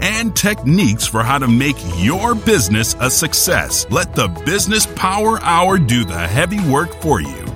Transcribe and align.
and 0.00 0.34
techniques 0.34 1.06
for 1.06 1.22
how 1.22 1.38
to 1.38 1.48
make 1.48 1.76
your 1.96 2.34
business 2.34 2.94
a 3.00 3.10
success. 3.10 3.86
Let 3.90 4.14
the 4.14 4.28
Business 4.46 4.86
Power 4.96 5.40
Hour 5.42 5.78
do 5.78 6.04
the 6.04 6.18
heavy 6.18 6.60
work 6.70 6.92
for 7.02 7.20
you. 7.20 7.46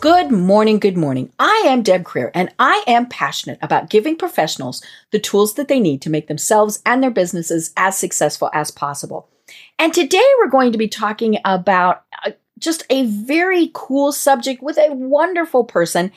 Good 0.00 0.30
morning, 0.30 0.78
good 0.78 0.96
morning. 0.96 1.32
I 1.38 1.64
am 1.66 1.82
Deb 1.82 2.04
Creer, 2.04 2.30
and 2.34 2.52
I 2.58 2.84
am 2.86 3.08
passionate 3.08 3.58
about 3.62 3.90
giving 3.90 4.14
professionals 4.14 4.80
the 5.10 5.18
tools 5.18 5.54
that 5.54 5.68
they 5.68 5.80
need 5.80 6.02
to 6.02 6.10
make 6.10 6.28
themselves 6.28 6.80
and 6.86 7.02
their 7.02 7.10
businesses 7.10 7.72
as 7.76 7.98
successful 7.98 8.50
as 8.52 8.70
possible. 8.70 9.28
And 9.78 9.92
today 9.92 10.22
we're 10.38 10.50
going 10.50 10.72
to 10.72 10.78
be 10.78 10.86
talking 10.86 11.38
about 11.44 12.04
uh, 12.24 12.32
just 12.58 12.84
a 12.88 13.06
very 13.06 13.70
cool 13.74 14.12
subject 14.12 14.62
with 14.62 14.78
a 14.78 14.92
wonderful 14.92 15.64
person. 15.64 16.12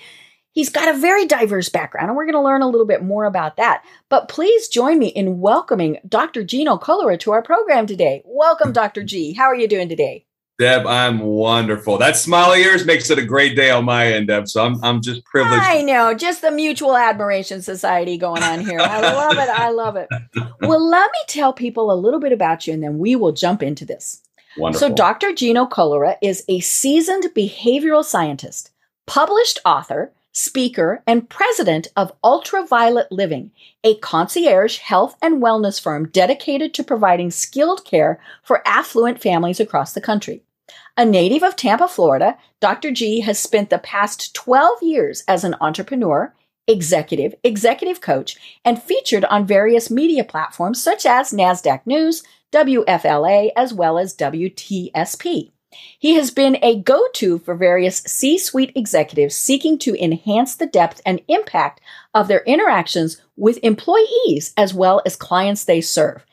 He's 0.59 0.67
got 0.67 0.93
a 0.93 0.99
very 0.99 1.25
diverse 1.25 1.69
background, 1.69 2.09
and 2.09 2.17
we're 2.17 2.25
going 2.25 2.33
to 2.33 2.41
learn 2.41 2.61
a 2.61 2.67
little 2.67 2.85
bit 2.85 3.01
more 3.01 3.23
about 3.23 3.55
that. 3.55 3.81
But 4.09 4.27
please 4.27 4.67
join 4.67 4.99
me 4.99 5.07
in 5.07 5.39
welcoming 5.39 5.99
Dr. 6.05 6.43
Gino 6.43 6.75
Collura 6.75 7.17
to 7.21 7.31
our 7.31 7.41
program 7.41 7.87
today. 7.87 8.23
Welcome, 8.25 8.73
Dr. 8.73 9.01
G. 9.01 9.31
How 9.31 9.45
are 9.45 9.55
you 9.55 9.69
doing 9.69 9.87
today? 9.87 10.25
Deb, 10.57 10.85
I'm 10.85 11.19
wonderful. 11.19 11.97
That 11.97 12.17
smile 12.17 12.51
of 12.51 12.59
yours 12.59 12.85
makes 12.85 13.09
it 13.09 13.17
a 13.17 13.25
great 13.25 13.55
day 13.55 13.69
on 13.69 13.85
my 13.85 14.07
end, 14.11 14.27
Deb. 14.27 14.49
So 14.49 14.65
I'm, 14.65 14.83
I'm 14.83 15.01
just 15.01 15.23
privileged. 15.23 15.63
I 15.63 15.81
know, 15.81 16.13
just 16.13 16.41
the 16.41 16.51
mutual 16.51 16.97
admiration 16.97 17.61
society 17.61 18.17
going 18.17 18.43
on 18.43 18.59
here. 18.59 18.81
I 18.81 18.99
love 18.99 19.37
it. 19.37 19.49
I 19.49 19.69
love 19.69 19.95
it. 19.95 20.09
Well, 20.61 20.85
let 20.85 21.09
me 21.09 21.19
tell 21.29 21.53
people 21.53 21.89
a 21.89 21.95
little 21.95 22.19
bit 22.19 22.33
about 22.33 22.67
you, 22.67 22.73
and 22.73 22.83
then 22.83 22.99
we 22.99 23.15
will 23.15 23.31
jump 23.31 23.63
into 23.63 23.85
this. 23.85 24.21
Wonderful. 24.57 24.89
So, 24.89 24.93
Dr. 24.93 25.31
Gino 25.33 25.65
Collura 25.65 26.17
is 26.21 26.43
a 26.49 26.59
seasoned 26.59 27.23
behavioral 27.33 28.03
scientist, 28.03 28.71
published 29.07 29.59
author, 29.63 30.11
speaker, 30.39 31.03
and 31.05 31.29
president 31.29 31.87
of 31.95 32.13
Ultraviolet 32.23 33.11
Living, 33.11 33.51
a 33.83 33.95
concierge 33.97 34.77
health 34.77 35.15
and 35.21 35.41
wellness 35.41 35.81
firm 35.81 36.07
dedicated 36.09 36.73
to 36.73 36.83
providing 36.83 37.29
skilled 37.29 37.85
care 37.85 38.19
for 38.43 38.67
affluent 38.67 39.21
families 39.21 39.59
across 39.59 39.93
the 39.93 40.01
country. 40.01 40.43
A 40.97 41.05
native 41.05 41.43
of 41.43 41.55
Tampa, 41.55 41.87
Florida, 41.87 42.37
Dr. 42.59 42.91
G 42.91 43.21
has 43.21 43.39
spent 43.39 43.69
the 43.69 43.79
past 43.79 44.33
12 44.33 44.83
years 44.83 45.23
as 45.27 45.43
an 45.43 45.55
entrepreneur, 45.61 46.33
executive, 46.67 47.35
executive 47.43 48.01
coach, 48.01 48.37
and 48.63 48.81
featured 48.81 49.25
on 49.25 49.45
various 49.45 49.89
media 49.89 50.23
platforms 50.23 50.81
such 50.81 51.05
as 51.05 51.31
NASDAQ 51.31 51.81
News, 51.85 52.23
WFLA, 52.51 53.51
as 53.55 53.73
well 53.73 53.97
as 53.97 54.15
WTSP. 54.15 55.51
He 55.97 56.15
has 56.15 56.31
been 56.31 56.57
a 56.61 56.79
go 56.81 57.07
to 57.15 57.39
for 57.39 57.55
various 57.55 57.97
C 57.97 58.37
suite 58.37 58.71
executives 58.75 59.35
seeking 59.35 59.77
to 59.79 60.01
enhance 60.01 60.55
the 60.55 60.67
depth 60.67 61.01
and 61.05 61.21
impact 61.27 61.81
of 62.13 62.27
their 62.27 62.41
interactions 62.41 63.21
with 63.35 63.59
employees 63.63 64.53
as 64.55 64.73
well 64.73 65.01
as 65.05 65.15
clients 65.15 65.65
they 65.65 65.81
serve. 65.81 66.25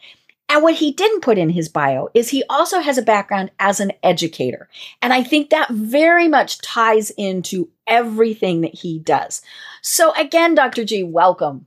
And 0.48 0.62
what 0.62 0.77
he 0.77 0.92
didn't 0.92 1.22
put 1.22 1.39
in 1.39 1.50
his 1.50 1.69
bio 1.69 2.08
is 2.14 2.28
he 2.28 2.44
also 2.48 2.78
has 2.80 2.98
a 2.98 3.02
background 3.02 3.50
as 3.58 3.80
an 3.80 3.92
educator. 4.02 4.69
And 5.02 5.12
I 5.12 5.22
think 5.24 5.50
that 5.50 5.70
very 5.70 6.28
much 6.28 6.61
ties 6.61 7.11
into 7.11 7.68
everything 7.86 8.61
that 8.61 8.74
he 8.74 8.98
does. 9.01 9.42
So 9.83 10.12
again, 10.14 10.55
Dr. 10.55 10.85
G, 10.85 11.02
welcome. 11.02 11.67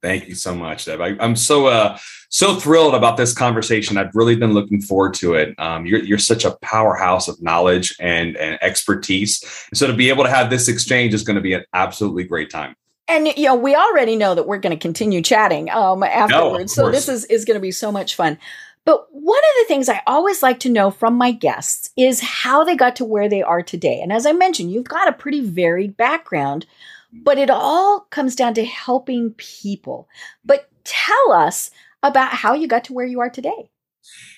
Thank 0.00 0.28
you 0.28 0.34
so 0.34 0.54
much, 0.54 0.84
Deb. 0.84 1.00
I, 1.00 1.16
am 1.20 1.36
so 1.36 1.66
uh, 1.66 1.98
so 2.28 2.56
thrilled 2.56 2.94
about 2.94 3.16
this 3.16 3.34
conversation. 3.34 3.96
I've 3.96 4.14
really 4.14 4.36
been 4.36 4.52
looking 4.52 4.80
forward 4.80 5.14
to 5.14 5.34
it. 5.34 5.54
Um, 5.58 5.86
you're 5.86 6.02
you're 6.02 6.18
such 6.18 6.44
a 6.44 6.56
powerhouse 6.62 7.28
of 7.28 7.40
knowledge 7.42 7.94
and 8.00 8.36
and 8.36 8.58
expertise. 8.62 9.42
So 9.74 9.86
to 9.86 9.92
be 9.92 10.08
able 10.08 10.24
to 10.24 10.30
have 10.30 10.50
this 10.50 10.68
exchange 10.68 11.14
is 11.14 11.24
going 11.24 11.36
to 11.36 11.42
be 11.42 11.54
an 11.54 11.64
absolutely 11.74 12.24
great 12.24 12.50
time. 12.50 12.74
And 13.08 13.28
you 13.28 13.44
know, 13.44 13.54
we 13.54 13.74
already 13.74 14.16
know 14.16 14.34
that 14.34 14.46
we're 14.46 14.58
going 14.58 14.76
to 14.76 14.80
continue 14.80 15.22
chatting 15.22 15.70
um, 15.70 16.02
afterwards. 16.02 16.76
No, 16.76 16.84
so 16.84 16.90
this 16.90 17.08
is 17.08 17.24
is 17.26 17.44
going 17.44 17.56
to 17.56 17.60
be 17.60 17.72
so 17.72 17.92
much 17.92 18.14
fun. 18.14 18.38
But 18.84 19.06
one 19.12 19.38
of 19.38 19.62
the 19.62 19.68
things 19.68 19.88
I 19.88 20.02
always 20.06 20.42
like 20.42 20.58
to 20.60 20.70
know 20.70 20.90
from 20.90 21.14
my 21.14 21.30
guests 21.30 21.90
is 21.96 22.20
how 22.20 22.64
they 22.64 22.74
got 22.74 22.96
to 22.96 23.04
where 23.04 23.28
they 23.28 23.42
are 23.42 23.62
today. 23.62 24.00
And 24.00 24.12
as 24.12 24.26
I 24.26 24.32
mentioned, 24.32 24.72
you've 24.72 24.88
got 24.88 25.08
a 25.08 25.12
pretty 25.12 25.40
varied 25.40 25.96
background, 25.96 26.66
but 27.12 27.38
it 27.38 27.50
all 27.50 28.00
comes 28.10 28.34
down 28.34 28.54
to 28.54 28.64
helping 28.64 29.32
people. 29.32 30.08
But 30.44 30.68
tell 30.84 31.32
us 31.32 31.70
about 32.02 32.32
how 32.32 32.54
you 32.54 32.66
got 32.66 32.84
to 32.84 32.92
where 32.92 33.06
you 33.06 33.20
are 33.20 33.30
today. 33.30 33.70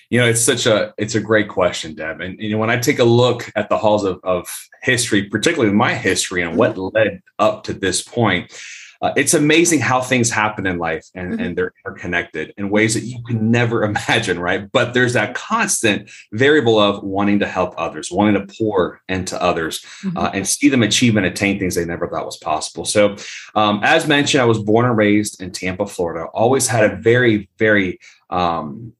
You 0.09 0.19
know, 0.19 0.27
it's 0.27 0.41
such 0.41 0.65
a 0.67 0.93
it's 0.97 1.15
a 1.15 1.19
great 1.19 1.49
question, 1.49 1.95
Deb. 1.95 2.21
And 2.21 2.39
you 2.39 2.51
know, 2.51 2.57
when 2.57 2.69
I 2.69 2.77
take 2.77 2.99
a 2.99 3.03
look 3.03 3.51
at 3.55 3.69
the 3.69 3.77
halls 3.77 4.03
of, 4.03 4.19
of 4.23 4.47
history, 4.83 5.23
particularly 5.23 5.73
my 5.73 5.95
history 5.95 6.43
and 6.43 6.57
what 6.57 6.75
mm-hmm. 6.75 6.95
led 6.95 7.21
up 7.39 7.63
to 7.63 7.73
this 7.73 8.03
point, 8.03 8.53
uh, 9.01 9.11
it's 9.15 9.33
amazing 9.33 9.79
how 9.79 10.01
things 10.01 10.29
happen 10.29 10.65
in 10.65 10.77
life 10.77 11.05
and, 11.13 11.33
mm-hmm. 11.33 11.41
and 11.41 11.57
they're 11.57 11.73
interconnected 11.85 12.53
in 12.57 12.69
ways 12.69 12.93
that 12.93 13.01
you 13.01 13.21
can 13.23 13.51
never 13.51 13.83
imagine, 13.89 14.39
right? 14.39 14.71
But 14.71 14.93
there's 14.93 15.13
that 15.13 15.35
constant 15.35 16.09
variable 16.31 16.79
of 16.79 17.03
wanting 17.03 17.39
to 17.39 17.47
help 17.47 17.73
others, 17.77 18.11
wanting 18.11 18.45
to 18.45 18.53
pour 18.57 19.01
into 19.09 19.41
others 19.41 19.79
mm-hmm. 19.79 20.17
uh, 20.17 20.31
and 20.33 20.47
see 20.47 20.69
them 20.69 20.83
achieve 20.83 21.15
and 21.15 21.25
attain 21.25 21.59
things 21.59 21.75
they 21.75 21.85
never 21.85 22.07
thought 22.07 22.25
was 22.25 22.37
possible. 22.37 22.85
So, 22.85 23.15
um, 23.55 23.81
as 23.83 24.07
mentioned, 24.07 24.41
I 24.41 24.45
was 24.45 24.59
born 24.59 24.85
and 24.85 24.97
raised 24.97 25.41
in 25.41 25.51
Tampa, 25.51 25.85
Florida, 25.85 26.25
always 26.33 26.67
had 26.67 26.83
a 26.83 26.95
very, 26.95 27.49
very 27.57 27.99
um, 28.29 28.93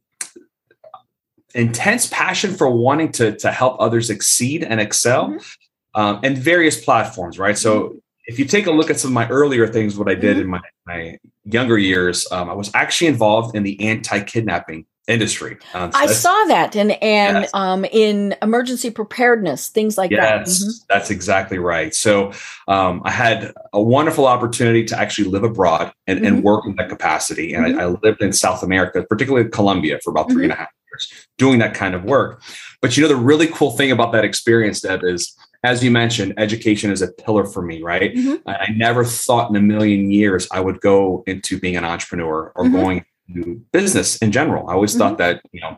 intense 1.55 2.07
passion 2.07 2.53
for 2.53 2.69
wanting 2.69 3.11
to, 3.13 3.35
to 3.37 3.51
help 3.51 3.77
others 3.79 4.09
exceed 4.09 4.63
and 4.63 4.79
excel 4.79 5.29
mm-hmm. 5.29 5.99
um, 5.99 6.19
and 6.23 6.37
various 6.37 6.83
platforms, 6.83 7.39
right? 7.39 7.57
So 7.57 7.81
mm-hmm. 7.81 7.97
If 8.27 8.39
you 8.39 8.45
take 8.45 8.67
a 8.67 8.71
look 8.71 8.89
at 8.89 8.99
some 8.99 9.11
of 9.11 9.13
my 9.13 9.27
earlier 9.29 9.67
things, 9.67 9.97
what 9.97 10.09
I 10.09 10.15
did 10.15 10.37
mm-hmm. 10.37 10.41
in 10.41 10.47
my, 10.47 10.61
my 10.87 11.17
younger 11.43 11.77
years, 11.77 12.29
um, 12.31 12.49
I 12.49 12.53
was 12.53 12.71
actually 12.73 13.07
involved 13.07 13.55
in 13.55 13.63
the 13.63 13.79
anti-kidnapping 13.81 14.85
industry. 15.07 15.57
Um, 15.73 15.91
so 15.91 15.99
I 15.99 16.07
saw 16.07 16.45
that 16.47 16.75
and 16.75 16.91
and 17.03 17.43
yes. 17.43 17.51
um, 17.53 17.85
in 17.85 18.35
emergency 18.41 18.89
preparedness, 18.89 19.69
things 19.69 19.97
like 19.97 20.11
yes, 20.11 20.21
that. 20.21 20.47
Mm-hmm. 20.47 20.69
That's 20.89 21.11
exactly 21.11 21.59
right. 21.59 21.93
So 21.93 22.31
um, 22.67 23.01
I 23.05 23.11
had 23.11 23.53
a 23.73 23.81
wonderful 23.81 24.25
opportunity 24.25 24.83
to 24.85 24.99
actually 24.99 25.29
live 25.29 25.43
abroad 25.43 25.93
and, 26.07 26.19
mm-hmm. 26.19 26.35
and 26.35 26.43
work 26.43 26.65
in 26.65 26.75
that 26.77 26.89
capacity. 26.89 27.53
And 27.53 27.65
mm-hmm. 27.65 27.79
I, 27.79 27.83
I, 27.83 27.97
lived 28.01 28.21
in 28.21 28.33
South 28.33 28.63
America, 28.63 29.05
particularly 29.07 29.49
Colombia, 29.49 29.99
for 30.03 30.09
about 30.09 30.31
three 30.31 30.43
and 30.43 30.53
a 30.53 30.55
half 30.55 30.69
years 30.89 31.27
doing 31.37 31.59
that 31.59 31.73
kind 31.75 31.93
of 31.93 32.03
work. 32.03 32.41
But 32.81 32.97
you 32.97 33.03
know, 33.03 33.09
the 33.09 33.15
really 33.15 33.47
cool 33.47 33.71
thing 33.71 33.91
about 33.91 34.11
that 34.13 34.25
experience, 34.25 34.81
Deb, 34.81 35.03
is 35.03 35.35
as 35.65 35.83
you 35.83 35.91
mentioned, 35.91 36.33
education 36.37 36.91
is 36.91 37.01
a 37.01 37.07
pillar 37.07 37.45
for 37.45 37.61
me, 37.61 37.81
right? 37.81 38.13
Mm-hmm. 38.13 38.47
I, 38.47 38.71
never 38.75 39.03
thought 39.03 39.49
in 39.49 39.55
a 39.55 39.61
million 39.61 40.11
years 40.11 40.47
I 40.51 40.59
would 40.59 40.79
go 40.81 41.23
into 41.27 41.59
being 41.59 41.75
an 41.75 41.85
entrepreneur 41.85 42.51
or 42.55 42.63
mm-hmm. 42.63 42.75
going 42.75 43.05
to 43.33 43.61
business 43.71 44.17
in 44.17 44.31
general. 44.31 44.69
I 44.69 44.73
always 44.73 44.91
mm-hmm. 44.91 44.99
thought 44.99 45.17
that, 45.17 45.41
you 45.51 45.61
know, 45.61 45.77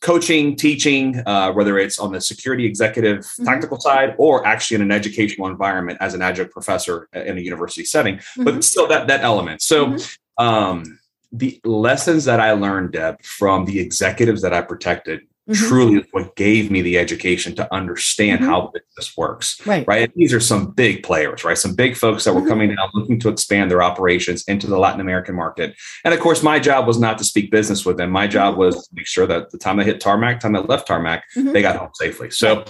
coaching, 0.00 0.56
teaching, 0.56 1.22
uh, 1.26 1.52
whether 1.52 1.78
it's 1.78 1.98
on 1.98 2.12
the 2.12 2.20
security 2.20 2.64
executive 2.64 3.18
mm-hmm. 3.18 3.44
tactical 3.44 3.80
side 3.80 4.14
or 4.18 4.46
actually 4.46 4.76
in 4.76 4.82
an 4.82 4.92
educational 4.92 5.46
environment 5.46 5.98
as 6.00 6.14
an 6.14 6.22
adjunct 6.22 6.52
professor 6.52 7.08
in 7.12 7.38
a 7.38 7.40
university 7.40 7.84
setting, 7.84 8.16
mm-hmm. 8.16 8.44
but 8.44 8.64
still 8.64 8.86
that 8.88 9.06
that 9.08 9.22
element. 9.22 9.62
So 9.62 9.86
mm-hmm. 9.86 10.46
um, 10.46 10.98
the 11.32 11.60
lessons 11.64 12.24
that 12.24 12.40
I 12.40 12.52
learned, 12.52 12.92
Deb, 12.92 13.22
from 13.22 13.64
the 13.64 13.78
executives 13.78 14.42
that 14.42 14.52
I 14.52 14.62
protected 14.62 15.20
mm-hmm. 15.50 15.68
truly 15.68 15.96
is 15.96 16.06
what 16.12 16.36
gave 16.36 16.70
me 16.70 16.82
the 16.82 16.98
education 16.98 17.54
to 17.56 17.74
understand 17.74 18.40
mm-hmm. 18.40 18.50
how 18.50 18.72
business 18.72 19.16
works. 19.16 19.64
Right. 19.66 19.86
Right. 19.86 20.04
And 20.04 20.12
these 20.14 20.32
are 20.32 20.40
some 20.40 20.70
big 20.70 21.02
players, 21.02 21.44
right? 21.44 21.58
Some 21.58 21.74
big 21.74 21.96
folks 21.96 22.24
that 22.24 22.34
were 22.34 22.40
mm-hmm. 22.40 22.48
coming 22.48 22.76
down 22.76 22.88
looking 22.94 23.18
to 23.20 23.28
expand 23.28 23.70
their 23.70 23.82
operations 23.82 24.44
into 24.44 24.66
the 24.66 24.78
Latin 24.78 25.00
American 25.00 25.34
market. 25.34 25.74
And 26.04 26.14
of 26.14 26.20
course, 26.20 26.42
my 26.42 26.58
job 26.58 26.86
was 26.86 26.98
not 26.98 27.18
to 27.18 27.24
speak 27.24 27.50
business 27.50 27.84
with 27.84 27.96
them. 27.96 28.10
My 28.10 28.26
job 28.26 28.52
mm-hmm. 28.52 28.60
was 28.60 28.88
to 28.88 28.94
make 28.94 29.06
sure 29.06 29.26
that 29.26 29.50
the 29.50 29.58
time 29.58 29.76
they 29.76 29.84
hit 29.84 30.00
tarmac, 30.00 30.40
time 30.40 30.52
they 30.52 30.60
left 30.60 30.86
tarmac, 30.86 31.24
mm-hmm. 31.36 31.52
they 31.52 31.62
got 31.62 31.76
home 31.76 31.90
safely. 31.94 32.30
So 32.30 32.64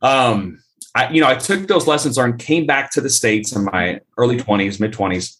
um 0.00 0.58
I, 0.94 1.10
you 1.10 1.20
know, 1.22 1.28
I 1.28 1.36
took 1.36 1.68
those 1.68 1.86
lessons 1.86 2.18
learned, 2.18 2.38
came 2.38 2.66
back 2.66 2.90
to 2.92 3.00
the 3.00 3.08
States 3.08 3.56
in 3.56 3.64
my 3.64 4.00
early 4.18 4.36
20s, 4.36 4.78
mid 4.78 4.92
20s, 4.92 5.38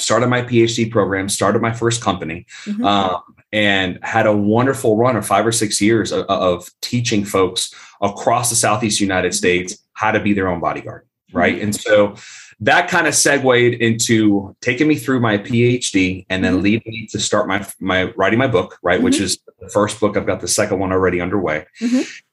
started 0.00 0.28
my 0.28 0.42
PhD 0.42 0.90
program, 0.90 1.28
started 1.28 1.62
my 1.62 1.72
first 1.72 2.02
company, 2.02 2.46
mm-hmm. 2.64 2.84
um, 2.84 3.22
and 3.52 3.98
had 4.02 4.26
a 4.26 4.36
wonderful 4.36 4.96
run 4.96 5.16
of 5.16 5.26
five 5.26 5.46
or 5.46 5.52
six 5.52 5.80
years 5.80 6.12
of, 6.12 6.24
of, 6.26 6.70
teaching 6.80 7.24
folks 7.24 7.74
across 8.00 8.50
the 8.50 8.56
Southeast 8.56 9.00
United 9.00 9.34
States 9.34 9.78
how 9.92 10.10
to 10.10 10.20
be 10.20 10.32
their 10.32 10.48
own 10.48 10.60
bodyguard. 10.60 11.06
right? 11.32 11.54
Mm-hmm. 11.54 11.64
And 11.64 11.76
so 11.76 12.14
that 12.60 12.88
kind 12.88 13.06
of 13.06 13.14
segued 13.14 13.74
into 13.80 14.54
taking 14.60 14.86
me 14.86 14.96
through 14.96 15.20
my 15.20 15.38
PhD 15.38 16.26
and 16.28 16.44
then 16.44 16.54
mm-hmm. 16.54 16.62
leading 16.62 16.92
me 16.92 17.06
to 17.06 17.18
start 17.18 17.48
my 17.48 17.66
my 17.80 18.12
writing 18.12 18.38
my 18.38 18.46
book, 18.46 18.78
right? 18.82 18.96
Mm-hmm. 18.96 19.04
Which 19.04 19.20
is 19.20 19.38
the 19.60 19.68
first 19.70 19.98
book. 19.98 20.16
I've 20.16 20.26
got 20.26 20.40
the 20.40 20.48
second 20.48 20.78
one 20.78 20.92
already 20.92 21.20
underway. 21.20 21.66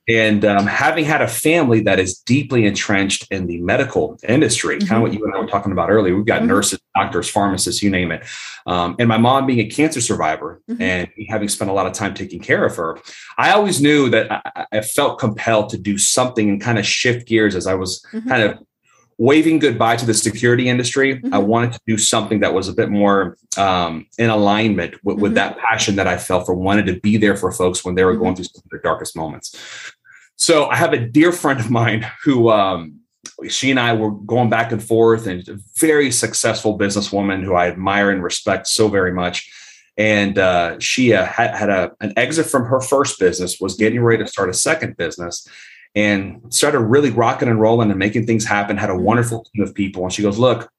Mm-hmm. 0.09 0.19
And 0.19 0.45
um, 0.45 0.65
having 0.65 1.06
had 1.06 1.21
a 1.21 1.27
family 1.27 1.81
that 1.81 2.00
is 2.00 2.19
deeply 2.19 2.65
entrenched 2.65 3.27
in 3.31 3.48
the 3.48 3.59
medical 3.59 4.18
industry, 4.27 4.80
kind 4.80 4.98
of 4.98 5.01
what 5.01 5.13
you 5.13 5.24
and 5.25 5.33
I 5.33 5.39
were 5.39 5.48
talking 5.48 5.71
about 5.71 5.89
earlier, 5.89 6.15
we've 6.15 6.25
got 6.25 6.39
mm-hmm. 6.39 6.50
nurses, 6.50 6.80
doctors, 6.95 7.30
pharmacists, 7.30 7.81
you 7.81 7.89
name 7.89 8.12
it. 8.12 8.25
Um, 8.65 8.95
and 9.00 9.09
my 9.09 9.18
mom 9.18 9.45
being 9.45 9.59
a 9.59 9.69
cancer 9.69 10.01
survivor 10.01 10.62
mm-hmm. 10.69 10.81
and 10.81 11.09
having 11.30 11.50
spent 11.50 11.69
a 11.69 11.74
lot 11.74 11.88
of 11.88 11.94
time 11.94 12.13
taking 12.13 12.39
care 12.39 12.65
of 12.65 12.75
her, 12.77 13.00
I 13.38 13.51
always 13.51 13.81
knew 13.81 14.09
that 14.09 14.31
I, 14.31 14.65
I 14.71 14.81
felt 14.81 15.19
compelled 15.19 15.69
to 15.69 15.77
do 15.77 15.98
something 15.98 16.50
and 16.50 16.62
kind 16.62 16.80
of 16.80 16.86
shift 16.86 17.27
gears 17.27 17.56
as 17.56 17.68
I 17.68 17.74
was 17.74 18.01
mm-hmm. 18.13 18.30
kind 18.30 18.44
of 18.44 18.59
waving 19.18 19.57
goodbye 19.57 19.95
to 19.95 20.06
the 20.06 20.13
security 20.13 20.69
industry. 20.69 21.15
Mm-hmm. 21.15 21.33
I 21.33 21.39
wanted 21.39 21.74
to 21.74 21.80
do 21.88 21.98
something 21.98 22.39
that 22.42 22.54
was 22.54 22.68
a 22.68 22.74
bit 22.74 22.89
more 22.89 23.36
um, 23.57 24.06
in 24.18 24.30
alignment 24.30 25.04
with, 25.04 25.15
mm-hmm. 25.15 25.24
with, 25.24 25.33
that 25.33 25.57
passion 25.57 25.95
that 25.95 26.07
I 26.07 26.18
felt 26.18 26.45
for 26.45 26.54
wanted 26.54 26.86
to 26.86 27.00
be 27.00 27.18
there 27.18 27.36
for 27.36 27.51
folks 27.51 27.83
when 27.83 27.95
they 27.95 28.04
were 28.04 28.15
going 28.15 28.33
mm-hmm. 28.33 28.44
through 28.44 28.44
some 28.45 28.62
of 28.63 28.69
their 28.69 28.81
darkest 28.81 29.15
moments. 29.15 29.56
So 30.38 30.68
I 30.68 30.75
have 30.75 30.94
a 30.94 31.00
dear 31.00 31.31
friend 31.31 31.60
of 31.60 31.69
mine 31.69 32.10
who 32.24 32.50
um, 32.50 33.00
she 33.50 33.72
and 33.72 33.80
I 33.80 33.94
were 33.94 34.12
going 34.12 34.50
back 34.50 34.72
and 34.72 34.84
forth, 34.84 35.28
and 35.28 35.48
a 35.50 35.57
very 35.75 36.12
successful 36.12 36.78
businesswoman 36.78 37.44
who 37.44 37.54
I 37.54 37.68
admire 37.68 38.12
and 38.12 38.24
respect 38.24 38.68
so 38.68 38.88
very 38.88 39.12
much. 39.12 39.51
And 39.98 40.38
uh, 40.38 40.80
she 40.80 41.13
uh, 41.13 41.25
had, 41.25 41.56
had 41.56 41.69
a, 41.69 41.92
an 42.01 42.13
exit 42.18 42.45
from 42.45 42.66
her 42.66 42.80
first 42.80 43.19
business, 43.19 43.60
was 43.60 43.75
getting 43.75 44.01
ready 44.01 44.24
to 44.24 44.30
start 44.30 44.50
a 44.50 44.54
second 44.54 44.95
business 44.95 45.48
and 45.95 46.42
started 46.54 46.80
really 46.81 47.10
rocking 47.10 47.50
and 47.50 47.60
rolling 47.60 47.90
and 47.90 47.98
making 47.98 48.28
things 48.28 48.45
happen. 48.45 48.78
Had 48.78 48.92
a 48.92 48.94
mm-hmm. 48.94 49.04
wonderful 49.04 49.44
team 49.45 49.63
of 49.63 49.74
people. 49.74 50.04
And 50.04 50.13
she 50.13 50.22
goes, 50.22 50.38
Look, 50.38 50.72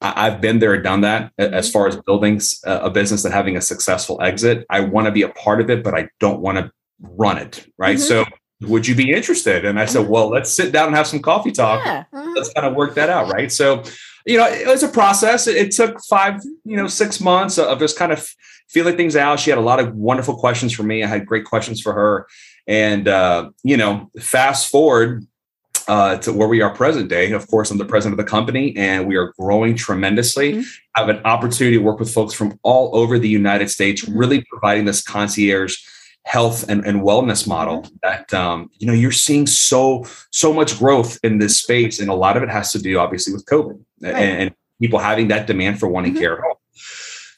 I- 0.00 0.30
have 0.30 0.40
been 0.40 0.58
there, 0.58 0.80
done 0.80 1.02
that 1.02 1.32
as 1.38 1.70
far 1.70 1.86
as 1.86 1.96
building 1.96 2.40
a 2.64 2.90
business 2.90 3.24
and 3.24 3.34
having 3.34 3.56
a 3.56 3.60
successful 3.60 4.20
exit. 4.22 4.64
I 4.70 4.80
want 4.80 5.04
to 5.06 5.12
be 5.12 5.22
a 5.22 5.28
part 5.28 5.60
of 5.60 5.68
it, 5.68 5.84
but 5.84 5.94
I 5.94 6.08
don't 6.18 6.40
want 6.40 6.58
to 6.58 6.72
run 7.00 7.36
it. 7.36 7.66
Right. 7.76 7.98
Mm-hmm. 7.98 8.24
So, 8.24 8.24
would 8.62 8.86
you 8.86 8.94
be 8.94 9.12
interested? 9.12 9.64
And 9.64 9.80
I 9.80 9.86
said. 9.86 10.08
Well, 10.08 10.28
let's 10.28 10.52
sit 10.52 10.72
down 10.72 10.88
and 10.88 10.96
have 10.96 11.06
some 11.06 11.20
coffee 11.20 11.52
talk. 11.52 11.84
Yeah. 11.84 12.04
Mm-hmm. 12.12 12.32
Let's 12.34 12.52
kind 12.52 12.66
of 12.66 12.74
work 12.74 12.94
that 12.94 13.08
out. 13.08 13.32
Right. 13.32 13.50
So, 13.50 13.82
you 14.26 14.36
know, 14.36 14.46
it 14.46 14.66
was 14.66 14.82
a 14.82 14.88
process. 14.88 15.46
It 15.46 15.70
took 15.70 16.02
five, 16.04 16.40
you 16.64 16.76
know, 16.76 16.86
six 16.86 17.20
months 17.20 17.58
of 17.58 17.78
just 17.78 17.98
kind 17.98 18.12
of 18.12 18.28
feeling 18.68 18.96
things 18.96 19.16
out. 19.16 19.40
She 19.40 19.50
had 19.50 19.58
a 19.58 19.62
lot 19.62 19.80
of 19.80 19.94
wonderful 19.94 20.36
questions 20.36 20.72
for 20.72 20.82
me. 20.82 21.02
I 21.02 21.06
had 21.06 21.26
great 21.26 21.44
questions 21.44 21.80
for 21.80 21.92
her. 21.92 22.26
And, 22.66 23.08
uh, 23.08 23.50
you 23.62 23.76
know, 23.76 24.10
fast 24.20 24.70
forward 24.70 25.26
uh, 25.88 26.16
to 26.18 26.32
where 26.32 26.48
we 26.48 26.60
are 26.62 26.70
present 26.74 27.08
day. 27.08 27.32
Of 27.32 27.48
course, 27.48 27.70
I'm 27.70 27.78
the 27.78 27.84
president 27.84 28.18
of 28.18 28.24
the 28.24 28.30
company 28.30 28.76
and 28.76 29.06
we 29.06 29.16
are 29.16 29.32
growing 29.38 29.74
tremendously. 29.74 30.52
Mm-hmm. 30.52 30.62
I 30.94 31.00
have 31.00 31.08
an 31.08 31.22
opportunity 31.24 31.76
to 31.78 31.82
work 31.82 31.98
with 31.98 32.12
folks 32.12 32.34
from 32.34 32.58
all 32.62 32.94
over 32.96 33.18
the 33.18 33.28
United 33.28 33.70
States, 33.70 34.04
mm-hmm. 34.04 34.16
really 34.16 34.44
providing 34.50 34.84
this 34.84 35.02
concierge 35.02 35.76
health 36.24 36.68
and, 36.68 36.84
and 36.86 37.00
wellness 37.00 37.46
model 37.46 37.82
mm-hmm. 37.82 37.96
that 38.02 38.32
um, 38.32 38.70
you 38.78 38.86
know 38.86 38.92
you're 38.92 39.10
seeing 39.10 39.46
so 39.46 40.04
so 40.30 40.52
much 40.52 40.78
growth 40.78 41.18
in 41.22 41.38
this 41.38 41.60
space 41.60 42.00
and 42.00 42.08
a 42.08 42.14
lot 42.14 42.36
of 42.36 42.42
it 42.42 42.48
has 42.48 42.72
to 42.72 42.78
do 42.78 42.98
obviously 42.98 43.32
with 43.32 43.44
covid 43.46 43.82
right. 44.00 44.14
and, 44.14 44.40
and, 44.42 44.54
people 44.80 44.98
having 44.98 45.28
that 45.28 45.46
demand 45.46 45.78
for 45.78 45.86
wanting 45.86 46.12
mm-hmm. 46.12 46.22
care 46.22 46.38
at 46.38 46.42
home 46.42 46.56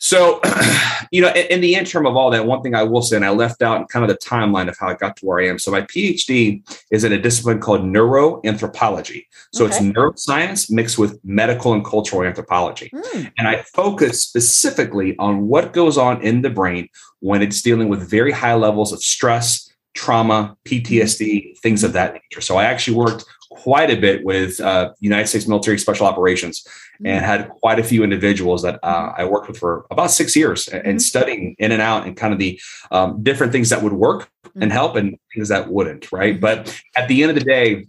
so, 0.04 0.38
you 1.12 1.22
know, 1.22 1.30
in, 1.30 1.46
in, 1.46 1.60
the 1.62 1.76
interim 1.76 2.04
of 2.04 2.14
all 2.14 2.30
that, 2.32 2.44
one 2.44 2.60
thing 2.60 2.74
I 2.74 2.82
will 2.82 3.00
say, 3.00 3.16
and 3.16 3.24
I 3.24 3.30
left 3.30 3.62
out 3.62 3.88
kind 3.88 4.04
of 4.04 4.10
the 4.10 4.18
timeline 4.18 4.68
of 4.68 4.76
how 4.78 4.88
I 4.88 4.92
got 4.92 5.16
to 5.16 5.24
where 5.24 5.40
I 5.40 5.46
am. 5.46 5.58
So, 5.58 5.70
my 5.70 5.80
PhD 5.80 6.62
is 6.90 7.04
in 7.04 7.12
a 7.14 7.18
discipline 7.18 7.58
called 7.58 7.80
neuroanthropology. 7.80 9.24
So, 9.54 9.64
okay. 9.64 9.74
it's 9.74 9.82
neuroscience 9.82 10.70
mixed 10.70 10.98
with 10.98 11.18
medical 11.24 11.72
and 11.72 11.82
cultural 11.82 12.22
anthropology. 12.22 12.90
Mm. 12.92 13.32
And 13.38 13.48
I 13.48 13.62
focus 13.74 14.22
specifically 14.22 15.16
on 15.18 15.48
what 15.48 15.72
goes 15.72 15.96
on 15.96 16.20
in 16.20 16.42
the 16.42 16.50
brain 16.50 16.90
when 17.20 17.40
it's 17.40 17.62
dealing 17.62 17.88
with 17.88 18.06
very 18.06 18.30
high 18.30 18.56
levels 18.56 18.92
of 18.92 19.02
stress, 19.02 19.72
trauma, 19.94 20.54
PTSD, 20.66 21.58
things 21.60 21.82
of 21.82 21.94
that 21.94 22.12
nature. 22.12 22.42
So, 22.42 22.58
I 22.58 22.64
actually 22.64 22.98
worked 22.98 23.24
quite 23.48 23.90
a 23.90 23.96
bit 23.96 24.22
with 24.22 24.60
uh, 24.60 24.92
United 25.00 25.28
States 25.28 25.48
Military 25.48 25.78
Special 25.78 26.06
Operations 26.06 26.66
and 26.98 27.06
mm-hmm. 27.06 27.24
had 27.24 27.48
quite 27.48 27.78
a 27.78 27.84
few 27.84 28.02
individuals 28.04 28.62
that 28.62 28.78
uh, 28.82 29.12
I 29.16 29.24
worked 29.24 29.48
with 29.48 29.58
for 29.58 29.86
about 29.90 30.10
six 30.10 30.36
years 30.36 30.68
and 30.68 30.82
mm-hmm. 30.82 30.98
studying 30.98 31.56
in 31.58 31.72
and 31.72 31.82
out 31.82 32.06
and 32.06 32.16
kind 32.16 32.32
of 32.32 32.38
the 32.38 32.60
um, 32.90 33.22
different 33.22 33.52
things 33.52 33.70
that 33.70 33.82
would 33.82 33.92
work 33.92 34.30
and 34.54 34.64
mm-hmm. 34.64 34.70
help 34.70 34.96
and 34.96 35.16
things 35.34 35.48
that 35.48 35.68
wouldn't, 35.68 36.12
right? 36.12 36.40
But 36.40 36.80
at 36.96 37.08
the 37.08 37.22
end 37.22 37.30
of 37.30 37.36
the 37.36 37.44
day, 37.44 37.86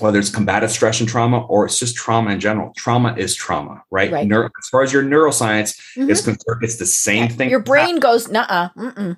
whether 0.00 0.18
it's 0.18 0.30
combative 0.30 0.70
stress 0.70 1.00
and 1.00 1.08
trauma 1.08 1.44
or 1.46 1.64
it's 1.64 1.78
just 1.78 1.96
trauma 1.96 2.30
in 2.30 2.40
general. 2.40 2.72
Trauma 2.76 3.14
is 3.16 3.34
trauma, 3.34 3.82
right? 3.90 4.12
right. 4.12 4.26
Neuro, 4.26 4.46
as 4.46 4.68
far 4.68 4.82
as 4.82 4.92
your 4.92 5.02
neuroscience 5.02 5.76
mm-hmm. 5.96 6.10
is 6.10 6.22
concerned, 6.22 6.62
it's 6.62 6.76
the 6.76 6.86
same 6.86 7.28
thing. 7.28 7.50
Your 7.50 7.60
brain 7.60 7.98
goes, 7.98 8.28
nah. 8.28 8.68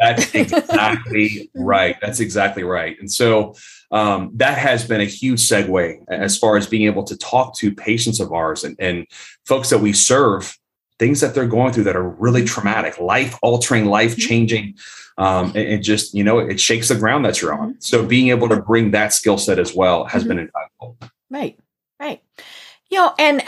That's 0.00 0.34
exactly 0.34 1.50
right. 1.54 1.96
That's 2.00 2.20
exactly 2.20 2.62
right. 2.62 2.98
And 2.98 3.10
so 3.10 3.54
um, 3.90 4.30
that 4.34 4.58
has 4.58 4.86
been 4.86 5.00
a 5.00 5.06
huge 5.06 5.40
segue 5.40 6.04
as 6.08 6.38
far 6.38 6.56
as 6.56 6.66
being 6.66 6.86
able 6.86 7.04
to 7.04 7.16
talk 7.16 7.56
to 7.56 7.74
patients 7.74 8.20
of 8.20 8.32
ours 8.32 8.64
and, 8.64 8.76
and 8.78 9.06
folks 9.44 9.70
that 9.70 9.78
we 9.78 9.92
serve 9.92 10.56
things 10.98 11.20
that 11.20 11.34
they're 11.34 11.46
going 11.46 11.72
through 11.72 11.84
that 11.84 11.96
are 11.96 12.08
really 12.08 12.44
traumatic, 12.44 12.98
life 13.00 13.36
altering, 13.42 13.86
life 13.86 14.16
changing. 14.16 14.76
Um, 15.18 15.46
and, 15.48 15.68
and, 15.68 15.82
just, 15.82 16.14
you 16.14 16.24
know, 16.24 16.38
it 16.38 16.58
shakes 16.58 16.88
the 16.88 16.94
ground 16.94 17.26
that 17.26 17.42
you're 17.42 17.52
on. 17.52 17.78
So 17.78 18.06
being 18.06 18.28
able 18.28 18.48
to 18.48 18.62
bring 18.62 18.92
that 18.92 19.12
skill 19.12 19.36
set 19.36 19.58
as 19.58 19.74
well 19.74 20.04
has 20.04 20.22
mm-hmm. 20.22 20.28
been 20.28 20.38
invaluable. 20.38 20.98
Right, 21.28 21.58
right. 21.98 22.22
You 22.88 22.98
know, 22.98 23.14
and 23.18 23.42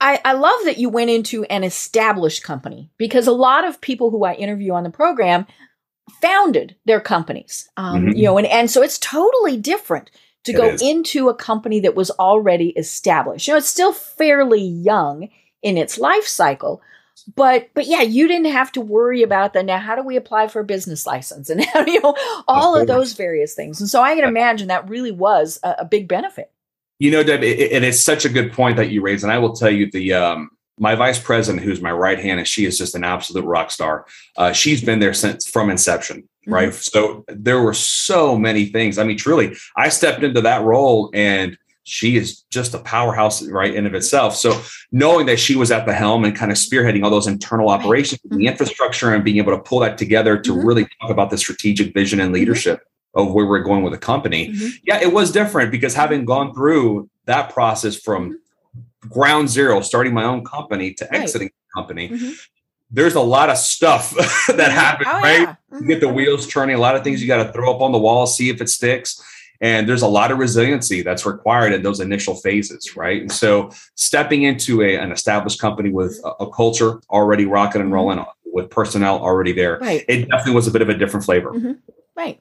I, 0.00 0.20
I 0.22 0.32
love 0.34 0.58
that 0.64 0.76
you 0.76 0.90
went 0.90 1.08
into 1.08 1.44
an 1.44 1.64
established 1.64 2.42
company 2.42 2.90
because 2.98 3.26
a 3.26 3.32
lot 3.32 3.66
of 3.66 3.80
people 3.80 4.10
who 4.10 4.24
I 4.24 4.34
interview 4.34 4.72
on 4.72 4.84
the 4.84 4.90
program 4.90 5.46
founded 6.20 6.76
their 6.84 7.00
companies. 7.00 7.68
Um, 7.76 8.06
mm-hmm. 8.06 8.16
You 8.16 8.24
know, 8.24 8.38
and, 8.38 8.46
and 8.46 8.70
so 8.70 8.82
it's 8.82 8.98
totally 8.98 9.56
different 9.56 10.10
to 10.44 10.52
it 10.52 10.56
go 10.56 10.68
is. 10.68 10.82
into 10.82 11.28
a 11.28 11.34
company 11.34 11.80
that 11.80 11.94
was 11.94 12.10
already 12.12 12.70
established. 12.70 13.46
You 13.46 13.54
know, 13.54 13.58
it's 13.58 13.68
still 13.68 13.92
fairly 13.92 14.62
young 14.62 15.28
in 15.62 15.78
its 15.78 15.98
life 15.98 16.26
cycle, 16.26 16.82
but 17.34 17.70
but 17.74 17.86
yeah, 17.86 18.02
you 18.02 18.28
didn't 18.28 18.52
have 18.52 18.72
to 18.72 18.80
worry 18.80 19.22
about 19.22 19.52
the 19.52 19.62
now. 19.62 19.78
How 19.78 19.96
do 19.96 20.02
we 20.02 20.16
apply 20.16 20.48
for 20.48 20.60
a 20.60 20.64
business 20.64 21.06
license 21.06 21.48
and 21.50 21.64
how 21.64 21.84
you 21.86 22.00
know 22.00 22.14
all 22.46 22.74
of, 22.74 22.82
of 22.82 22.88
those 22.88 23.14
various 23.14 23.54
things? 23.54 23.80
And 23.80 23.88
so 23.88 24.02
I 24.02 24.14
can 24.14 24.24
imagine 24.24 24.68
that 24.68 24.88
really 24.88 25.12
was 25.12 25.58
a, 25.62 25.76
a 25.80 25.84
big 25.84 26.08
benefit. 26.08 26.50
You 27.00 27.10
know, 27.10 27.24
Deb, 27.24 27.42
it, 27.42 27.72
and 27.72 27.84
it's 27.84 28.00
such 28.00 28.24
a 28.24 28.28
good 28.28 28.52
point 28.52 28.76
that 28.76 28.90
you 28.90 29.02
raised. 29.02 29.24
And 29.24 29.32
I 29.32 29.38
will 29.38 29.52
tell 29.52 29.70
you 29.70 29.90
the 29.90 30.12
um, 30.12 30.50
my 30.78 30.94
vice 30.94 31.18
president, 31.18 31.64
who's 31.64 31.80
my 31.80 31.92
right 31.92 32.18
hand, 32.18 32.38
and 32.38 32.48
she 32.48 32.64
is 32.64 32.78
just 32.78 32.94
an 32.94 33.04
absolute 33.04 33.44
rock 33.44 33.70
star. 33.70 34.06
Uh, 34.36 34.52
she's 34.52 34.82
been 34.82 34.98
there 34.98 35.14
since 35.14 35.48
from 35.48 35.70
inception, 35.70 36.22
mm-hmm. 36.22 36.52
right? 36.52 36.68
Mm-hmm. 36.70 36.78
So 36.78 37.24
there 37.28 37.60
were 37.60 37.74
so 37.74 38.36
many 38.36 38.66
things. 38.66 38.98
I 38.98 39.04
mean, 39.04 39.16
truly, 39.16 39.56
I 39.76 39.88
stepped 39.88 40.22
into 40.22 40.40
that 40.40 40.62
role 40.62 41.10
and 41.14 41.56
she 41.84 42.16
is 42.16 42.40
just 42.50 42.74
a 42.74 42.78
powerhouse 42.78 43.46
right 43.46 43.74
in 43.74 43.86
of 43.86 43.94
itself. 43.94 44.34
So 44.34 44.60
knowing 44.90 45.26
that 45.26 45.38
she 45.38 45.54
was 45.54 45.70
at 45.70 45.84
the 45.84 45.92
helm 45.92 46.24
and 46.24 46.34
kind 46.34 46.50
of 46.50 46.56
spearheading 46.56 47.04
all 47.04 47.10
those 47.10 47.26
internal 47.26 47.68
operations, 47.68 48.20
mm-hmm. 48.22 48.38
the 48.38 48.46
infrastructure, 48.46 49.14
and 49.14 49.22
being 49.22 49.36
able 49.36 49.52
to 49.52 49.62
pull 49.62 49.80
that 49.80 49.98
together 49.98 50.38
to 50.38 50.52
mm-hmm. 50.52 50.66
really 50.66 50.88
talk 51.00 51.10
about 51.10 51.30
the 51.30 51.38
strategic 51.38 51.92
vision 51.92 52.20
and 52.20 52.28
mm-hmm. 52.28 52.36
leadership 52.36 52.88
of 53.14 53.32
where 53.32 53.46
we're 53.46 53.60
going 53.60 53.82
with 53.84 53.92
the 53.92 53.98
company. 53.98 54.48
Mm-hmm. 54.48 54.68
Yeah, 54.84 55.00
it 55.00 55.12
was 55.12 55.30
different 55.30 55.70
because 55.70 55.94
having 55.94 56.24
gone 56.24 56.52
through 56.52 57.08
that 57.26 57.52
process 57.52 57.96
from 57.96 58.40
ground 59.08 59.48
zero, 59.48 59.80
starting 59.80 60.14
my 60.14 60.24
own 60.24 60.44
company 60.44 60.92
to 60.94 61.04
right. 61.10 61.22
exiting 61.22 61.48
the 61.48 61.80
company. 61.80 62.08
Mm-hmm. 62.08 62.32
There's 62.90 63.14
a 63.14 63.20
lot 63.20 63.50
of 63.50 63.58
stuff 63.58 64.10
that 64.16 64.26
mm-hmm. 64.56 64.70
happens, 64.70 65.08
oh, 65.10 65.20
right? 65.20 65.40
Yeah. 65.40 65.56
Mm-hmm. 65.72 65.82
You 65.82 65.88
get 65.88 66.00
the 66.00 66.12
wheels 66.12 66.46
turning, 66.46 66.76
a 66.76 66.80
lot 66.80 66.96
of 66.96 67.04
things 67.04 67.20
you 67.20 67.28
got 67.28 67.42
to 67.42 67.52
throw 67.52 67.74
up 67.74 67.80
on 67.80 67.92
the 67.92 67.98
wall, 67.98 68.26
see 68.26 68.50
if 68.50 68.60
it 68.60 68.68
sticks. 68.68 69.22
And 69.60 69.88
there's 69.88 70.02
a 70.02 70.08
lot 70.08 70.30
of 70.30 70.38
resiliency 70.38 71.02
that's 71.02 71.24
required 71.24 71.72
in 71.72 71.82
those 71.82 72.00
initial 72.00 72.34
phases, 72.34 72.96
right? 72.96 73.20
And 73.22 73.32
so 73.32 73.70
stepping 73.94 74.42
into 74.42 74.82
a, 74.82 74.96
an 74.96 75.10
established 75.12 75.60
company 75.60 75.90
with 75.90 76.20
a, 76.24 76.44
a 76.44 76.50
culture 76.50 77.00
already 77.08 77.46
rocking 77.46 77.80
and 77.80 77.88
mm-hmm. 77.88 77.94
rolling, 77.94 78.24
with 78.54 78.70
personnel 78.70 79.18
already 79.18 79.52
there, 79.52 79.78
right. 79.78 80.04
it 80.08 80.28
definitely 80.28 80.54
was 80.54 80.66
a 80.66 80.70
bit 80.70 80.80
of 80.80 80.88
a 80.88 80.94
different 80.94 81.24
flavor. 81.24 81.52
Mm-hmm. 81.52 81.72
Right. 82.16 82.40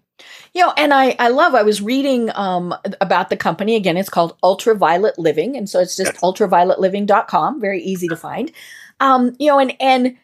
You 0.54 0.62
know, 0.62 0.74
and 0.78 0.94
I, 0.94 1.16
I 1.20 1.30
love, 1.30 1.56
I 1.56 1.64
was 1.64 1.82
reading 1.82 2.30
um, 2.36 2.76
about 3.02 3.30
the 3.30 3.38
company. 3.38 3.76
Again, 3.76 3.98
it's 3.98 4.10
called 4.10 4.38
Ultraviolet 4.44 5.18
Living. 5.18 5.58
And 5.58 5.68
so 5.68 5.80
it's 5.80 5.96
just 5.96 6.14
yes. 6.14 6.22
ultravioletliving.com, 6.22 7.60
very 7.60 7.82
easy 7.82 8.08
to 8.08 8.16
find. 8.16 8.52
Um, 9.00 9.36
you 9.40 9.48
know, 9.48 9.60
and, 9.60 9.76
and 9.80 10.18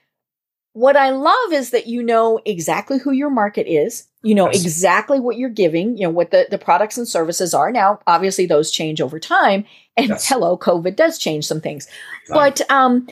what 0.73 0.95
I 0.95 1.09
love 1.09 1.51
is 1.51 1.71
that 1.71 1.87
you 1.87 2.03
know 2.03 2.39
exactly 2.45 2.99
who 2.99 3.11
your 3.11 3.31
market 3.31 3.67
is. 3.67 4.05
You 4.21 4.35
know 4.35 4.47
yes. 4.47 4.61
exactly 4.61 5.19
what 5.19 5.37
you're 5.37 5.49
giving, 5.49 5.97
you 5.97 6.03
know, 6.03 6.09
what 6.09 6.31
the, 6.31 6.45
the 6.51 6.57
products 6.57 6.97
and 6.97 7.07
services 7.07 7.53
are. 7.53 7.71
Now, 7.71 7.99
obviously 8.05 8.45
those 8.45 8.69
change 8.69 9.01
over 9.01 9.19
time. 9.19 9.65
And 9.97 10.09
yes. 10.09 10.25
hello, 10.29 10.57
COVID 10.57 10.95
does 10.95 11.17
change 11.17 11.47
some 11.47 11.61
things. 11.61 11.87
But 12.27 12.61
um, 12.69 13.07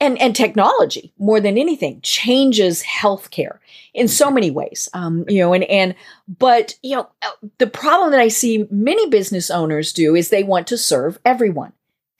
and 0.00 0.20
and 0.20 0.34
technology 0.34 1.12
more 1.18 1.40
than 1.40 1.58
anything 1.58 2.00
changes 2.02 2.82
healthcare 2.82 3.58
in 3.94 4.08
so 4.08 4.30
many 4.30 4.50
ways 4.50 4.88
um, 4.94 5.24
you 5.28 5.38
know 5.38 5.52
and 5.52 5.64
and 5.64 5.94
but 6.26 6.74
you 6.82 6.96
know 6.96 7.08
uh, 7.22 7.30
the 7.58 7.66
problem 7.66 8.10
that 8.10 8.20
i 8.20 8.28
see 8.28 8.66
many 8.70 9.08
business 9.08 9.50
owners 9.50 9.92
do 9.92 10.14
is 10.14 10.28
they 10.28 10.42
want 10.42 10.66
to 10.66 10.78
serve 10.78 11.18
everyone 11.24 11.72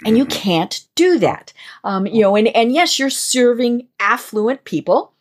And 0.07 0.17
you 0.17 0.25
can't 0.25 0.87
do 0.95 1.19
that. 1.19 1.53
Um, 1.85 2.07
you 2.07 2.23
know, 2.23 2.37
and, 2.37 2.49
and 2.49 2.73
yes, 2.73 2.99
you're 2.99 3.11
serving 3.11 3.89
affluent 3.99 4.65
people. 4.65 5.13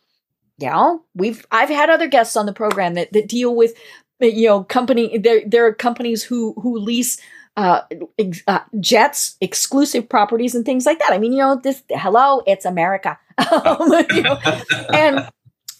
You 0.58 0.70
know, 0.70 1.02
we've 1.14 1.46
I've 1.50 1.68
had 1.68 1.90
other 1.90 2.06
guests 2.06 2.36
on 2.36 2.46
the 2.46 2.52
program 2.52 2.94
that, 2.94 3.12
that 3.12 3.28
deal 3.28 3.54
with 3.54 3.74
you 4.20 4.46
know 4.46 4.64
company 4.64 5.16
there 5.16 5.42
there 5.46 5.66
are 5.66 5.72
companies 5.72 6.22
who 6.22 6.54
who 6.60 6.78
lease 6.78 7.18
uh, 7.56 7.82
ex- 8.18 8.42
uh, 8.46 8.60
jets, 8.78 9.36
exclusive 9.40 10.08
properties, 10.08 10.54
and 10.54 10.64
things 10.64 10.86
like 10.86 10.98
that. 11.00 11.12
I 11.12 11.18
mean, 11.18 11.32
you 11.32 11.38
know, 11.38 11.60
this 11.62 11.82
hello, 11.90 12.42
it's 12.46 12.64
America, 12.64 13.18
um, 13.38 13.92
you 14.14 14.22
know, 14.22 14.38
and 14.92 15.28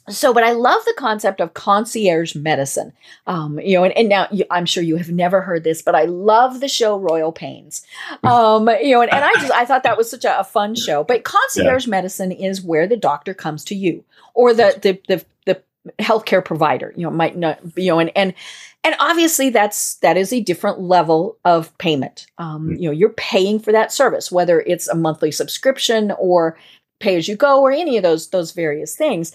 so 0.08 0.34
but 0.34 0.42
i 0.42 0.52
love 0.52 0.84
the 0.84 0.94
concept 0.96 1.40
of 1.40 1.54
concierge 1.54 2.34
medicine. 2.34 2.92
Um, 3.26 3.58
you 3.60 3.76
know 3.76 3.84
and, 3.84 3.96
and 3.96 4.08
now 4.08 4.28
you, 4.30 4.44
i'm 4.50 4.66
sure 4.66 4.82
you 4.82 4.96
have 4.96 5.10
never 5.10 5.40
heard 5.40 5.64
this 5.64 5.82
but 5.82 5.94
i 5.94 6.04
love 6.04 6.60
the 6.60 6.68
show 6.68 6.98
royal 6.98 7.32
pains. 7.32 7.86
Um, 8.24 8.68
you 8.82 8.92
know 8.92 9.02
and, 9.02 9.12
and 9.12 9.24
i 9.24 9.32
just 9.34 9.52
i 9.52 9.64
thought 9.64 9.82
that 9.84 9.96
was 9.96 10.10
such 10.10 10.24
a, 10.24 10.40
a 10.40 10.44
fun 10.44 10.74
show. 10.74 11.04
But 11.04 11.24
concierge 11.24 11.86
yeah. 11.86 11.90
medicine 11.90 12.32
is 12.32 12.62
where 12.62 12.86
the 12.86 12.96
doctor 12.96 13.34
comes 13.34 13.64
to 13.66 13.74
you 13.74 14.04
or 14.34 14.52
the 14.52 14.78
the 14.82 15.00
the, 15.08 15.24
the 15.46 15.62
healthcare 16.02 16.44
provider 16.44 16.92
you 16.96 17.04
know 17.04 17.10
might 17.10 17.36
not 17.36 17.58
you 17.76 17.88
know 17.88 17.98
and 17.98 18.10
and 18.16 18.34
and 18.84 18.94
obviously 18.98 19.50
that's 19.50 19.96
that 19.96 20.16
is 20.16 20.32
a 20.32 20.40
different 20.40 20.80
level 20.80 21.38
of 21.44 21.76
payment 21.78 22.26
um, 22.38 22.70
mm. 22.70 22.80
you 22.80 22.86
know 22.86 22.92
you're 22.92 23.10
paying 23.10 23.58
for 23.58 23.72
that 23.72 23.92
service 23.92 24.30
whether 24.30 24.60
it's 24.60 24.88
a 24.88 24.94
monthly 24.94 25.30
subscription 25.30 26.12
or 26.18 26.58
pay 26.98 27.16
as 27.16 27.28
you 27.28 27.36
go 27.36 27.60
or 27.60 27.70
any 27.70 27.96
of 27.96 28.02
those 28.02 28.30
those 28.30 28.52
various 28.52 28.94
things 28.94 29.32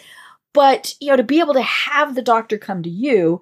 but 0.53 0.95
you 0.99 1.09
know 1.09 1.17
to 1.17 1.23
be 1.23 1.39
able 1.39 1.53
to 1.53 1.61
have 1.61 2.15
the 2.15 2.21
doctor 2.21 2.57
come 2.57 2.83
to 2.83 2.89
you 2.89 3.41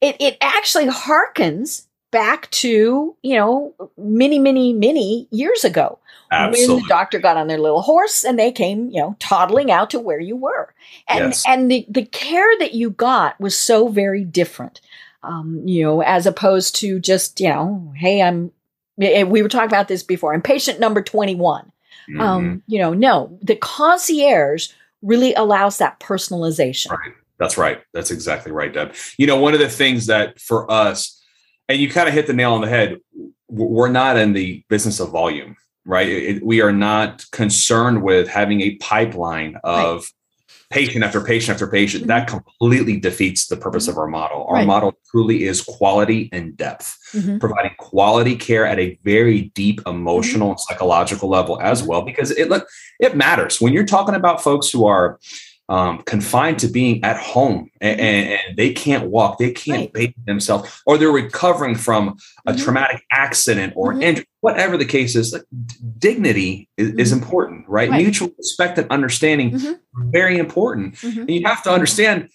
it 0.00 0.16
it 0.20 0.36
actually 0.40 0.86
harkens 0.86 1.86
back 2.10 2.48
to 2.52 3.16
you 3.22 3.36
know 3.36 3.74
many 3.98 4.38
many 4.38 4.72
many 4.72 5.26
years 5.32 5.64
ago 5.64 5.98
Absolutely. 6.30 6.74
when 6.74 6.82
the 6.82 6.88
doctor 6.88 7.18
got 7.18 7.36
on 7.36 7.48
their 7.48 7.58
little 7.58 7.82
horse 7.82 8.22
and 8.24 8.38
they 8.38 8.52
came 8.52 8.88
you 8.90 9.00
know 9.00 9.16
toddling 9.18 9.70
out 9.70 9.90
to 9.90 9.98
where 9.98 10.20
you 10.20 10.36
were 10.36 10.72
and 11.08 11.24
yes. 11.26 11.42
and 11.46 11.68
the 11.68 11.84
the 11.88 12.04
care 12.04 12.56
that 12.60 12.72
you 12.72 12.90
got 12.90 13.38
was 13.40 13.58
so 13.58 13.88
very 13.88 14.24
different 14.24 14.80
um, 15.24 15.62
you 15.64 15.82
know, 15.82 16.02
as 16.02 16.26
opposed 16.26 16.76
to 16.76 17.00
just, 17.00 17.40
you 17.40 17.48
know, 17.48 17.92
hey, 17.96 18.22
I'm, 18.22 18.52
we 18.96 19.42
were 19.42 19.48
talking 19.48 19.68
about 19.68 19.88
this 19.88 20.02
before, 20.02 20.34
I'm 20.34 20.42
patient 20.42 20.80
number 20.80 21.02
21. 21.02 21.64
Mm-hmm. 21.64 22.20
Um, 22.20 22.62
you 22.66 22.78
know, 22.78 22.92
no, 22.92 23.38
the 23.42 23.56
concierge 23.56 24.68
really 25.02 25.34
allows 25.34 25.78
that 25.78 26.00
personalization. 26.00 26.90
Right. 26.90 27.12
That's 27.38 27.58
right. 27.58 27.80
That's 27.92 28.10
exactly 28.10 28.52
right, 28.52 28.72
Deb. 28.72 28.94
You 29.18 29.26
know, 29.26 29.38
one 29.38 29.54
of 29.54 29.60
the 29.60 29.68
things 29.68 30.06
that 30.06 30.40
for 30.40 30.70
us, 30.70 31.20
and 31.68 31.78
you 31.78 31.90
kind 31.90 32.08
of 32.08 32.14
hit 32.14 32.26
the 32.26 32.32
nail 32.32 32.52
on 32.52 32.60
the 32.60 32.68
head, 32.68 32.98
we're 33.48 33.88
not 33.88 34.16
in 34.16 34.32
the 34.32 34.64
business 34.68 35.00
of 35.00 35.10
volume, 35.10 35.56
right? 35.84 36.08
It, 36.08 36.44
we 36.44 36.60
are 36.60 36.72
not 36.72 37.24
concerned 37.32 38.02
with 38.02 38.28
having 38.28 38.60
a 38.60 38.76
pipeline 38.76 39.56
of 39.64 39.98
right 39.98 40.04
patient 40.74 41.04
after 41.04 41.20
patient 41.20 41.54
after 41.54 41.68
patient, 41.68 42.02
mm-hmm. 42.02 42.08
that 42.08 42.26
completely 42.26 42.96
defeats 42.98 43.46
the 43.46 43.56
purpose 43.56 43.86
of 43.86 43.96
our 43.96 44.08
model. 44.08 44.44
Our 44.48 44.56
right. 44.56 44.66
model 44.66 44.92
truly 45.10 45.44
is 45.44 45.62
quality 45.62 46.28
and 46.32 46.56
depth, 46.56 46.98
mm-hmm. 47.12 47.38
providing 47.38 47.74
quality 47.78 48.34
care 48.34 48.66
at 48.66 48.78
a 48.80 48.98
very 49.04 49.52
deep 49.54 49.80
emotional 49.86 50.48
mm-hmm. 50.48 50.50
and 50.52 50.60
psychological 50.60 51.28
level 51.28 51.60
as 51.60 51.84
well, 51.84 52.02
because 52.02 52.32
it 52.32 52.48
look 52.48 52.66
it 52.98 53.16
matters 53.16 53.60
when 53.60 53.72
you're 53.72 53.86
talking 53.86 54.16
about 54.16 54.42
folks 54.42 54.68
who 54.68 54.84
are 54.84 55.20
um, 55.68 56.02
confined 56.02 56.58
to 56.58 56.68
being 56.68 57.02
at 57.04 57.16
home 57.16 57.70
and, 57.80 57.98
mm-hmm. 57.98 58.48
and, 58.48 58.56
they 58.56 58.72
can't 58.72 59.10
walk, 59.10 59.38
they 59.38 59.50
can't 59.50 59.82
right. 59.82 59.92
bathe 59.92 60.26
themselves, 60.26 60.82
or 60.86 60.98
they're 60.98 61.10
recovering 61.10 61.74
from 61.74 62.16
a 62.46 62.52
mm-hmm. 62.52 62.62
traumatic 62.62 63.04
accident 63.10 63.72
or 63.76 63.92
mm-hmm. 63.92 64.02
injury, 64.02 64.26
whatever 64.40 64.76
the 64.76 64.84
case 64.84 65.16
is, 65.16 65.32
like, 65.32 65.42
dignity 65.98 66.68
is, 66.76 66.90
is 66.92 67.12
mm-hmm. 67.12 67.22
important, 67.22 67.68
right? 67.68 67.88
right? 67.88 68.02
Mutual 68.02 68.30
respect 68.36 68.78
and 68.78 68.90
understanding, 68.90 69.52
mm-hmm. 69.52 70.10
very 70.10 70.38
important. 70.38 70.96
Mm-hmm. 70.96 71.20
And 71.20 71.30
you 71.30 71.46
have 71.46 71.62
to 71.62 71.70
understand 71.70 72.28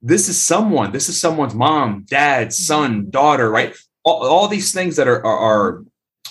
this 0.00 0.28
is 0.28 0.40
someone, 0.40 0.92
this 0.92 1.08
is 1.08 1.20
someone's 1.20 1.54
mom, 1.54 2.06
dad, 2.08 2.52
son, 2.52 3.10
daughter, 3.10 3.50
right? 3.50 3.76
All, 4.04 4.26
all 4.26 4.48
these 4.48 4.72
things 4.72 4.96
that 4.96 5.06
are, 5.06 5.24
are, 5.24 5.38
are 5.38 5.84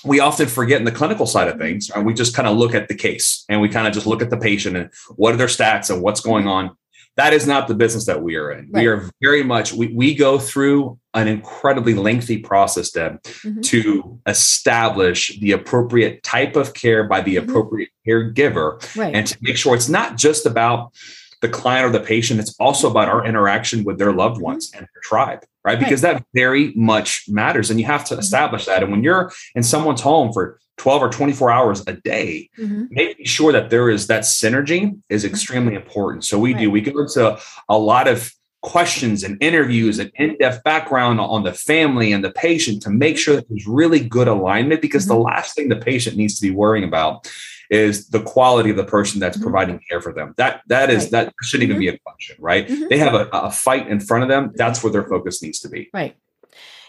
we 0.04 0.20
often 0.20 0.48
forget 0.48 0.80
in 0.80 0.86
the 0.86 0.92
clinical 0.92 1.26
side 1.26 1.48
of 1.48 1.60
things 1.60 1.90
and 1.90 2.06
we 2.06 2.14
just 2.14 2.36
kind 2.36 2.48
of 2.48 2.58
look 2.58 2.74
at 2.74 2.88
the 2.88 2.96
case 2.96 3.46
and 3.50 3.62
we 3.62 3.70
kind 3.70 3.88
of 3.88 3.94
just 3.94 4.08
look 4.08 4.22
at 4.22 4.30
the 4.30 4.38
patient 4.38 4.76
and 4.76 4.90
what 5.16 5.34
are 5.34 5.38
their 5.38 5.48
stats 5.48 5.90
and 5.90 6.02
what's 6.02 6.22
going 6.22 6.48
on 6.48 6.76
that 7.18 7.34
is 7.34 7.46
not 7.46 7.68
the 7.68 7.76
business 7.76 8.06
that 8.06 8.22
we 8.22 8.36
are 8.36 8.52
in 8.52 8.70
right. 8.72 8.82
we 8.82 8.88
are 8.88 9.10
very 9.22 9.44
much 9.44 9.74
we, 9.74 9.88
we 9.88 10.16
go 10.16 10.40
through 10.40 10.98
an 11.14 11.28
incredibly 11.28 11.94
lengthy 11.94 12.38
process 12.38 12.92
deb 12.92 13.22
mm-hmm. 13.22 13.62
to 13.62 14.20
establish 14.26 15.40
the 15.40 15.52
appropriate 15.52 16.24
type 16.24 16.56
of 16.56 16.74
care 16.74 17.08
by 17.08 17.22
the 17.22 17.36
mm-hmm. 17.36 17.50
appropriate 17.50 17.90
caregiver 18.08 18.80
right. 18.96 19.14
and 19.14 19.28
to 19.28 19.38
make 19.42 19.58
sure 19.58 19.76
it's 19.76 19.90
not 19.90 20.18
just 20.18 20.46
about 20.46 20.94
the 21.42 21.50
client 21.50 21.86
or 21.86 21.92
the 21.92 22.06
patient 22.06 22.40
it's 22.40 22.56
also 22.60 22.90
about 22.90 23.10
our 23.10 23.26
interaction 23.26 23.84
with 23.84 23.98
their 23.98 24.14
loved 24.14 24.36
mm-hmm. 24.36 24.46
ones 24.46 24.70
mm-hmm. 24.70 24.80
and 24.80 24.88
their 24.94 25.02
tribe 25.02 25.44
right? 25.64 25.80
Because 25.80 26.04
right. 26.04 26.16
that 26.16 26.26
very 26.34 26.74
much 26.76 27.26
matters. 27.28 27.70
And 27.70 27.80
you 27.80 27.86
have 27.86 28.06
to 28.06 28.14
mm-hmm. 28.14 28.20
establish 28.22 28.66
that. 28.66 28.84
And 28.84 28.92
when 28.92 29.04
you're 29.04 29.32
in 29.56 29.64
someone's 29.64 30.02
home 30.02 30.34
for 30.34 30.60
12 30.78 31.04
or 31.04 31.10
24 31.10 31.52
hours 31.52 31.84
a 31.88 31.94
day, 31.94 32.50
mm-hmm. 32.58 32.86
making 32.90 33.26
sure 33.26 33.52
that 33.52 33.70
there 33.70 33.90
is 33.90 34.08
that 34.08 34.24
synergy 34.24 35.00
is 35.10 35.24
mm-hmm. 35.24 35.34
extremely 35.34 35.76
important. 35.76 36.26
So 36.26 36.40
we 36.40 36.54
right. 36.54 36.62
do, 36.62 36.72
we 36.72 36.82
go 36.82 37.00
into 37.00 37.40
a 37.70 37.78
lot 37.78 38.08
of 38.08 38.34
questions 38.64 39.24
and 39.24 39.42
interviews 39.42 39.98
and 39.98 40.12
in-depth 40.16 40.64
background 40.64 41.20
on 41.20 41.44
the 41.44 41.54
family 41.54 42.14
and 42.14 42.24
the 42.24 42.32
patient 42.32 42.82
to 42.84 42.92
make 42.92 43.18
sure 43.18 43.36
that 43.36 43.50
there's 43.50 43.66
really 43.66 44.00
good 44.00 44.28
alignment 44.28 44.82
because 44.82 45.04
mm-hmm. 45.04 45.16
the 45.16 45.20
last 45.20 45.56
thing 45.56 45.70
the 45.70 45.76
patient 45.76 46.16
needs 46.16 46.40
to 46.40 46.42
be 46.42 46.52
worrying 46.52 46.84
about 46.84 47.28
is 47.72 48.10
the 48.10 48.22
quality 48.22 48.70
of 48.70 48.76
the 48.76 48.84
person 48.84 49.20
that's 49.20 49.38
mm-hmm. 49.38 49.46
providing 49.46 49.80
care 49.90 50.02
for 50.02 50.14
them. 50.14 50.34
That 50.38 50.62
that 50.68 50.92
is 50.92 51.04
right. 51.04 51.12
that 51.12 51.34
shouldn't 51.42 51.64
even 51.64 51.78
mm-hmm. 51.78 51.80
be 51.80 51.88
a 51.88 52.00
question, 52.00 52.36
right? 52.40 52.68
Mm-hmm. 52.68 52.88
They 52.90 52.98
have 53.00 53.16
a, 53.16 53.30
a 53.32 53.50
fight 53.50 53.88
in 53.88 54.00
front 54.00 54.24
of 54.24 54.30
them. 54.30 54.52
That's 54.56 54.84
where 54.84 54.92
their 54.92 55.08
focus 55.08 55.42
needs 55.42 55.60
to 55.62 55.70
be. 55.70 55.90
Right. 55.94 56.16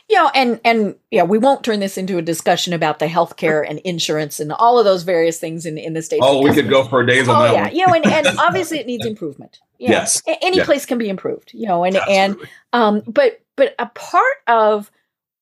Yeah, 0.09 0.31
and 0.35 0.61
and 0.65 0.97
yeah, 1.13 1.23
we 1.23 1.39
won't 1.39 1.65
turn 1.65 1.79
this 1.79 1.97
into 1.97 2.19
a 2.19 2.23
discussion 2.23 2.73
about 2.73 2.99
the 2.99 3.07
healthcare 3.07 3.65
and 3.67 3.79
insurance 3.79 4.41
and 4.41 4.53
all 4.53 4.79
of 4.79 4.85
those 4.85 5.05
various 5.05 5.39
things 5.39 5.65
in, 5.65 5.79
in 5.79 5.95
the 5.95 6.03
state. 6.03 6.21
Oh, 6.23 6.43
we 6.43 6.53
could 6.53 6.69
go 6.69 6.85
for 6.85 7.07
days 7.07 7.29
on 7.29 7.37
oh, 7.37 7.43
that. 7.43 7.75
Yeah, 7.75 7.87
one. 7.89 8.03
you 8.03 8.11
know, 8.11 8.11
and, 8.17 8.27
and 8.27 8.39
obviously 8.41 8.79
it 8.79 8.87
needs 8.87 9.07
improvement. 9.07 9.61
Yeah. 9.79 9.91
Yes, 9.91 10.23
any 10.43 10.59
yes. 10.59 10.67
place 10.67 10.85
can 10.85 10.99
be 10.99 11.09
improved. 11.09 11.55
You 11.55 11.67
know, 11.67 11.85
and 11.85 11.97
Absolutely. 11.97 12.19
and 12.19 12.37
um, 12.73 13.03
but 13.07 13.41
but 13.57 13.75
a 13.79 13.87
part 13.87 14.37
of 14.49 14.91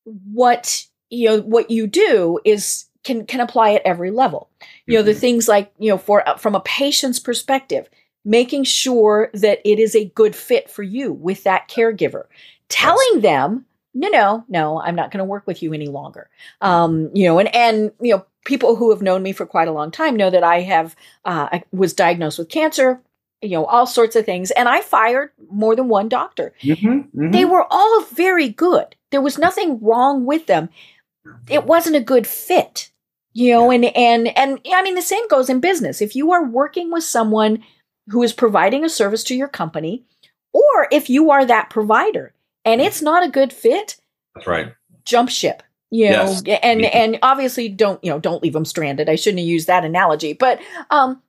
what 0.03 0.85
you 1.09 1.29
know 1.29 1.41
what 1.41 1.71
you 1.71 1.87
do 1.87 2.39
is 2.45 2.85
can 3.03 3.25
can 3.25 3.39
apply 3.39 3.73
at 3.73 3.81
every 3.85 4.11
level. 4.11 4.49
You 4.85 4.95
know, 4.95 4.99
mm-hmm. 4.99 5.07
the 5.07 5.13
things 5.13 5.47
like, 5.47 5.71
you 5.77 5.89
know, 5.89 5.97
for 5.97 6.27
uh, 6.27 6.37
from 6.37 6.55
a 6.55 6.61
patient's 6.61 7.19
perspective, 7.19 7.89
making 8.25 8.63
sure 8.63 9.29
that 9.33 9.59
it 9.65 9.79
is 9.79 9.95
a 9.95 10.05
good 10.05 10.35
fit 10.35 10.69
for 10.69 10.83
you 10.83 11.13
with 11.13 11.43
that 11.43 11.67
caregiver. 11.67 12.25
Telling 12.69 13.21
them, 13.21 13.65
no, 13.93 14.07
no, 14.07 14.45
no, 14.47 14.81
I'm 14.81 14.95
not 14.95 15.11
going 15.11 15.19
to 15.19 15.25
work 15.25 15.45
with 15.45 15.61
you 15.61 15.73
any 15.73 15.87
longer. 15.87 16.29
Um, 16.61 17.09
you 17.13 17.25
know, 17.25 17.39
and 17.39 17.53
and 17.55 17.91
you 17.99 18.15
know, 18.15 18.25
people 18.45 18.75
who 18.75 18.91
have 18.91 19.01
known 19.01 19.23
me 19.23 19.33
for 19.33 19.45
quite 19.45 19.67
a 19.67 19.73
long 19.73 19.91
time 19.91 20.15
know 20.15 20.29
that 20.29 20.43
I 20.43 20.61
have 20.61 20.95
uh, 21.25 21.49
I 21.51 21.63
was 21.71 21.93
diagnosed 21.93 22.39
with 22.39 22.49
cancer 22.49 23.01
you 23.41 23.49
know 23.49 23.65
all 23.65 23.85
sorts 23.85 24.15
of 24.15 24.25
things 24.25 24.51
and 24.51 24.69
i 24.69 24.81
fired 24.81 25.31
more 25.51 25.75
than 25.75 25.87
one 25.87 26.07
doctor 26.07 26.53
mm-hmm, 26.61 26.87
mm-hmm. 26.87 27.31
they 27.31 27.45
were 27.45 27.65
all 27.69 28.03
very 28.05 28.49
good 28.49 28.95
there 29.09 29.21
was 29.21 29.37
nothing 29.37 29.79
wrong 29.81 30.25
with 30.25 30.45
them 30.45 30.69
it 31.49 31.65
wasn't 31.65 31.95
a 31.95 32.01
good 32.01 32.25
fit 32.25 32.91
you 33.33 33.51
know 33.51 33.71
and 33.71 33.85
and 33.85 34.35
and 34.37 34.59
i 34.73 34.81
mean 34.81 34.95
the 34.95 35.01
same 35.01 35.27
goes 35.27 35.49
in 35.49 35.59
business. 35.59 36.01
If 36.01 36.15
you 36.15 36.31
are 36.31 36.43
working 36.43 36.91
with 36.91 37.03
someone 37.03 37.63
who 38.07 38.23
is 38.23 38.33
providing 38.33 38.83
a 38.83 38.89
service 38.89 39.23
to 39.25 39.35
your 39.35 39.47
company 39.47 40.03
or 40.53 40.87
if 40.91 41.09
you 41.09 41.31
are 41.31 41.45
that 41.45 41.69
provider 41.69 42.33
and 42.65 42.81
it's 42.81 43.01
not 43.01 43.23
a 43.23 43.31
good 43.31 43.53
fit 43.53 43.97
that's 44.35 44.47
right. 44.47 44.73
jump 45.05 45.29
ship 45.29 45.63
you 45.89 46.09
know 46.09 46.35
yes. 46.45 46.59
and 46.63 46.83
and 46.85 47.19
obviously 47.21 47.69
don't 47.69 48.03
you 48.03 48.09
know 48.09 48.19
don't 48.19 48.43
leave 48.43 48.53
them 48.53 48.65
stranded. 48.65 49.09
I 49.09 49.15
shouldn't 49.15 49.39
have 49.39 49.47
used 49.47 49.67
that 49.67 49.85
analogy 49.85 50.33
but 50.33 50.59
um 50.89 51.21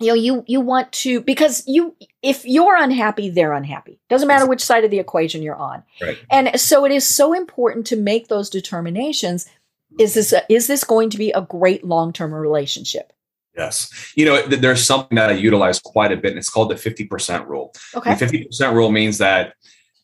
you 0.00 0.08
know 0.08 0.14
you 0.14 0.44
you 0.46 0.60
want 0.60 0.90
to 0.92 1.20
because 1.20 1.62
you 1.66 1.94
if 2.22 2.44
you're 2.44 2.76
unhappy 2.76 3.30
they're 3.30 3.52
unhappy. 3.52 4.00
Doesn't 4.08 4.28
matter 4.28 4.46
which 4.46 4.64
side 4.64 4.84
of 4.84 4.90
the 4.90 4.98
equation 4.98 5.42
you're 5.42 5.56
on. 5.56 5.82
Right. 6.00 6.18
and 6.30 6.58
so 6.60 6.84
it 6.84 6.92
is 6.92 7.06
so 7.06 7.32
important 7.32 7.86
to 7.88 7.96
make 7.96 8.28
those 8.28 8.50
determinations. 8.50 9.46
Is 9.98 10.14
this 10.14 10.32
a, 10.32 10.42
is 10.52 10.66
this 10.66 10.82
going 10.82 11.10
to 11.10 11.18
be 11.18 11.30
a 11.30 11.42
great 11.42 11.84
long-term 11.84 12.34
relationship? 12.34 13.12
Yes. 13.56 14.12
You 14.16 14.24
know 14.24 14.42
there's 14.42 14.84
something 14.84 15.14
that 15.14 15.30
i 15.30 15.34
utilize 15.34 15.78
quite 15.78 16.10
a 16.10 16.16
bit 16.16 16.30
and 16.30 16.38
it's 16.38 16.50
called 16.50 16.70
the 16.70 16.74
50% 16.74 17.46
rule. 17.46 17.72
Okay. 17.94 18.14
the 18.14 18.26
50% 18.26 18.74
rule 18.74 18.90
means 18.90 19.18
that 19.18 19.54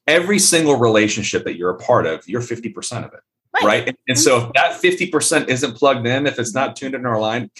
every 0.07 0.39
single 0.39 0.77
relationship 0.77 1.45
that 1.45 1.57
you're 1.57 1.71
a 1.71 1.79
part 1.79 2.07
of 2.07 2.27
you're 2.29 2.41
50% 2.41 3.05
of 3.05 3.13
it. 3.13 3.21
Right, 3.53 3.65
right? 3.65 3.89
And, 3.89 3.97
and, 4.07 4.17
mm-hmm. 4.17 4.23
so 4.23 4.47
if 4.47 4.53
that 4.53 4.81
50% 4.81 5.49
isn't 5.49 5.75
plugged 5.75 6.07
in 6.07 6.29
if 6.29 6.39
it's 6.39 6.55
not 6.55 6.77
tuned 6.77 6.95
in 6.95 7.05
or 7.05 7.19
line 7.19 7.51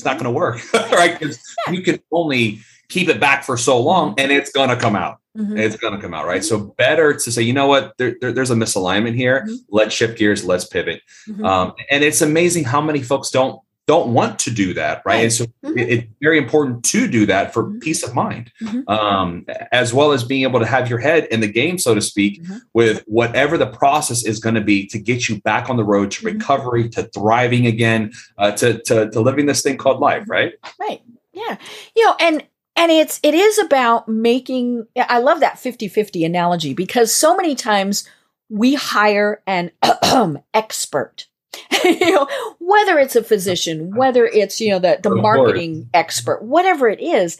it's 0.00 0.04
not 0.04 0.14
going 0.14 0.24
to 0.24 0.30
work 0.30 0.60
right 0.74 1.18
because 1.18 1.40
you 1.70 1.82
can 1.82 2.00
only 2.10 2.60
keep 2.88 3.08
it 3.08 3.20
back 3.20 3.44
for 3.44 3.56
so 3.56 3.80
long 3.80 4.14
and 4.18 4.32
it's 4.32 4.50
going 4.50 4.68
to 4.68 4.76
come 4.76 4.96
out 4.96 5.20
Mm-hmm. 5.36 5.58
It's 5.58 5.76
going 5.76 5.94
to 5.94 6.00
come 6.00 6.12
out, 6.12 6.26
right? 6.26 6.44
So 6.44 6.58
better 6.76 7.14
to 7.14 7.32
say, 7.32 7.42
you 7.42 7.52
know 7.52 7.68
what, 7.68 7.96
there, 7.98 8.16
there, 8.20 8.32
there's 8.32 8.50
a 8.50 8.56
misalignment 8.56 9.14
here. 9.14 9.42
Mm-hmm. 9.42 9.54
Let's 9.68 9.94
shift 9.94 10.18
gears. 10.18 10.44
Let's 10.44 10.64
pivot. 10.64 11.02
Mm-hmm. 11.28 11.44
Um, 11.44 11.72
and 11.88 12.02
it's 12.02 12.20
amazing 12.20 12.64
how 12.64 12.80
many 12.80 13.00
folks 13.02 13.30
don't 13.30 13.60
don't 13.86 14.12
want 14.14 14.38
to 14.38 14.50
do 14.50 14.72
that, 14.74 15.02
right? 15.04 15.24
And 15.24 15.32
so 15.32 15.46
mm-hmm. 15.64 15.78
it, 15.78 15.88
it's 15.88 16.06
very 16.20 16.38
important 16.38 16.84
to 16.84 17.08
do 17.08 17.26
that 17.26 17.52
for 17.52 17.64
mm-hmm. 17.64 17.78
peace 17.80 18.02
of 18.02 18.14
mind, 18.14 18.52
mm-hmm. 18.62 18.88
um, 18.88 19.44
as 19.72 19.92
well 19.92 20.12
as 20.12 20.22
being 20.22 20.42
able 20.42 20.60
to 20.60 20.66
have 20.66 20.88
your 20.88 20.98
head 20.98 21.26
in 21.30 21.40
the 21.40 21.48
game, 21.48 21.76
so 21.76 21.94
to 21.94 22.00
speak, 22.00 22.42
mm-hmm. 22.42 22.58
with 22.72 23.02
whatever 23.06 23.58
the 23.58 23.66
process 23.66 24.24
is 24.24 24.38
going 24.38 24.54
to 24.54 24.60
be 24.60 24.86
to 24.86 24.98
get 24.98 25.28
you 25.28 25.40
back 25.40 25.68
on 25.68 25.76
the 25.76 25.84
road 25.84 26.10
to 26.12 26.24
mm-hmm. 26.24 26.38
recovery, 26.38 26.88
to 26.90 27.04
thriving 27.14 27.66
again, 27.66 28.12
uh, 28.38 28.52
to, 28.52 28.80
to 28.82 29.10
to 29.10 29.20
living 29.20 29.46
this 29.46 29.62
thing 29.62 29.76
called 29.76 30.00
life, 30.00 30.22
mm-hmm. 30.22 30.32
right? 30.32 30.52
Right. 30.78 31.02
Yeah. 31.32 31.56
You 31.96 32.06
know, 32.06 32.16
and 32.20 32.44
and 32.76 32.92
it's 32.92 33.18
it 33.22 33.34
is 33.34 33.58
about 33.58 34.08
making 34.08 34.86
i 34.96 35.18
love 35.18 35.40
that 35.40 35.56
50-50 35.56 36.24
analogy 36.24 36.72
because 36.72 37.12
so 37.12 37.36
many 37.36 37.54
times 37.54 38.08
we 38.48 38.74
hire 38.74 39.42
an 39.46 39.70
expert 40.54 41.26
you 41.84 42.12
know, 42.12 42.28
whether 42.58 42.98
it's 42.98 43.16
a 43.16 43.24
physician, 43.24 43.94
whether 43.94 44.24
it's, 44.24 44.60
you 44.60 44.70
know, 44.70 44.78
the, 44.78 44.98
the 45.02 45.14
marketing 45.14 45.88
expert, 45.92 46.42
whatever 46.42 46.88
it 46.88 47.00
is. 47.00 47.38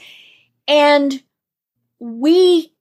And 0.67 1.23
we, 1.99 2.73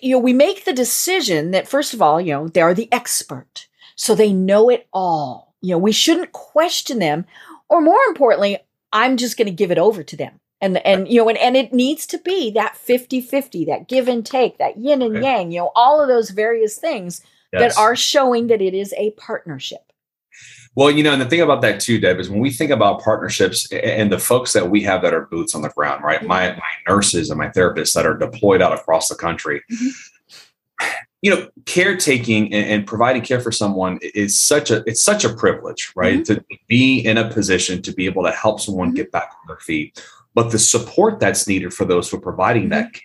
you 0.00 0.14
know, 0.14 0.18
we 0.18 0.32
make 0.32 0.64
the 0.64 0.72
decision 0.72 1.50
that 1.52 1.68
first 1.68 1.94
of 1.94 2.02
all, 2.02 2.20
you 2.20 2.32
know, 2.32 2.48
they're 2.48 2.74
the 2.74 2.92
expert. 2.92 3.68
So 3.96 4.14
they 4.14 4.32
know 4.32 4.68
it 4.68 4.88
all. 4.92 5.54
You 5.60 5.72
know, 5.72 5.78
we 5.78 5.92
shouldn't 5.92 6.32
question 6.32 6.98
them. 6.98 7.26
Or 7.68 7.80
more 7.80 8.00
importantly, 8.08 8.58
I'm 8.92 9.16
just 9.16 9.36
going 9.36 9.46
to 9.46 9.52
give 9.52 9.70
it 9.70 9.78
over 9.78 10.02
to 10.02 10.16
them. 10.16 10.40
And, 10.60 10.78
and 10.86 11.08
you 11.08 11.16
know 11.16 11.28
and, 11.28 11.38
and 11.38 11.56
it 11.56 11.72
needs 11.72 12.06
to 12.06 12.18
be 12.18 12.52
that 12.52 12.78
50-50 12.86 13.66
that 13.66 13.88
give 13.88 14.06
and 14.06 14.24
take 14.24 14.58
that 14.58 14.78
yin 14.78 15.02
and 15.02 15.20
yang 15.20 15.50
you 15.50 15.58
know 15.58 15.72
all 15.74 16.00
of 16.00 16.06
those 16.06 16.30
various 16.30 16.78
things 16.78 17.20
yes. 17.52 17.74
that 17.74 17.80
are 17.80 17.96
showing 17.96 18.46
that 18.46 18.62
it 18.62 18.72
is 18.72 18.94
a 18.96 19.10
partnership 19.10 19.91
well, 20.74 20.90
you 20.90 21.02
know, 21.02 21.12
and 21.12 21.20
the 21.20 21.26
thing 21.26 21.40
about 21.40 21.60
that 21.62 21.80
too, 21.80 22.00
Deb, 22.00 22.18
is 22.18 22.30
when 22.30 22.40
we 22.40 22.50
think 22.50 22.70
about 22.70 23.02
partnerships 23.02 23.70
and 23.72 24.10
the 24.10 24.18
folks 24.18 24.54
that 24.54 24.70
we 24.70 24.82
have 24.82 25.02
that 25.02 25.12
are 25.12 25.26
boots 25.26 25.54
on 25.54 25.62
the 25.62 25.68
ground, 25.68 26.02
right? 26.02 26.24
My 26.26 26.52
my 26.52 26.70
nurses 26.88 27.30
and 27.30 27.38
my 27.38 27.48
therapists 27.48 27.94
that 27.94 28.06
are 28.06 28.16
deployed 28.16 28.62
out 28.62 28.72
across 28.72 29.08
the 29.08 29.14
country. 29.14 29.62
Mm-hmm. 29.70 30.86
You 31.20 31.30
know, 31.30 31.48
caretaking 31.66 32.52
and, 32.52 32.66
and, 32.66 32.86
providing 32.86 33.22
care 33.22 33.38
for 33.38 33.52
someone 33.52 34.00
is 34.02 34.36
such 34.36 34.72
a 34.72 34.82
it's 34.88 35.02
such 35.02 35.24
a 35.24 35.32
privilege, 35.32 35.92
right? 35.94 36.20
Mm-hmm. 36.20 36.34
To 36.34 36.44
be 36.66 36.98
in 36.98 37.16
a 37.16 37.30
position 37.30 37.80
to 37.82 37.92
be 37.92 38.06
able 38.06 38.24
to 38.24 38.32
help 38.32 38.60
someone 38.60 38.88
mm-hmm. 38.88 38.96
get 38.96 39.12
back 39.12 39.30
on 39.30 39.46
their 39.46 39.60
feet. 39.60 40.02
But 40.34 40.50
the 40.50 40.58
support 40.58 41.20
that's 41.20 41.46
needed 41.46 41.74
for 41.74 41.84
those 41.84 42.10
who 42.10 42.16
are 42.16 42.20
providing 42.20 42.70
that 42.70 42.86
mm-hmm. 42.86 42.92
care 42.92 43.02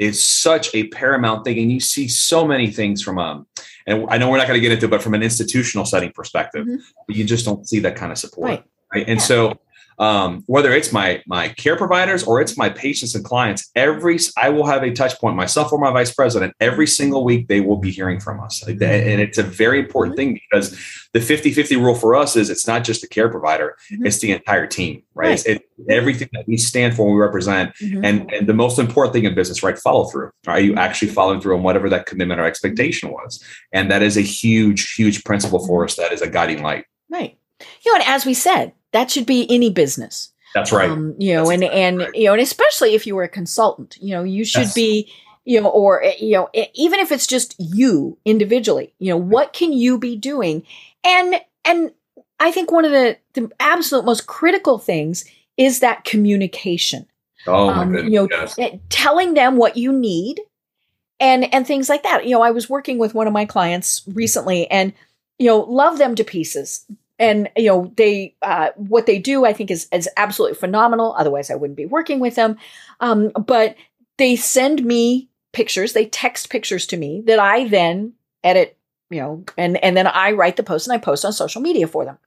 is 0.00 0.24
such 0.24 0.74
a 0.74 0.88
paramount 0.88 1.44
thing. 1.44 1.58
And 1.58 1.70
you 1.70 1.78
see 1.78 2.08
so 2.08 2.46
many 2.46 2.70
things 2.70 3.02
from 3.02 3.18
um, 3.18 3.46
and 3.90 4.06
I 4.08 4.18
know 4.18 4.30
we're 4.30 4.38
not 4.38 4.46
going 4.46 4.56
to 4.56 4.60
get 4.60 4.72
into 4.72 4.86
it, 4.86 4.90
but 4.90 5.02
from 5.02 5.14
an 5.14 5.22
institutional 5.22 5.84
setting 5.84 6.12
perspective, 6.12 6.66
mm-hmm. 6.66 7.12
you 7.12 7.24
just 7.24 7.44
don't 7.44 7.68
see 7.68 7.80
that 7.80 7.96
kind 7.96 8.12
of 8.12 8.18
support. 8.18 8.48
Right. 8.48 8.64
right? 8.94 9.08
And 9.08 9.18
yeah. 9.18 9.24
so 9.24 9.60
um, 10.00 10.42
whether 10.46 10.72
it's 10.72 10.92
my 10.92 11.22
my 11.26 11.48
care 11.50 11.76
providers 11.76 12.24
or 12.24 12.40
it's 12.40 12.56
my 12.56 12.70
patients 12.70 13.14
and 13.14 13.22
clients 13.22 13.70
every 13.76 14.18
i 14.38 14.48
will 14.48 14.66
have 14.66 14.82
a 14.82 14.90
touch 14.90 15.16
point 15.18 15.36
myself 15.36 15.72
or 15.72 15.78
my 15.78 15.92
vice 15.92 16.12
president 16.12 16.54
every 16.58 16.86
single 16.86 17.22
week 17.22 17.46
they 17.48 17.60
will 17.60 17.76
be 17.76 17.90
hearing 17.90 18.18
from 18.18 18.40
us. 18.40 18.66
And 18.66 18.80
it's 18.82 19.38
a 19.38 19.42
very 19.42 19.78
important 19.78 20.16
mm-hmm. 20.16 20.32
thing 20.32 20.40
because 20.50 20.70
the 21.12 21.18
50-50 21.18 21.76
rule 21.76 21.94
for 21.94 22.16
us 22.16 22.34
is 22.34 22.48
it's 22.48 22.66
not 22.66 22.82
just 22.82 23.02
the 23.02 23.08
care 23.08 23.28
provider 23.28 23.76
mm-hmm. 23.92 24.06
it's 24.06 24.18
the 24.20 24.32
entire 24.32 24.66
team 24.66 25.02
right, 25.14 25.28
right. 25.28 25.32
It's, 25.34 25.44
it, 25.44 25.62
everything 25.88 26.28
that 26.32 26.46
we 26.48 26.56
stand 26.56 26.96
for 26.96 27.06
and 27.06 27.14
we 27.14 27.20
represent 27.20 27.74
mm-hmm. 27.76 28.04
and 28.04 28.32
and 28.32 28.46
the 28.46 28.54
most 28.54 28.78
important 28.78 29.12
thing 29.12 29.24
in 29.24 29.34
business 29.34 29.62
right? 29.62 29.78
Follow 29.78 30.04
through. 30.06 30.30
Are 30.46 30.60
you 30.60 30.74
actually 30.76 31.08
following 31.08 31.40
through 31.40 31.56
on 31.56 31.62
whatever 31.62 31.90
that 31.90 32.06
commitment 32.06 32.40
or 32.40 32.44
expectation 32.44 33.10
was? 33.10 33.42
And 33.72 33.90
that 33.90 34.02
is 34.02 34.16
a 34.16 34.22
huge 34.22 34.94
huge 34.94 35.24
principle 35.24 35.66
for 35.66 35.84
us 35.84 35.96
that 35.96 36.12
is 36.12 36.22
a 36.22 36.30
guiding 36.30 36.62
light. 36.62 36.86
Right 37.10 37.39
you 37.82 37.92
know 37.92 38.00
and 38.00 38.08
as 38.08 38.24
we 38.24 38.34
said 38.34 38.72
that 38.92 39.10
should 39.10 39.26
be 39.26 39.46
any 39.50 39.70
business. 39.70 40.32
That's 40.54 40.72
right. 40.72 40.90
Um, 40.90 41.14
you 41.18 41.34
know, 41.34 41.46
That's 41.46 41.62
and 41.62 41.64
and 41.64 41.98
right. 41.98 42.14
you 42.14 42.24
know, 42.24 42.32
and 42.32 42.42
especially 42.42 42.94
if 42.94 43.06
you 43.06 43.14
were 43.14 43.22
a 43.22 43.28
consultant, 43.28 43.96
you 44.00 44.10
know, 44.10 44.24
you 44.24 44.44
should 44.44 44.62
yes. 44.62 44.74
be, 44.74 45.12
you 45.44 45.60
know, 45.60 45.68
or 45.68 46.02
eh, 46.02 46.14
you 46.18 46.32
know, 46.32 46.48
eh, 46.54 46.66
even 46.74 46.98
if 46.98 47.12
it's 47.12 47.26
just 47.26 47.54
you 47.58 48.18
individually, 48.24 48.92
you 48.98 49.10
know, 49.10 49.16
what 49.16 49.52
can 49.52 49.72
you 49.72 49.96
be 49.98 50.16
doing? 50.16 50.64
And 51.04 51.36
and 51.64 51.92
I 52.40 52.50
think 52.50 52.72
one 52.72 52.84
of 52.84 52.90
the 52.90 53.16
the 53.34 53.50
absolute 53.60 54.04
most 54.04 54.26
critical 54.26 54.78
things 54.78 55.24
is 55.56 55.80
that 55.80 56.04
communication. 56.04 57.06
Oh 57.46 57.68
my 57.68 57.82
um, 57.82 57.92
goodness. 57.92 58.12
You 58.12 58.20
know, 58.20 58.28
yes. 58.30 58.58
Eh, 58.58 58.78
telling 58.88 59.34
them 59.34 59.56
what 59.56 59.76
you 59.76 59.92
need 59.92 60.40
and 61.20 61.52
and 61.54 61.64
things 61.64 61.88
like 61.88 62.02
that. 62.02 62.24
You 62.24 62.32
know, 62.32 62.42
I 62.42 62.50
was 62.50 62.68
working 62.68 62.98
with 62.98 63.14
one 63.14 63.28
of 63.28 63.32
my 63.32 63.44
clients 63.44 64.02
recently 64.08 64.68
and 64.68 64.92
you 65.38 65.46
know, 65.46 65.60
love 65.60 65.96
them 65.96 66.14
to 66.16 66.24
pieces 66.24 66.84
and 67.20 67.50
you 67.56 67.66
know 67.66 67.92
they 67.96 68.34
uh, 68.42 68.70
what 68.76 69.06
they 69.06 69.18
do 69.18 69.44
i 69.44 69.52
think 69.52 69.70
is, 69.70 69.86
is 69.92 70.08
absolutely 70.16 70.56
phenomenal. 70.56 71.14
Otherwise 71.16 71.50
i 71.50 71.54
wouldn't 71.54 71.76
be 71.76 71.86
working 71.86 72.18
with 72.18 72.34
them. 72.34 72.56
Um, 72.98 73.30
but 73.46 73.76
they 74.18 74.34
send 74.34 74.84
me 74.84 75.28
pictures. 75.52 75.92
They 75.92 76.06
text 76.06 76.50
pictures 76.50 76.86
to 76.86 76.96
me 76.96 77.22
that 77.26 77.38
i 77.38 77.68
then 77.68 78.14
edit 78.42 78.76
you 79.10 79.20
know 79.20 79.44
and 79.58 79.76
and 79.84 79.96
then 79.96 80.06
i 80.06 80.32
write 80.32 80.56
the 80.56 80.62
post 80.62 80.86
and 80.86 80.94
i 80.94 80.98
post 80.98 81.24
on 81.24 81.32
social 81.32 81.60
media 81.60 81.86
for 81.86 82.04
them. 82.04 82.18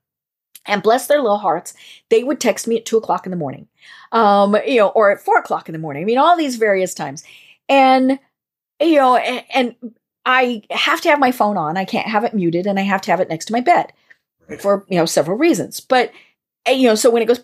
And 0.66 0.82
bless 0.82 1.08
their 1.08 1.22
little 1.22 1.40
hearts 1.40 1.74
they 2.10 2.24
would 2.24 2.40
text 2.40 2.68
me 2.68 2.78
at 2.78 2.86
two 2.86 2.98
o'clock 2.98 3.26
in 3.26 3.32
the 3.32 3.38
morning. 3.38 3.68
Um, 4.12 4.56
you 4.66 4.78
know 4.78 4.90
or 4.90 5.12
at 5.12 5.20
four 5.20 5.40
o'clock 5.40 5.68
in 5.68 5.74
the 5.74 5.80
morning. 5.80 6.04
I 6.04 6.06
mean 6.06 6.20
all 6.20 6.38
these 6.38 6.56
various 6.56 6.94
times. 6.94 7.24
And 7.68 8.20
you 8.80 8.96
know 8.96 9.16
and, 9.16 9.44
and 9.54 9.96
i 10.26 10.62
have 10.70 11.02
to 11.02 11.10
have 11.10 11.20
my 11.20 11.32
phone 11.32 11.58
on. 11.58 11.78
I 11.78 11.86
can't 11.86 12.08
have 12.08 12.24
it 12.24 12.36
muted 12.36 12.68
and 12.68 12.80
i 12.80 12.84
have 12.84 13.02
to 13.02 13.12
have 13.12 13.20
it 13.20 13.30
next 13.30 13.46
to 13.46 13.54
my 13.54 13.62
bed 13.62 13.92
for 14.60 14.86
you 14.90 14.98
know 14.98 15.06
several 15.06 15.38
reasons. 15.38 15.80
But 15.80 16.12
you 16.68 16.88
know, 16.88 16.96
so 16.96 17.10
when 17.10 17.22
it 17.22 17.28
goes 17.28 17.42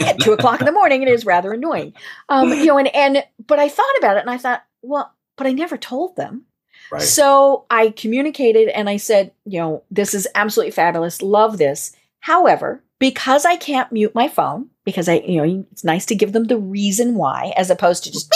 at 0.00 0.18
two 0.20 0.32
o'clock 0.32 0.60
in 0.60 0.66
the 0.66 0.72
morning, 0.72 1.02
it 1.02 1.08
is 1.08 1.26
rather 1.26 1.52
annoying. 1.52 1.94
Um, 2.28 2.52
you 2.52 2.66
know, 2.66 2.78
and 2.78 2.94
and 2.94 3.24
but 3.46 3.58
I 3.58 3.68
thought 3.68 3.98
about 3.98 4.16
it 4.16 4.20
and 4.20 4.30
I 4.30 4.38
thought, 4.38 4.64
well, 4.82 5.14
but 5.36 5.46
I 5.46 5.52
never 5.52 5.76
told 5.76 6.16
them. 6.16 6.44
Right. 6.90 7.02
So 7.02 7.66
I 7.70 7.90
communicated 7.90 8.68
and 8.68 8.88
I 8.88 8.96
said, 8.96 9.32
you 9.44 9.60
know, 9.60 9.84
this 9.90 10.12
is 10.12 10.26
absolutely 10.34 10.72
fabulous. 10.72 11.22
Love 11.22 11.58
this. 11.58 11.94
However, 12.20 12.82
because 12.98 13.44
I 13.44 13.56
can't 13.56 13.90
mute 13.92 14.14
my 14.14 14.28
phone, 14.28 14.70
because 14.84 15.08
I, 15.08 15.14
you 15.20 15.36
know, 15.36 15.66
it's 15.70 15.84
nice 15.84 16.04
to 16.06 16.14
give 16.14 16.32
them 16.32 16.44
the 16.44 16.58
reason 16.58 17.14
why 17.14 17.52
as 17.56 17.70
opposed 17.70 18.04
to 18.04 18.12
just, 18.12 18.32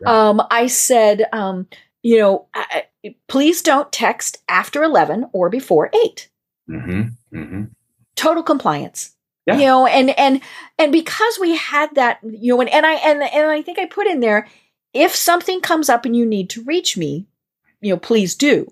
yeah. 0.00 0.28
um, 0.28 0.42
I 0.50 0.66
said, 0.66 1.26
um, 1.32 1.68
you 2.02 2.18
know, 2.18 2.46
please 3.26 3.62
don't 3.62 3.90
text 3.92 4.38
after 4.48 4.82
11 4.82 5.26
or 5.32 5.48
before 5.48 5.90
8 5.94 6.28
mm-hmm. 6.68 7.36
Mm-hmm. 7.36 7.64
total 8.16 8.42
compliance 8.42 9.14
yeah. 9.48 9.58
you 9.58 9.64
know 9.64 9.86
and 9.86 10.10
and 10.18 10.40
and 10.78 10.92
because 10.92 11.38
we 11.40 11.56
had 11.56 11.94
that 11.94 12.18
you 12.22 12.54
know 12.54 12.60
and, 12.60 12.70
and 12.70 12.84
i 12.84 12.94
and, 12.94 13.22
and 13.22 13.50
i 13.50 13.62
think 13.62 13.78
i 13.78 13.86
put 13.86 14.06
in 14.06 14.20
there 14.20 14.46
if 14.92 15.14
something 15.14 15.60
comes 15.60 15.88
up 15.88 16.04
and 16.04 16.16
you 16.16 16.26
need 16.26 16.50
to 16.50 16.62
reach 16.64 16.96
me 16.96 17.26
you 17.80 17.92
know 17.92 17.98
please 17.98 18.34
do 18.34 18.66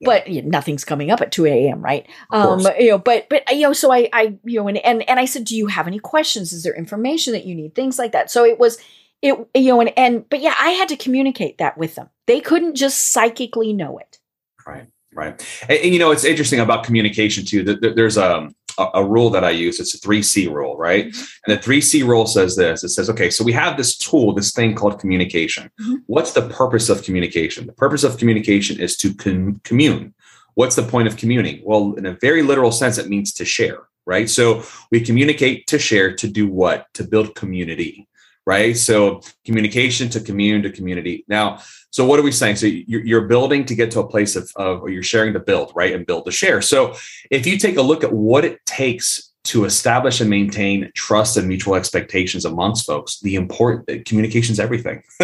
yeah. 0.00 0.06
but 0.06 0.28
you 0.28 0.42
know, 0.42 0.48
nothing's 0.48 0.84
coming 0.84 1.10
up 1.10 1.20
at 1.20 1.32
2 1.32 1.46
a.m 1.46 1.82
right 1.82 2.06
um 2.30 2.60
you 2.78 2.90
know 2.90 2.98
but 2.98 3.28
but 3.30 3.42
you 3.50 3.62
know 3.62 3.72
so 3.72 3.92
i 3.92 4.08
i 4.12 4.36
you 4.44 4.60
know 4.60 4.68
and, 4.68 4.78
and 4.78 5.08
and 5.08 5.18
i 5.18 5.24
said 5.24 5.44
do 5.44 5.56
you 5.56 5.66
have 5.66 5.86
any 5.86 5.98
questions 5.98 6.52
is 6.52 6.62
there 6.62 6.74
information 6.74 7.32
that 7.32 7.46
you 7.46 7.54
need 7.54 7.74
things 7.74 7.98
like 7.98 8.12
that 8.12 8.30
so 8.30 8.44
it 8.44 8.58
was 8.58 8.78
it 9.22 9.48
you 9.54 9.68
know 9.68 9.80
and, 9.80 9.92
and 9.96 10.28
but 10.28 10.40
yeah 10.40 10.54
i 10.60 10.70
had 10.70 10.88
to 10.88 10.96
communicate 10.96 11.58
that 11.58 11.76
with 11.76 11.94
them. 11.94 12.08
They 12.26 12.40
couldn't 12.40 12.74
just 12.74 13.08
psychically 13.08 13.72
know 13.72 13.98
it. 13.98 14.18
Right 14.66 14.86
right. 15.14 15.44
And, 15.68 15.78
and 15.78 15.92
you 15.92 15.98
know 15.98 16.10
it's 16.10 16.24
interesting 16.24 16.60
about 16.60 16.84
communication 16.84 17.44
too 17.44 17.62
that 17.64 17.96
there's 17.96 18.16
a, 18.16 18.48
a, 18.78 18.86
a 18.94 19.04
rule 19.04 19.30
that 19.30 19.44
i 19.44 19.50
use 19.50 19.80
it's 19.80 19.94
a 19.94 19.98
3c 19.98 20.52
rule 20.52 20.76
right? 20.76 21.06
Mm-hmm. 21.06 21.50
and 21.52 21.58
the 21.58 21.62
3c 21.62 22.06
rule 22.06 22.26
says 22.26 22.56
this 22.56 22.84
it 22.84 22.90
says 22.90 23.10
okay 23.10 23.30
so 23.30 23.42
we 23.44 23.52
have 23.52 23.76
this 23.76 23.96
tool 23.96 24.32
this 24.32 24.52
thing 24.52 24.74
called 24.74 25.00
communication. 25.00 25.70
Mm-hmm. 25.80 25.94
what's 26.06 26.32
the 26.32 26.48
purpose 26.48 26.88
of 26.88 27.02
communication? 27.02 27.66
The 27.66 27.72
purpose 27.72 28.04
of 28.04 28.18
communication 28.18 28.78
is 28.80 28.96
to 28.98 29.14
com- 29.14 29.60
commune. 29.64 30.14
What's 30.54 30.74
the 30.74 30.82
point 30.82 31.08
of 31.08 31.16
communing? 31.16 31.60
Well 31.64 31.94
in 31.94 32.06
a 32.06 32.12
very 32.20 32.42
literal 32.42 32.72
sense 32.72 32.98
it 32.98 33.08
means 33.08 33.32
to 33.34 33.44
share 33.44 33.80
right? 34.06 34.30
So 34.30 34.62
we 34.90 35.02
communicate 35.02 35.66
to 35.66 35.78
share 35.78 36.16
to 36.16 36.26
do 36.26 36.48
what? 36.48 36.86
To 36.94 37.04
build 37.04 37.34
community 37.34 38.08
right? 38.48 38.78
So 38.78 39.20
communication 39.44 40.08
to 40.08 40.20
commune 40.20 40.62
to 40.62 40.70
community. 40.70 41.22
Now, 41.28 41.60
so 41.90 42.06
what 42.06 42.18
are 42.18 42.22
we 42.22 42.32
saying? 42.32 42.56
So 42.56 42.64
you're, 42.64 43.04
you're 43.04 43.26
building 43.26 43.66
to 43.66 43.74
get 43.74 43.90
to 43.90 44.00
a 44.00 44.08
place 44.08 44.36
of, 44.36 44.50
of, 44.56 44.80
or 44.80 44.88
you're 44.88 45.02
sharing 45.02 45.34
to 45.34 45.38
build, 45.38 45.70
right? 45.74 45.94
And 45.94 46.06
build 46.06 46.24
to 46.24 46.30
share. 46.30 46.62
So 46.62 46.94
if 47.30 47.46
you 47.46 47.58
take 47.58 47.76
a 47.76 47.82
look 47.82 48.02
at 48.04 48.10
what 48.10 48.46
it 48.46 48.64
takes 48.64 49.34
to 49.44 49.66
establish 49.66 50.22
and 50.22 50.30
maintain 50.30 50.90
trust 50.94 51.36
and 51.36 51.46
mutual 51.46 51.74
expectations 51.74 52.46
amongst 52.46 52.86
folks, 52.86 53.20
the 53.20 53.34
important 53.34 54.06
communication 54.06 54.52
is 54.54 54.60
everything, 54.60 55.02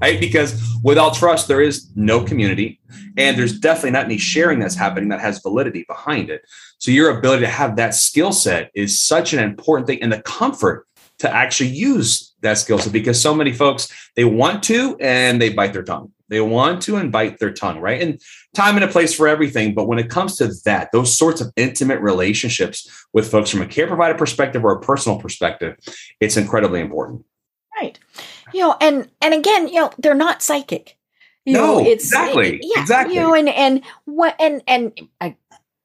right? 0.00 0.18
Because 0.18 0.58
without 0.82 1.14
trust, 1.14 1.48
there 1.48 1.60
is 1.60 1.90
no 1.94 2.24
community, 2.24 2.80
and 3.18 3.36
there's 3.36 3.58
definitely 3.58 3.90
not 3.90 4.06
any 4.06 4.16
sharing 4.16 4.60
that's 4.60 4.74
happening 4.74 5.10
that 5.10 5.20
has 5.20 5.40
validity 5.40 5.84
behind 5.88 6.30
it. 6.30 6.40
So 6.78 6.90
your 6.90 7.18
ability 7.18 7.42
to 7.42 7.50
have 7.50 7.76
that 7.76 7.94
skill 7.94 8.32
set 8.32 8.70
is 8.74 8.98
such 8.98 9.34
an 9.34 9.40
important 9.40 9.86
thing, 9.86 10.02
and 10.02 10.10
the 10.10 10.22
comfort 10.22 10.86
to 11.18 11.32
actually 11.32 11.70
use 11.70 12.31
that 12.42 12.58
skill 12.58 12.78
set 12.78 12.92
because 12.92 13.20
so 13.20 13.34
many 13.34 13.52
folks 13.52 13.92
they 14.16 14.24
want 14.24 14.62
to 14.64 14.96
and 15.00 15.40
they 15.40 15.48
bite 15.48 15.72
their 15.72 15.82
tongue 15.82 16.12
They 16.28 16.40
want 16.40 16.82
to 16.82 16.96
and 16.96 17.10
bite 17.10 17.38
their 17.38 17.52
tongue, 17.52 17.80
right? 17.80 18.00
And 18.02 18.20
time 18.54 18.76
and 18.76 18.84
a 18.84 18.88
place 18.88 19.14
for 19.14 19.28
everything. 19.28 19.74
But 19.74 19.86
when 19.86 19.98
it 19.98 20.08
comes 20.10 20.36
to 20.38 20.50
that, 20.64 20.90
those 20.92 21.16
sorts 21.16 21.40
of 21.40 21.52
intimate 21.56 22.00
relationships 22.00 22.88
with 23.12 23.30
folks 23.30 23.50
from 23.50 23.62
a 23.62 23.66
care 23.66 23.86
provider 23.86 24.16
perspective 24.16 24.64
or 24.64 24.72
a 24.72 24.80
personal 24.80 25.18
perspective, 25.18 25.76
it's 26.20 26.36
incredibly 26.36 26.80
important. 26.80 27.24
Right. 27.80 27.98
You 28.52 28.60
know, 28.60 28.76
and 28.80 29.10
and 29.20 29.34
again, 29.34 29.68
you 29.68 29.80
know, 29.80 29.90
they're 29.98 30.14
not 30.14 30.42
psychic. 30.42 30.96
You 31.44 31.54
no, 31.54 31.78
know, 31.78 31.86
it's 31.86 32.04
exactly, 32.04 32.60
yeah, 32.62 32.80
exactly. 32.82 33.16
You 33.16 33.20
know, 33.22 33.34
and 33.34 33.48
and 33.48 33.82
what 34.04 34.36
and 34.38 34.62
and 34.68 34.92
I, 35.20 35.36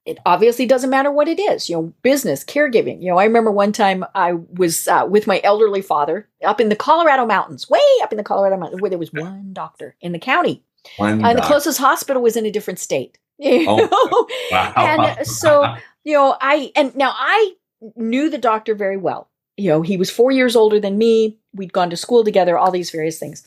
it 0.08 0.18
obviously 0.26 0.66
doesn't 0.66 0.90
matter 0.90 1.10
what 1.10 1.28
it 1.28 1.38
is. 1.38 1.68
You 1.68 1.76
know, 1.76 1.92
business, 2.02 2.44
caregiving. 2.44 3.00
You 3.02 3.10
know, 3.10 3.18
I 3.18 3.24
remember 3.24 3.50
one 3.50 3.72
time 3.72 4.04
I 4.14 4.32
was 4.32 4.88
uh, 4.88 5.06
with 5.08 5.26
my 5.26 5.40
elderly 5.44 5.82
father 5.82 6.28
up 6.44 6.60
in 6.60 6.68
the 6.68 6.76
Colorado 6.76 7.26
mountains, 7.26 7.68
way 7.68 7.80
up 8.02 8.12
in 8.12 8.16
the 8.18 8.24
Colorado 8.24 8.56
mountains, 8.56 8.80
where 8.80 8.90
there 8.90 8.98
was 8.98 9.12
one 9.12 9.50
doctor 9.52 9.96
in 10.00 10.12
the 10.12 10.18
county, 10.18 10.62
One 10.96 11.24
and 11.24 11.38
the 11.38 11.42
closest 11.42 11.78
hospital 11.78 12.22
was 12.22 12.36
in 12.36 12.46
a 12.46 12.50
different 12.50 12.78
state. 12.78 13.18
You 13.40 13.66
Oh, 13.68 14.26
wow. 14.50 14.72
and 14.76 15.26
so 15.26 15.74
you 16.02 16.14
know 16.14 16.36
i 16.40 16.72
and 16.74 16.92
now 16.96 17.12
i 17.16 17.52
knew 17.94 18.28
the 18.30 18.36
doctor 18.38 18.74
very 18.74 18.96
well 18.96 19.28
you 19.56 19.70
know 19.70 19.80
he 19.82 19.96
was 19.96 20.10
four 20.10 20.32
years 20.32 20.56
older 20.56 20.80
than 20.80 20.98
me 20.98 21.38
we'd 21.54 21.72
gone 21.72 21.88
to 21.90 21.96
school 21.96 22.24
together 22.24 22.58
all 22.58 22.72
these 22.72 22.90
various 22.90 23.16
things 23.20 23.46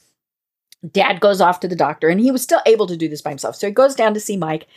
dad 0.92 1.20
goes 1.20 1.42
off 1.42 1.60
to 1.60 1.68
the 1.68 1.76
doctor 1.76 2.08
and 2.08 2.22
he 2.22 2.32
was 2.32 2.42
still 2.42 2.62
able 2.66 2.88
to 2.88 2.96
do 2.96 3.10
this 3.10 3.22
by 3.22 3.32
himself 3.32 3.56
so 3.58 3.68
he 3.68 3.74
goes 3.74 3.94
down 3.96 4.14
to 4.14 4.20
see 4.22 4.38
mike 4.38 4.68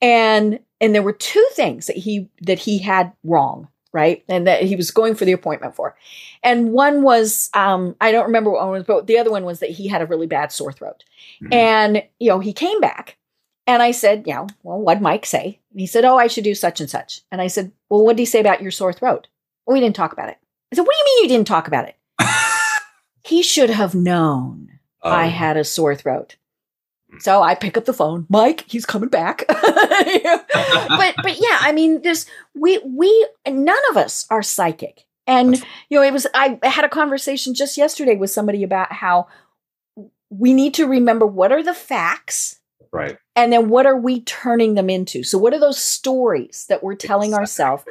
and 0.00 0.60
and 0.82 0.94
there 0.94 1.02
were 1.02 1.12
two 1.14 1.46
things 1.52 1.86
that 1.86 1.96
he 1.96 2.28
that 2.42 2.58
he 2.58 2.76
had 2.78 3.12
wrong 3.24 3.68
right 3.94 4.22
and 4.28 4.46
that 4.46 4.62
he 4.62 4.76
was 4.76 4.90
going 4.90 5.14
for 5.14 5.24
the 5.24 5.32
appointment 5.32 5.74
for 5.74 5.96
and 6.42 6.72
one 6.72 7.02
was 7.02 7.48
um 7.54 7.94
i 8.00 8.10
don't 8.12 8.26
remember 8.26 8.50
what 8.50 8.60
one 8.62 8.70
was 8.72 8.84
but 8.84 9.06
the 9.06 9.18
other 9.18 9.30
one 9.30 9.44
was 9.44 9.60
that 9.60 9.70
he 9.70 9.86
had 9.88 10.02
a 10.02 10.06
really 10.06 10.26
bad 10.26 10.50
sore 10.52 10.72
throat 10.72 11.04
Mhm. 11.42 11.54
and, 11.54 12.02
you 12.18 12.28
know, 12.28 12.40
he 12.40 12.52
came 12.52 12.80
back 12.80 13.16
and 13.66 13.80
I 13.82 13.92
said, 13.92 14.24
you 14.26 14.34
know, 14.34 14.48
well, 14.64 14.80
what'd 14.80 15.00
Mike 15.02 15.24
say? 15.24 15.60
And 15.70 15.80
he 15.80 15.86
said, 15.86 16.04
oh, 16.04 16.16
I 16.18 16.26
should 16.26 16.42
do 16.42 16.54
such 16.54 16.80
and 16.80 16.90
such. 16.90 17.20
And 17.30 17.40
I 17.40 17.46
said, 17.46 17.70
well, 17.88 18.04
what 18.04 18.16
did 18.16 18.22
he 18.22 18.26
say 18.26 18.40
about 18.40 18.60
your 18.60 18.72
sore 18.72 18.92
throat? 18.92 19.28
Well, 19.64 19.74
we 19.74 19.80
didn't 19.80 19.94
talk 19.94 20.12
about 20.12 20.28
it. 20.30 20.36
I 20.72 20.74
said, 20.76 20.82
what 20.82 20.90
do 20.92 20.98
you 20.98 21.04
mean 21.04 21.22
you 21.30 21.36
didn't 21.36 21.46
talk 21.46 21.68
about 21.68 21.88
it? 21.88 21.96
He 23.24 23.42
should 23.42 23.70
have 23.70 23.94
known 23.94 24.80
I 25.02 25.26
Um, 25.26 25.30
had 25.30 25.56
a 25.56 25.64
sore 25.64 25.94
throat. 25.94 26.36
So 27.18 27.42
I 27.42 27.54
pick 27.54 27.76
up 27.76 27.84
the 27.84 27.92
phone. 27.92 28.26
Mike, 28.28 28.64
he's 28.68 28.86
coming 28.86 29.08
back. 29.08 29.44
but 29.48 31.14
but 31.22 31.40
yeah, 31.40 31.58
I 31.60 31.72
mean, 31.74 32.02
there's 32.02 32.26
we 32.54 32.78
we 32.84 33.28
none 33.46 33.76
of 33.90 33.96
us 33.96 34.26
are 34.30 34.42
psychic. 34.42 35.04
And 35.26 35.56
you 35.88 35.98
know, 35.98 36.02
it 36.02 36.12
was 36.12 36.26
I 36.34 36.58
had 36.62 36.84
a 36.84 36.88
conversation 36.88 37.54
just 37.54 37.76
yesterday 37.76 38.16
with 38.16 38.30
somebody 38.30 38.62
about 38.62 38.92
how 38.92 39.28
we 40.30 40.52
need 40.52 40.74
to 40.74 40.86
remember 40.86 41.26
what 41.26 41.52
are 41.52 41.62
the 41.62 41.74
facts 41.74 42.58
right. 42.90 43.18
and 43.36 43.52
then 43.52 43.68
what 43.68 43.86
are 43.86 43.96
we 43.98 44.20
turning 44.22 44.74
them 44.74 44.88
into? 44.90 45.22
So 45.22 45.38
what 45.38 45.52
are 45.52 45.60
those 45.60 45.78
stories 45.78 46.66
that 46.68 46.82
we're 46.82 46.94
telling 46.94 47.34
ourselves? 47.34 47.84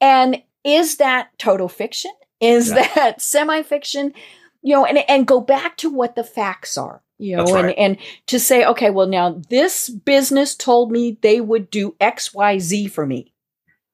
And 0.00 0.42
is 0.64 0.96
that 0.98 1.36
total 1.38 1.68
fiction? 1.68 2.12
Is 2.40 2.68
Yeah. 2.70 2.86
that 2.94 3.20
semi-fiction? 3.22 4.14
You 4.62 4.74
know, 4.74 4.84
and 4.86 4.98
and 5.10 5.26
go 5.26 5.40
back 5.40 5.76
to 5.78 5.90
what 5.90 6.14
the 6.16 6.24
facts 6.24 6.78
are. 6.78 7.02
You 7.18 7.36
know, 7.36 7.42
That's 7.44 7.56
and 7.56 7.66
right. 7.66 7.74
and 7.78 7.96
to 8.28 8.38
say, 8.38 8.64
okay, 8.64 8.90
well 8.90 9.06
now 9.08 9.40
this 9.50 9.88
business 9.88 10.54
told 10.54 10.92
me 10.92 11.18
they 11.20 11.40
would 11.40 11.68
do 11.70 11.94
XYZ 12.00 12.90
for 12.90 13.06
me. 13.06 13.32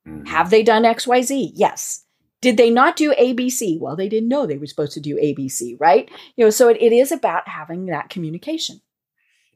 Mhm. 0.07 0.27
Have 0.29 0.51
they 0.51 0.63
done 0.63 0.83
XYZ? 0.85 1.53
Yes. 1.55 2.05
Did 2.43 2.59
they 2.59 2.69
not 2.69 2.97
do 2.97 3.15
ABC? 3.15 3.79
Well, 3.81 3.97
they 3.97 4.09
didn't 4.11 4.29
know 4.29 4.45
they 4.45 4.59
were 4.59 4.67
supposed 4.67 4.93
to 4.93 5.01
do 5.01 5.17
ABC, 5.17 5.77
right? 5.81 6.11
You 6.37 6.45
know, 6.45 6.51
so 6.51 6.69
it, 6.69 6.77
it 6.79 6.93
is 6.93 7.11
about 7.11 7.49
having 7.49 7.87
that 7.87 8.11
communication. 8.11 8.83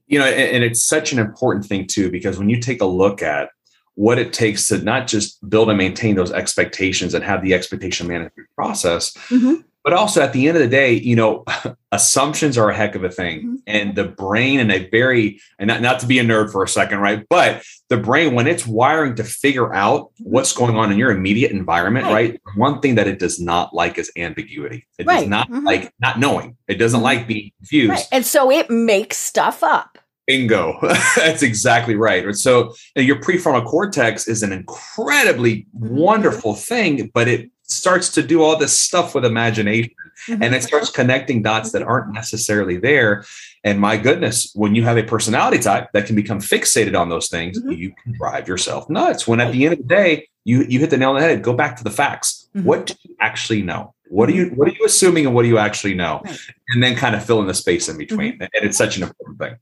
you 0.06 0.18
know 0.18 0.24
and, 0.24 0.50
and 0.56 0.64
it's 0.64 0.82
such 0.82 1.12
an 1.12 1.18
important 1.18 1.66
thing 1.66 1.86
too 1.86 2.10
because 2.10 2.38
when 2.38 2.48
you 2.48 2.58
take 2.58 2.80
a 2.80 2.86
look 2.86 3.20
at 3.22 3.50
what 3.94 4.18
it 4.18 4.32
takes 4.32 4.68
to 4.68 4.78
not 4.78 5.06
just 5.06 5.36
build 5.50 5.68
and 5.68 5.76
maintain 5.76 6.14
those 6.16 6.32
expectations 6.32 7.12
and 7.12 7.22
have 7.22 7.42
the 7.42 7.52
expectation 7.52 8.06
management 8.06 8.48
process 8.54 9.12
Mhm. 9.28 9.64
But 9.84 9.92
also 9.92 10.20
at 10.20 10.32
the 10.32 10.48
end 10.48 10.56
of 10.56 10.62
the 10.62 10.68
day 10.68 10.92
you 10.92 11.14
know 11.16 11.44
assumptions 11.92 12.58
are 12.58 12.70
a 12.70 12.74
heck 12.76 12.94
of 12.94 13.04
a 13.04 13.10
thing 13.10 13.42
Mhm. 13.42 13.56
and 13.66 13.94
the 13.96 14.04
brain 14.04 14.60
and 14.60 14.70
a 14.72 14.88
very 14.90 15.40
and 15.58 15.68
not, 15.68 15.80
not 15.80 16.00
to 16.00 16.06
be 16.06 16.18
a 16.18 16.24
nerd 16.24 16.50
for 16.52 16.62
a 16.62 16.68
second 16.68 16.98
right 16.98 17.24
but 17.30 17.62
the 17.88 17.96
brain 17.96 18.34
when 18.34 18.46
it's 18.46 18.66
wiring 18.66 19.14
to 19.16 19.24
figure 19.24 19.72
out 19.74 20.10
what's 20.20 20.52
going 20.52 20.76
on 20.76 20.92
in 20.92 20.98
your 20.98 21.10
immediate 21.10 21.52
environment 21.52 22.06
Right. 22.06 22.12
right, 22.32 22.40
one 22.56 22.80
thing 22.80 22.96
that 22.96 23.08
it 23.08 23.18
does 23.18 23.40
not 23.40 23.74
like 23.74 23.98
is 23.98 24.10
ambiguity 24.16 24.86
it 24.98 25.06
Right. 25.06 25.20
does 25.20 25.28
not 25.28 25.50
Mhm. 25.50 25.64
like 25.64 25.92
not 26.00 26.18
knowing 26.18 26.56
it 26.68 26.74
doesn't 26.74 27.00
Mhm. 27.00 27.04
like 27.04 27.26
being 27.26 27.50
confused 27.58 27.90
Right. 27.90 28.06
And 28.12 28.26
so 28.26 28.50
it 28.50 28.68
makes 28.70 29.16
stuff 29.16 29.62
up. 29.62 29.98
Bingo. 30.26 30.78
That's 31.16 31.42
exactly 31.42 31.94
right. 31.94 32.34
So 32.36 32.74
your 32.94 33.16
prefrontal 33.16 33.64
cortex 33.64 34.28
is 34.28 34.42
an 34.42 34.52
incredibly 34.52 35.66
Mm-hmm. 35.74 35.96
wonderful 35.96 36.54
thing, 36.54 37.10
but 37.14 37.28
it 37.28 37.48
starts 37.68 38.08
to 38.10 38.22
do 38.22 38.42
all 38.42 38.56
this 38.56 38.76
stuff 38.78 39.14
with 39.14 39.24
imagination 39.24 39.92
Mm-hmm. 40.26 40.42
and 40.42 40.52
it 40.52 40.64
starts 40.64 40.90
connecting 40.90 41.42
dots 41.42 41.70
that 41.70 41.82
aren't 41.82 42.12
necessarily 42.12 42.76
there. 42.76 43.24
And 43.62 43.78
my 43.80 43.96
goodness, 43.96 44.50
when 44.56 44.74
you 44.74 44.82
have 44.82 44.96
a 44.98 45.04
personality 45.04 45.58
type 45.60 45.90
that 45.92 46.06
can 46.06 46.16
become 46.16 46.40
fixated 46.40 46.98
on 46.98 47.08
those 47.08 47.28
things, 47.28 47.62
Mhm. 47.62 47.78
you 47.78 47.92
can 48.02 48.14
drive 48.18 48.48
yourself 48.48 48.90
nuts. 48.90 49.28
When 49.28 49.38
at 49.40 49.52
the 49.52 49.64
end 49.64 49.74
of 49.74 49.78
the 49.78 49.84
day, 49.84 50.28
you 50.44 50.64
you 50.68 50.80
hit 50.80 50.90
the 50.90 50.96
nail 50.96 51.10
on 51.10 51.14
the 51.16 51.22
head. 51.22 51.40
Go 51.40 51.52
back 51.52 51.76
to 51.76 51.84
the 51.84 51.90
facts. 51.92 52.48
Mhm. 52.56 52.64
What 52.64 52.86
do 52.88 52.94
you 53.04 53.14
actually 53.20 53.62
know? 53.62 53.94
What 54.08 54.28
are 54.28 54.32
you 54.32 54.46
what 54.56 54.66
are 54.66 54.72
you 54.72 54.84
assuming 54.84 55.24
and 55.24 55.36
what 55.36 55.42
do 55.42 55.48
you 55.48 55.56
actually 55.58 55.94
know? 55.94 56.20
Right. 56.24 56.38
And 56.70 56.82
then 56.82 56.96
kind 56.96 57.14
of 57.14 57.24
fill 57.24 57.40
in 57.40 57.46
the 57.46 57.54
space 57.54 57.88
in 57.88 57.96
between. 57.96 58.32
Mm-hmm. 58.34 58.42
And 58.54 58.64
it's 58.66 58.76
such 58.76 58.96
an 58.96 59.04
important 59.04 59.38
thing. 59.38 59.54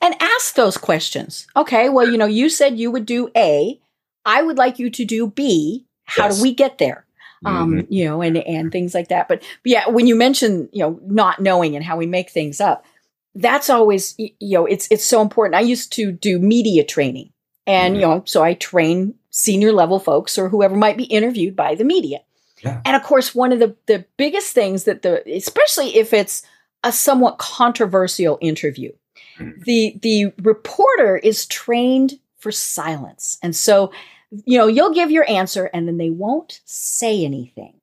and 0.00 0.14
ask 0.20 0.54
those 0.54 0.78
questions. 0.78 1.46
Okay, 1.56 1.90
well, 1.90 2.08
you 2.10 2.16
know, 2.16 2.24
you 2.40 2.48
said 2.48 2.78
you 2.78 2.90
would 2.90 3.04
do 3.04 3.28
A. 3.36 3.78
I 4.24 4.40
would 4.42 4.56
like 4.56 4.78
you 4.78 4.88
to 4.88 5.04
do 5.04 5.26
B. 5.26 5.84
How 6.06 6.24
Yes. 6.24 6.38
do 6.38 6.42
we 6.42 6.54
get 6.54 6.78
there? 6.78 7.04
Um, 7.44 7.72
Mhm. 7.72 7.86
you 7.88 8.04
know, 8.04 8.20
and 8.20 8.36
and 8.36 8.70
things 8.70 8.92
like 8.94 9.08
that. 9.08 9.26
But, 9.28 9.38
but 9.40 9.72
yeah, 9.72 9.88
when 9.88 10.06
you 10.06 10.14
mention, 10.14 10.68
you 10.72 10.82
know, 10.82 11.00
not 11.06 11.40
knowing 11.40 11.74
and 11.74 11.82
how 11.84 11.96
we 11.96 12.04
make 12.06 12.28
things 12.30 12.60
up, 12.60 12.84
that's 13.34 13.70
always 13.70 14.14
you 14.18 14.30
know, 14.40 14.66
it's 14.66 14.86
it's 14.90 15.04
so 15.04 15.22
important. 15.22 15.54
I 15.54 15.60
used 15.60 15.92
to 15.94 16.12
do 16.12 16.38
media 16.38 16.84
training. 16.84 17.30
And 17.66 17.94
Mhm. 17.96 18.00
you 18.00 18.06
know, 18.06 18.22
so 18.26 18.42
I 18.42 18.54
train 18.54 19.14
senior 19.30 19.72
level 19.72 19.98
folks 20.00 20.36
or 20.38 20.48
whoever 20.50 20.76
might 20.76 20.96
be 20.98 21.04
interviewed 21.04 21.54
by 21.56 21.74
the 21.74 21.84
media. 21.84 22.20
Yeah. 22.62 22.80
And 22.84 22.94
of 22.96 23.02
course, 23.02 23.34
one 23.34 23.52
of 23.52 23.58
the 23.58 23.74
the 23.86 24.04
biggest 24.18 24.52
things 24.52 24.84
that 24.84 25.00
the 25.02 25.22
especially 25.34 25.96
if 25.96 26.12
it's 26.12 26.42
a 26.84 26.92
somewhat 26.92 27.38
controversial 27.38 28.36
interview, 28.42 28.92
Mhm. 29.38 29.64
the 29.64 29.98
the 30.02 30.32
reporter 30.42 31.16
is 31.16 31.46
trained 31.46 32.18
for 32.38 32.50
silence. 32.52 33.38
And 33.42 33.54
so, 33.56 33.92
you 34.30 34.58
know, 34.58 34.66
you'll 34.66 34.94
give 34.94 35.10
your 35.10 35.28
answer 35.28 35.66
and 35.72 35.86
then 35.88 35.98
they 35.98 36.10
won't 36.10 36.60
say 36.64 37.24
anything. 37.24 37.74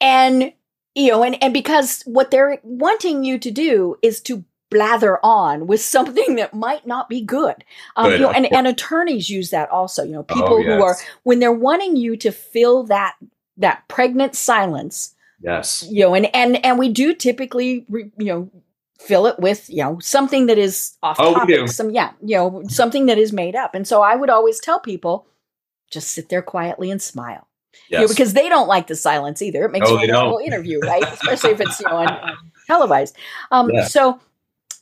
And 0.00 0.52
you 0.94 1.10
know, 1.12 1.22
and, 1.22 1.40
and 1.42 1.54
because 1.54 2.02
what 2.04 2.30
they're 2.30 2.58
wanting 2.62 3.22
you 3.24 3.38
to 3.38 3.50
do 3.50 3.96
is 4.02 4.20
to 4.22 4.44
blather 4.70 5.18
on 5.24 5.66
with 5.66 5.80
something 5.96 6.36
that 6.36 6.54
might 6.54 6.86
not 6.86 7.08
be 7.08 7.20
good. 7.20 7.64
Um, 7.96 8.10
Good, 8.10 8.20
you 8.20 8.26
know, 8.26 8.30
and, 8.32 8.52
and 8.52 8.66
attorneys 8.66 9.30
use 9.30 9.50
that 9.50 9.68
also. 9.70 10.04
You 10.04 10.12
know, 10.12 10.22
people 10.22 10.58
Oh, 10.58 10.62
who 10.62 10.82
are 10.82 10.96
when 11.22 11.38
they're 11.38 11.52
wanting 11.52 11.96
you 11.96 12.16
to 12.18 12.32
fill 12.32 12.84
that 12.84 13.16
that 13.56 13.86
pregnant 13.88 14.34
silence, 14.34 15.14
Yes. 15.42 15.86
you 15.90 16.00
know, 16.04 16.14
and 16.14 16.34
and 16.34 16.64
and 16.64 16.78
we 16.78 16.88
do 16.88 17.14
typically, 17.14 17.84
re, 17.88 18.10
you 18.18 18.26
know, 18.26 18.50
fill 19.06 19.26
it 19.26 19.38
with 19.40 19.68
you 19.70 19.82
know 19.82 19.98
something 20.00 20.46
that 20.46 20.58
is 20.58 20.96
off 21.02 21.16
Oh, 21.18 21.30
we 21.30 21.34
topic, 21.34 21.56
do. 21.56 21.66
some 21.66 21.90
yeah, 21.90 22.12
you 22.22 22.36
know, 22.36 22.62
something 22.68 23.06
that 23.06 23.18
is 23.18 23.32
made 23.32 23.56
up. 23.56 23.74
And 23.74 23.86
so 23.88 24.02
I 24.02 24.14
would 24.16 24.30
always 24.30 24.60
tell 24.60 24.78
people, 24.80 25.26
just 25.90 26.10
sit 26.10 26.28
there 26.28 26.42
quietly 26.42 26.90
and 26.90 27.00
smile, 27.02 27.48
you 27.88 27.98
know, 27.98 28.08
because 28.08 28.34
they 28.34 28.48
don't 28.48 28.68
like 28.68 28.86
the 28.86 28.94
silence 28.96 29.42
either. 29.42 29.64
It 29.64 29.72
makes 29.72 29.88
for 29.88 29.96
a 29.96 30.06
horrible 30.12 30.38
interview, 30.38 30.78
right? 30.92 31.02
Especially 31.02 31.50
if 31.50 31.60
it's 31.60 31.80
you 31.80 31.86
know 31.88 31.96
on, 31.96 32.08
on 32.08 32.36
televised. 32.66 33.16
Um, 33.50 33.70
Yeah. 33.72 33.84
So 33.84 34.20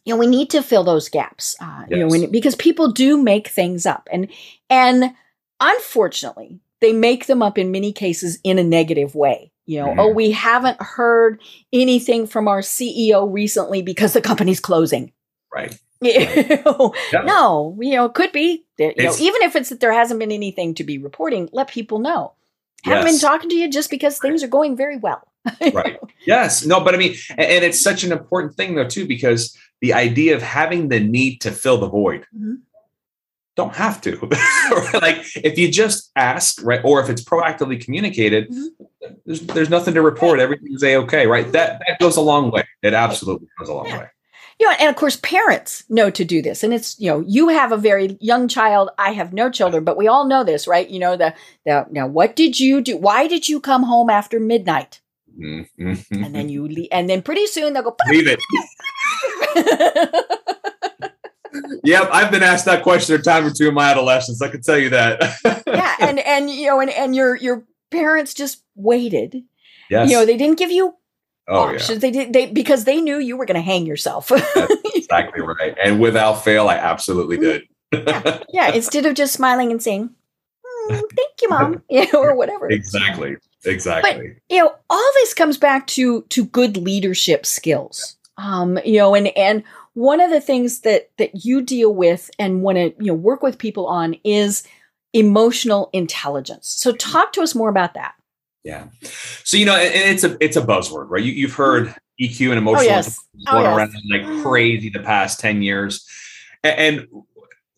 you 0.05 0.15
know 0.15 0.19
we 0.19 0.27
need 0.27 0.51
to 0.51 0.63
fill 0.63 0.85
those 0.85 1.09
gaps, 1.09 1.57
uh, 1.61 1.85
you 1.89 1.97
know, 1.99 2.09
when, 2.09 2.31
because 2.31 2.55
people 2.57 2.91
do 2.93 3.23
make 3.23 3.49
things 3.49 3.87
up, 3.87 4.09
and 4.13 4.29
and 4.69 5.15
unfortunately 5.61 6.61
they 6.81 6.93
make 6.93 7.27
them 7.27 7.43
up 7.43 7.59
in 7.59 7.71
many 7.71 7.93
cases 7.93 8.39
in 8.45 8.59
a 8.59 8.65
negative 8.65 9.15
way. 9.15 9.51
You 9.69 9.81
know, 9.83 9.89
Mhm. 9.89 9.99
oh, 9.99 10.09
we 10.09 10.31
haven't 10.31 10.81
heard 10.81 11.41
anything 11.75 12.27
from 12.27 12.49
our 12.49 12.61
CEO 12.63 13.27
recently 13.31 13.83
because 13.83 14.15
the 14.15 14.21
company's 14.23 14.61
closing. 14.61 15.13
Right. 15.55 15.79
Yeah. 16.01 16.63
No, 17.25 17.77
you 17.81 17.93
know, 17.97 18.05
it 18.07 18.15
could 18.15 18.31
be 18.33 18.65
that, 18.79 18.97
you 18.97 19.03
know, 19.05 19.11
even 19.21 19.43
if 19.43 19.57
it's 19.57 19.69
that 19.69 19.81
there 19.81 19.93
hasn't 19.93 20.21
been 20.21 20.31
anything 20.33 20.75
to 20.77 20.85
be 20.85 20.97
reporting, 20.97 21.49
let 21.53 21.69
people 21.69 21.99
know. 21.99 22.33
Haven't 22.85 23.05
been 23.05 23.19
talking 23.21 23.51
to 23.51 23.57
you 23.57 23.69
just 23.69 23.91
because 23.91 24.19
things 24.19 24.43
are 24.45 24.49
going 24.49 24.77
very 24.77 24.97
well. 24.97 25.23
Right. 25.75 25.99
Yes. 26.27 26.65
No, 26.65 26.81
but 26.81 26.95
I 26.95 26.99
mean, 26.99 27.15
a- 27.37 27.41
and 27.57 27.65
it's 27.65 27.81
such 27.81 28.05
an 28.05 28.13
important 28.13 28.55
thing 28.55 28.75
though, 28.75 28.87
too, 28.87 29.07
because 29.07 29.57
the 29.81 29.93
idea 29.93 30.35
of 30.37 30.43
having 30.43 30.89
the 30.89 31.01
need 31.01 31.41
to 31.43 31.51
fill 31.51 31.79
the 31.79 31.89
void. 31.89 32.25
Mhm. 32.37 32.59
Don't 33.59 33.75
have 33.75 34.01
to. 34.03 34.13
like 35.03 35.17
if 35.35 35.59
you 35.59 35.69
just 35.69 36.13
ask, 36.15 36.63
right, 36.63 36.81
or 36.85 37.01
if 37.03 37.11
it's 37.11 37.25
proactively 37.25 37.83
communicated, 37.85 38.49
Mhm. 38.51 38.69
there's 39.27 39.41
there's 39.41 39.69
nothing 39.69 39.95
to 39.95 40.01
report. 40.03 40.39
Everything's 40.39 40.85
a 40.85 40.95
okay, 40.99 41.27
right? 41.27 41.51
That 41.51 41.83
that 41.89 41.99
goes 41.99 42.17
a 42.17 42.21
long 42.21 42.53
way. 42.53 42.63
It 42.85 42.95
absolutely 42.95 43.49
goes 43.59 43.69
a 43.69 43.75
long 43.75 43.87
Yeah. 43.89 43.99
way. 43.99 44.07
you 44.61 44.67
know, 44.69 44.75
and 44.81 44.89
of 44.91 44.95
course, 44.97 45.17
parents 45.23 45.83
know 45.89 46.09
to 46.11 46.25
do 46.25 46.41
this. 46.43 46.63
And 46.65 46.73
it's, 46.75 46.99
you 47.01 47.09
know, 47.11 47.25
you 47.27 47.49
have 47.49 47.71
a 47.73 47.77
very 47.77 48.17
young 48.21 48.47
child. 48.49 48.91
I 48.99 49.11
have 49.13 49.33
no 49.33 49.51
children, 49.51 49.83
but 49.85 49.97
we 49.97 50.07
all 50.09 50.25
know 50.27 50.43
this, 50.45 50.67
right? 50.69 50.89
You 50.89 50.99
know, 51.01 51.17
the, 51.17 51.33
the 51.65 51.87
now, 51.91 52.07
what 52.09 52.35
did 52.37 52.59
you 52.61 52.81
do? 52.81 52.97
Why 52.97 53.27
did 53.29 53.49
you 53.49 53.61
come 53.61 53.83
home 53.85 54.09
after 54.11 54.39
midnight? 54.41 55.01
Mm-hmm. 55.39 56.25
And 56.25 56.35
then 56.35 56.49
you 56.49 56.67
leave, 56.67 56.89
and 56.91 57.09
then 57.09 57.23
pretty 57.23 57.47
soon 57.47 57.73
they'll 57.73 57.83
go, 57.85 57.97
leave 58.11 58.27
it. 58.27 58.41
yep, 61.85 62.09
I've 62.13 62.31
been 62.31 62.43
asked 62.43 62.65
that 62.67 62.83
question 62.83 63.15
a 63.15 63.23
time 63.23 63.45
or 63.47 63.51
two 63.51 63.69
in 63.69 63.75
my 63.75 63.91
adolescence. 63.91 64.41
I 64.43 64.49
can 64.49 64.63
tell 64.63 64.79
you 64.79 64.91
that. 64.91 65.21
yeah, 65.67 65.97
and 66.01 66.19
and 66.21 66.51
you 66.51 66.67
know, 66.67 66.81
and 66.81 66.91
and 66.91 67.15
your 67.15 67.37
your 67.37 67.65
parents 67.91 68.35
just 68.35 68.63
waited. 68.75 69.43
Yes. 69.91 70.11
You 70.11 70.17
know, 70.17 70.27
they 70.27 70.37
didn't 70.37 70.59
give 70.59 70.71
you 70.71 70.95
oh, 71.49 71.75
options. 71.75 71.91
Yeah. 71.91 71.99
They 71.99 72.11
did 72.11 72.33
they 72.33 72.47
because 72.47 72.85
they 72.85 73.01
knew 73.01 73.19
you 73.19 73.37
were 73.37 73.47
going 73.47 73.57
to 73.57 73.63
hang 73.63 73.87
yourself. 73.87 74.31
exactly 74.95 75.43
right. 75.43 75.77
And 75.83 76.01
without 76.01 76.45
fail, 76.45 76.69
I 76.69 76.77
absolutely 76.77 77.39
did. 77.39 77.63
yeah. 77.93 78.41
yeah. 78.51 78.69
Instead 78.75 79.07
of 79.07 79.15
just 79.15 79.33
smiling 79.33 79.71
and 79.71 79.83
saying, 79.83 80.11
mm, 80.11 80.91
"Thank 80.91 81.43
you, 81.43 81.49
mom," 81.49 81.83
you 81.89 82.11
know, 82.13 82.21
or 82.21 82.35
whatever. 82.35 82.71
Exactly. 82.71 83.37
Exactly. 83.65 84.13
But 84.13 84.55
you 84.55 84.63
know, 84.63 84.75
all 84.89 85.11
this 85.15 85.35
comes 85.35 85.57
back 85.57 85.87
to 85.89 86.23
to 86.23 86.45
good 86.45 86.77
leadership 86.77 87.47
skills. 87.47 88.17
Um, 88.37 88.79
you 88.85 88.99
know, 88.99 89.15
and 89.15 89.29
and 89.37 89.65
one 89.99 90.21
of 90.21 90.31
the 90.31 90.41
things 90.41 90.83
that 90.83 91.11
that 91.19 91.45
you 91.45 91.61
deal 91.61 91.93
with 91.93 92.31
and 92.39 92.63
want 92.63 92.77
to 92.77 92.95
you 93.01 93.09
know 93.09 93.15
work 93.15 93.43
with 93.43 93.59
people 93.59 93.87
on 93.87 94.15
is 94.23 94.63
emotional 95.13 95.91
intelligence. 95.93 96.69
So 96.69 96.93
talk 96.93 97.33
to 97.33 97.41
us 97.41 97.53
more 97.55 97.69
about 97.69 97.95
that. 97.95 98.15
Yeah. 98.63 98.87
So 99.43 99.57
you 99.57 99.67
know, 99.67 99.77
it's 99.77 100.23
a 100.23 100.37
it's 100.41 100.57
a 100.57 100.63
buzzword, 100.63 101.07
right? 101.09 101.23
You, 101.23 101.33
you've 101.33 101.55
heard. 101.55 101.95
EQ 102.21 102.49
and 102.49 102.59
emotional 102.59 102.81
oh, 102.81 102.97
yes. 102.97 103.17
going 103.49 103.65
oh, 103.65 103.77
around 103.77 103.95
yes. 103.95 104.27
like 104.27 104.43
crazy 104.43 104.91
the 104.91 104.99
past 104.99 105.39
ten 105.39 105.63
years, 105.63 106.05
and, 106.65 106.99
and 106.99 107.07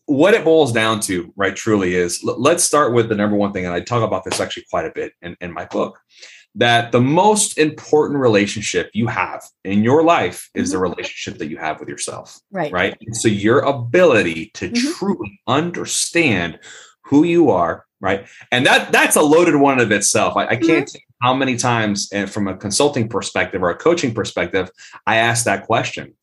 what 0.07 0.33
it 0.33 0.43
boils 0.43 0.73
down 0.73 0.99
to, 0.99 1.31
right, 1.35 1.55
truly 1.55 1.93
is 1.93 2.23
let's 2.23 2.63
start 2.63 2.91
with 2.91 3.07
the 3.07 3.13
number 3.13 3.35
one 3.35 3.53
thing, 3.53 3.65
and 3.65 3.73
I 3.75 3.81
talk 3.81 4.01
about 4.01 4.23
this 4.23 4.39
actually 4.39 4.65
quite 4.71 4.87
a 4.87 4.91
bit 4.95 5.13
in, 5.21 5.37
in 5.41 5.53
my 5.53 5.65
book. 5.65 5.99
That 6.55 6.91
the 6.91 6.99
most 6.99 7.57
important 7.57 8.19
relationship 8.19 8.89
you 8.93 9.07
have 9.07 9.43
in 9.63 9.83
your 9.83 10.03
life 10.03 10.49
is 10.53 10.69
mm-hmm. 10.69 10.73
the 10.73 10.79
relationship 10.79 11.39
that 11.39 11.47
you 11.47 11.57
have 11.57 11.79
with 11.79 11.87
yourself. 11.87 12.39
Right. 12.51 12.71
Right. 12.71 12.97
so 13.13 13.29
your 13.29 13.59
ability 13.59 14.51
to 14.55 14.69
mm-hmm. 14.69 14.91
truly 14.93 15.39
understand 15.47 16.59
who 17.05 17.23
you 17.23 17.51
are, 17.51 17.85
right? 17.99 18.27
And 18.51 18.65
that 18.65 18.91
that's 18.91 19.15
a 19.15 19.21
loaded 19.21 19.55
one 19.55 19.79
of 19.79 19.91
itself. 19.91 20.35
I, 20.35 20.47
I 20.47 20.55
can't 20.55 20.87
mm-hmm. 20.87 21.25
how 21.25 21.33
many 21.33 21.55
times, 21.55 22.09
and 22.11 22.29
from 22.29 22.47
a 22.47 22.57
consulting 22.57 23.07
perspective 23.07 23.61
or 23.61 23.69
a 23.69 23.75
coaching 23.75 24.13
perspective, 24.13 24.69
I 25.05 25.17
ask 25.17 25.45
that 25.45 25.65
question. 25.65 26.13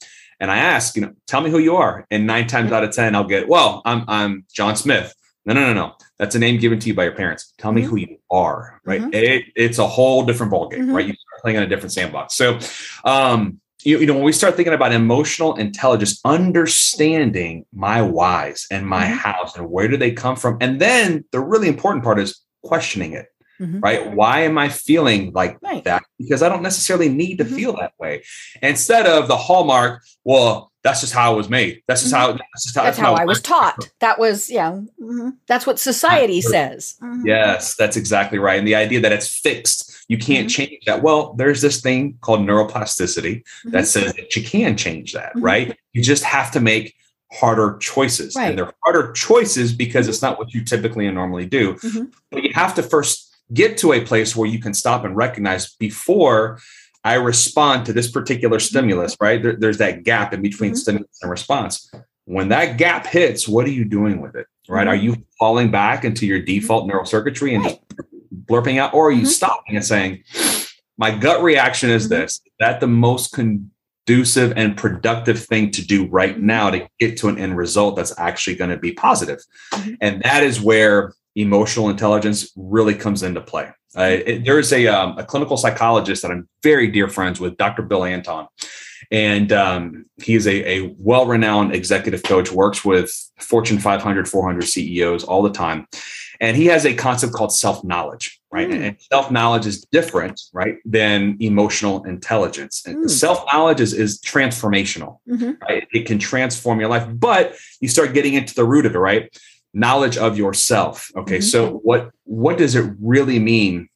And 0.41 0.51
I 0.51 0.59
ask, 0.59 0.95
you 0.95 1.03
know, 1.03 1.13
tell 1.27 1.41
me 1.41 1.51
who 1.51 1.59
you 1.59 1.77
are. 1.77 2.07
And 2.11 2.27
nine 2.27 2.47
times 2.47 2.67
mm-hmm. 2.67 2.75
out 2.75 2.85
of 2.85 2.93
10, 2.93 3.15
I'll 3.15 3.25
get, 3.25 3.49
well, 3.49 3.83
I'm 3.85 4.05
I'm 4.09 4.45
John 4.53 4.77
Smith. 4.77 5.15
No, 5.49 5.55
no, 5.55 5.73
no, 5.73 5.73
no. 5.73 5.95
That's 6.19 6.35
a 6.35 6.39
name 6.39 6.61
given 6.61 6.79
to 6.79 6.89
you 6.89 6.95
by 6.95 7.05
your 7.05 7.15
parents. 7.15 7.55
Tell 7.57 7.73
me 7.73 7.81
mm-hmm. 7.81 7.91
who 7.91 7.97
you 7.97 8.19
are, 8.31 8.83
right? 8.85 9.01
Mm-hmm. 9.01 9.15
It, 9.15 9.45
it's 9.57 9.79
a 9.79 9.87
whole 9.87 10.27
different 10.27 10.53
ballgame, 10.53 10.81
mm-hmm. 10.81 10.95
right? 10.95 11.07
You 11.07 11.15
start 11.15 11.41
playing 11.41 11.57
in 11.57 11.63
a 11.63 11.67
different 11.67 11.93
sandbox. 11.93 12.35
So 12.35 12.59
um, 13.05 13.59
you, 13.83 13.99
you 13.99 14.07
know, 14.07 14.13
when 14.13 14.25
we 14.25 14.33
start 14.33 14.57
thinking 14.57 14.75
about 14.75 14.93
emotional 14.93 15.57
intelligence, 15.57 16.21
understanding 16.23 17.65
my 17.73 18.03
whys 18.03 18.67
and 18.71 18.87
my 18.87 19.07
mm-hmm. 19.07 19.15
hows 19.15 19.57
and 19.57 19.71
where 19.71 19.89
do 19.89 19.97
they 19.97 20.13
come 20.13 20.37
from? 20.37 20.59
And 20.61 20.79
then 20.79 21.25
the 21.33 21.41
really 21.41 21.69
important 21.69 22.05
part 22.05 22.19
is 22.19 22.43
questioning 22.63 23.15
it. 23.15 23.29
Mm-hmm. 23.59 23.81
Right? 23.81 24.15
Why 24.15 24.41
am 24.43 24.59
I 24.59 24.69
feeling 24.69 25.33
like 25.33 25.59
right. 25.63 25.83
that? 25.85 26.05
Because 26.19 26.43
I 26.43 26.51
don't 26.51 26.63
necessarily 26.63 27.09
need 27.09 27.39
to 27.39 27.45
mm-hmm. 27.45 27.57
feel 27.57 27.77
that 27.77 27.93
way. 27.99 28.23
Instead 28.61 29.07
of 29.07 29.29
the 29.29 29.37
hallmark, 29.37 30.05
well, 30.25 30.71
that's 30.89 31.01
just 31.01 31.13
how 31.13 31.35
it 31.35 31.37
was 31.37 31.49
made. 31.49 31.83
That's 31.87 32.03
just 32.03 32.15
how. 32.15 32.29
Mm-hmm. 32.29 32.39
That's, 32.39 32.65
just 32.65 32.77
how, 32.77 32.85
that's, 32.85 32.97
that's 32.97 33.07
how, 33.07 33.15
how, 33.15 33.23
I 33.23 33.27
was 33.27 33.43
taught. 33.43 33.91
That 34.01 34.19
was 34.19 34.51
yeah. 34.51 34.73
Mm-hmm. 34.73 35.31
That's 35.47 35.67
what 35.67 35.79
society 35.79 36.41
says. 36.41 36.97
Mm-hmm. 37.03 37.27
Yes, 37.27 37.75
that's 37.75 37.97
exactly 37.97 38.39
right. 38.39 38.59
And 38.59 38.67
the 38.67 38.75
idea 38.75 39.01
that 39.01 39.13
it's 39.13 39.29
fixed, 39.29 40.05
you 40.09 40.17
can't 40.19 40.49
mm-hmm. 40.49 40.71
change 40.71 40.85
that. 40.87 41.03
Well, 41.03 41.35
there's 41.35 41.61
this 41.61 41.81
thing 41.81 42.17
called 42.23 42.41
neuroplasticity 42.41 43.45
that 43.65 43.71
mm-hmm. 43.71 43.85
says 43.85 44.15
that 44.15 44.35
you 44.35 44.43
can 44.43 44.77
change 44.77 45.13
that. 45.13 45.31
Mm-hmm. 45.31 45.45
Right? 45.45 45.79
You 45.93 46.03
just 46.03 46.25
have 46.25 46.51
to 46.53 46.61
make 46.61 46.95
harder 47.31 47.77
choices, 47.79 48.35
right. 48.35 48.51
and 48.51 48.59
they're 48.59 48.73
harder 48.83 49.13
choices 49.13 49.75
because 49.75 50.09
it's 50.09 50.23
not 50.23 50.39
what 50.39 50.55
you 50.55 50.65
typically 50.65 51.07
and 51.07 51.15
normally 51.15 51.45
do. 51.45 51.77
But 52.31 52.43
you 52.43 52.53
have 52.55 52.75
to 52.77 52.83
first 52.83 53.37
get 53.53 53.79
to 53.79 53.93
a 53.93 54.01
place 54.01 54.37
where 54.37 54.49
you 54.49 54.59
can 54.59 54.75
stop 54.75 55.05
and 55.05 55.17
recognize 55.17 55.75
before 55.77 56.59
I 57.09 57.15
respond 57.15 57.87
to 57.87 57.95
this 57.95 58.11
particular 58.11 58.61
stimulus, 58.61 59.17
right? 59.19 59.43
There, 59.43 59.57
there's 59.57 59.79
that 59.79 60.03
gap 60.03 60.35
in 60.35 60.43
between 60.43 60.73
mm-hmm. 60.73 60.77
stimulus 60.77 61.19
and 61.23 61.31
response. 61.31 61.91
When 62.27 62.51
that 62.51 62.77
gap 62.77 63.07
hits, 63.07 63.49
what 63.49 63.65
are 63.65 63.71
you 63.71 63.87
doing 63.87 64.21
with 64.21 64.37
it? 64.37 64.47
Right? 64.69 64.87
Mm-hmm. 64.87 64.89
Are 64.91 64.95
you 64.95 65.17
falling 65.39 65.71
back 65.71 66.05
into 66.05 66.27
your 66.27 66.43
default 66.43 66.87
neural 66.87 67.07
circuitry 67.07 67.55
and 67.55 67.65
just 67.65 67.81
blurping 68.45 68.79
out, 68.79 68.93
or 68.93 69.09
are 69.09 69.11
you 69.11 69.23
mm-hmm. 69.23 69.27
stopping 69.29 69.77
and 69.77 69.85
saying, 69.85 70.23
my 70.99 71.11
gut 71.11 71.43
reaction 71.43 71.89
is 71.89 72.05
mm-hmm. 72.05 72.21
this? 72.21 72.33
Is 72.45 72.53
that 72.59 72.81
the 72.81 72.87
most 72.87 73.33
conducive 73.33 74.53
and 74.55 74.77
productive 74.77 75.43
thing 75.43 75.71
to 75.71 75.87
do 75.87 76.07
right 76.09 76.37
mm-hmm. 76.37 76.47
now 76.47 76.71
to 76.71 76.87
get 77.01 77.17
to 77.19 77.29
an 77.29 77.39
end 77.39 77.57
result 77.57 77.97
that's 77.97 78.13
actually 78.19 78.57
going 78.57 78.71
to 78.71 78.77
be 78.77 78.93
positive? 78.93 79.43
Mm-hmm. 79.73 79.95
And 80.03 80.23
that 80.25 80.43
is 80.43 80.61
where 80.61 81.15
emotional 81.39 81.89
intelligence 81.89 82.51
really 82.57 82.95
comes 82.95 83.23
into 83.23 83.41
play. 83.41 83.71
Uh, 83.97 84.19
it, 84.27 84.45
there 84.45 84.59
is 84.59 84.73
a, 84.73 84.87
um, 84.89 85.17
a 85.19 85.25
clinical 85.25 85.57
psychologist 85.57 86.23
that 86.23 86.31
I'm 86.31 86.49
very 86.63 86.89
dear 86.89 87.09
friends 87.09 87.41
with, 87.41 87.57
Dr. 87.57 87.83
Bill 87.83 88.05
Anton. 88.05 88.49
And 89.11 89.53
um, 89.53 90.05
he 90.23 90.35
is 90.35 90.47
a, 90.47 90.69
a 90.69 90.95
well 90.99 91.27
renowned 91.27 91.75
executive 91.75 92.23
coach, 92.25 92.53
works 92.53 92.85
with 92.85 93.11
Fortune 93.39 93.79
500, 93.79 94.29
400 94.29 94.63
CEOs 94.65 95.25
all 95.25 95.43
the 95.43 95.53
time. 95.53 95.87
And 96.41 96.57
he 96.57 96.67
has 96.67 96.85
a 96.85 96.95
concept 96.95 97.33
called 97.33 97.53
self 97.53 97.83
knowledge, 97.83 98.41
right? 98.51 98.69
Mm. 98.69 98.81
And 98.81 98.97
self 99.11 99.31
knowledge 99.31 99.67
is 99.67 99.83
different, 99.91 100.41
right, 100.53 100.77
than 100.85 101.37
emotional 101.41 102.05
intelligence. 102.05 102.85
And 102.87 103.07
mm. 103.07 103.11
self 103.11 103.45
knowledge 103.51 103.81
is, 103.81 103.95
is 103.95 104.21
transformational, 104.21 105.19
mm-hmm. 105.29 105.53
right? 105.63 105.89
It 105.93 106.07
can 106.07 106.19
transform 106.19 106.81
your 106.81 106.91
life, 106.91 107.09
but 107.15 107.57
you 107.81 107.89
start 107.89 108.13
getting 108.13 108.35
into 108.35 108.55
the 108.55 108.65
root 108.65 108.85
of 108.85 108.95
it, 108.95 108.99
right? 108.99 109.35
Knowledge 109.75 110.17
of 110.17 110.39
yourself 110.39 111.11
okay? 111.17 111.39
Mm-hmm. 111.39 111.43
so 111.43 111.75
what 111.85 112.11
what 112.25 112.59
does 112.59 112.75
it 112.75 112.91
really 113.01 113.39
mean 113.39 113.89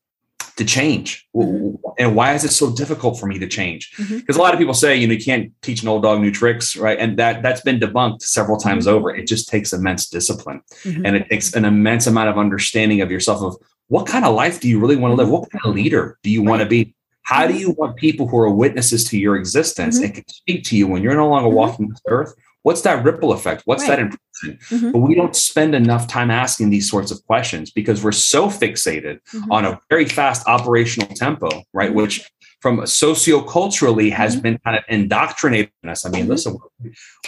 to 0.56 0.64
change? 0.64 1.26
Mm-hmm. 1.34 1.76
and 1.98 2.14
why 2.14 2.34
is 2.34 2.44
it 2.44 2.50
so 2.50 2.74
difficult 2.74 3.18
for 3.18 3.26
me 3.26 3.38
to 3.38 3.48
change? 3.48 3.90
Because 3.96 4.12
mm-hmm. 4.12 4.36
a 4.38 4.42
lot 4.42 4.52
of 4.52 4.58
people 4.58 4.74
say 4.74 4.96
you 4.96 5.06
know 5.06 5.14
you 5.14 5.24
can't 5.24 5.52
teach 5.62 5.82
an 5.82 5.88
old 5.88 6.02
dog 6.02 6.20
new 6.20 6.30
tricks 6.30 6.76
right? 6.76 6.98
And 6.98 7.18
that 7.18 7.42
that's 7.42 7.62
been 7.62 7.80
debunked 7.80 8.22
several 8.22 8.58
times 8.58 8.86
mm-hmm. 8.86 8.96
over. 8.96 9.14
It 9.14 9.26
just 9.26 9.48
takes 9.48 9.72
immense 9.72 10.08
discipline. 10.08 10.62
Mm-hmm. 10.84 11.06
and 11.06 11.16
it 11.16 11.28
takes 11.30 11.54
an 11.54 11.64
immense 11.64 12.06
amount 12.06 12.28
of 12.28 12.38
understanding 12.38 13.00
of 13.00 13.10
yourself 13.10 13.42
of 13.42 13.56
what 13.88 14.06
kind 14.06 14.24
of 14.24 14.34
life 14.34 14.58
do 14.60 14.68
you 14.68 14.80
really 14.80 14.96
want 14.96 15.12
to 15.12 15.16
live 15.16 15.28
what 15.28 15.50
kind 15.50 15.62
of 15.66 15.74
leader 15.74 16.18
do 16.22 16.30
you 16.30 16.42
want 16.42 16.62
to 16.62 16.66
be? 16.66 16.94
How 17.24 17.46
do 17.46 17.54
you 17.54 17.70
want 17.72 17.96
people 17.96 18.26
who 18.26 18.38
are 18.38 18.50
witnesses 18.50 19.04
to 19.10 19.18
your 19.18 19.36
existence 19.36 19.98
and 19.98 20.14
can 20.14 20.26
speak 20.28 20.64
to 20.64 20.76
you 20.76 20.86
when 20.86 21.02
you're 21.02 21.14
no 21.14 21.28
longer 21.28 21.48
walking 21.48 21.88
this 21.88 22.00
earth 22.08 22.34
What's 22.62 22.82
that 22.82 23.04
ripple 23.04 23.32
effect? 23.32 23.62
What's 23.64 23.82
right. 23.88 23.96
that 23.96 23.98
impression? 23.98 24.58
Mm-hmm. 24.70 24.92
But 24.92 24.98
we 25.00 25.14
don't 25.14 25.34
spend 25.34 25.74
enough 25.74 26.06
time 26.06 26.30
asking 26.30 26.70
these 26.70 26.88
sorts 26.88 27.10
of 27.10 27.24
questions 27.26 27.70
because 27.70 28.02
we're 28.02 28.12
so 28.12 28.48
fixated 28.48 29.20
mm-hmm. 29.32 29.50
on 29.50 29.64
a 29.64 29.80
very 29.90 30.04
fast 30.04 30.46
operational 30.46 31.08
tempo, 31.08 31.48
right? 31.72 31.88
Mm-hmm. 31.88 31.96
Which 31.96 32.30
from 32.60 32.78
socioculturally 32.78 34.12
has 34.12 34.34
mm-hmm. 34.34 34.42
been 34.42 34.58
kind 34.64 34.76
of 34.76 34.84
indoctrinated 34.88 35.72
in 35.82 35.88
us. 35.88 36.06
I 36.06 36.10
mean, 36.10 36.22
mm-hmm. 36.22 36.30
listen, 36.30 36.56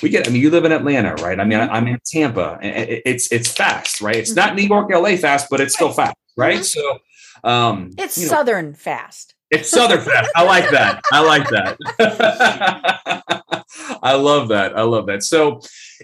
we 0.01 0.09
get, 0.09 0.29
I 0.29 0.31
mean, 0.31 0.41
you 0.41 0.51
live 0.51 0.65
in 0.65 0.71
Atlanta, 0.71 1.15
right? 1.17 1.41
I 1.41 1.45
mean, 1.45 1.59
I, 1.59 1.77
am 1.77 1.89
in 1.89 1.99
Tampa. 2.07 2.59
and 2.63 3.01
It's, 3.05 3.31
it's 3.33 3.51
fast, 3.51 4.01
right? 4.01 4.17
It's 4.17 4.37
not 4.37 4.55
New 4.55 4.63
York, 4.63 4.91
LA 4.93 5.17
fast, 5.17 5.49
but 5.51 5.61
it's 5.61 5.75
still 5.75 5.93
fast, 5.93 6.15
right? 6.37 6.65
So, 6.65 6.99
um, 7.43 7.91
it's 7.99 8.15
Southern 8.15 8.71
know, 8.71 8.77
fast. 8.77 9.34
It's 9.51 9.71
Southern 9.71 10.01
fast. 10.01 10.31
I 10.35 10.43
like 10.43 10.71
that. 10.71 11.03
I 11.13 11.21
like 11.21 11.49
that. 11.51 11.77
I 14.03 14.15
love 14.15 14.49
that. 14.49 14.77
I 14.77 14.83
love 14.83 15.07
that. 15.07 15.23
So 15.23 15.61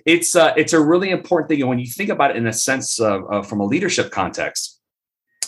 it's 0.07 0.37
uh, 0.37 0.53
it's 0.57 0.73
a 0.73 0.81
really 0.81 1.11
important 1.11 1.49
thing. 1.49 1.61
And 1.61 1.69
when 1.69 1.79
you 1.79 1.87
think 1.87 2.11
about 2.11 2.31
it 2.31 2.37
in 2.37 2.47
a 2.47 2.53
sense 2.53 3.01
of, 3.01 3.23
uh, 3.31 3.43
from 3.43 3.61
a 3.61 3.65
leadership 3.65 4.11
context, 4.11 4.81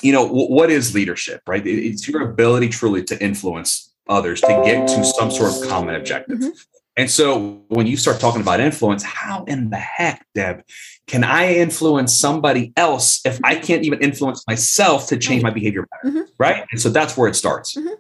you 0.00 0.12
know, 0.12 0.26
w- 0.26 0.50
what 0.50 0.70
is 0.70 0.94
leadership, 0.94 1.42
right? 1.46 1.66
It's 1.66 2.08
your 2.08 2.22
ability 2.22 2.68
truly 2.68 3.04
to 3.04 3.22
influence 3.22 3.92
others 4.08 4.40
to 4.42 4.62
get 4.64 4.88
to 4.88 5.04
some 5.04 5.30
sort 5.30 5.54
of 5.54 5.68
common 5.68 5.94
objective. 5.94 6.38
Mm-hmm. 6.38 6.50
And 6.96 7.10
so 7.10 7.62
when 7.68 7.86
you 7.86 7.96
start 7.96 8.20
talking 8.20 8.42
about 8.42 8.60
influence, 8.60 9.02
how 9.02 9.44
in 9.44 9.70
the 9.70 9.78
heck, 9.78 10.26
Deb, 10.34 10.62
can 11.06 11.24
I 11.24 11.54
influence 11.54 12.14
somebody 12.14 12.72
else 12.76 13.24
if 13.24 13.40
I 13.42 13.54
can't 13.54 13.84
even 13.84 14.00
influence 14.00 14.44
myself 14.46 15.08
to 15.08 15.16
change 15.16 15.42
my 15.42 15.50
behavior 15.50 15.86
better? 15.90 16.16
Mm-hmm. 16.16 16.30
Right. 16.38 16.64
And 16.70 16.80
so 16.80 16.90
that's 16.90 17.16
where 17.16 17.28
it 17.28 17.34
starts. 17.34 17.76
Mm-hmm. 17.76 17.94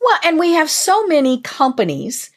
Well, 0.00 0.18
and 0.24 0.38
we 0.38 0.52
have 0.52 0.68
so 0.68 1.06
many 1.06 1.40
companies 1.40 2.30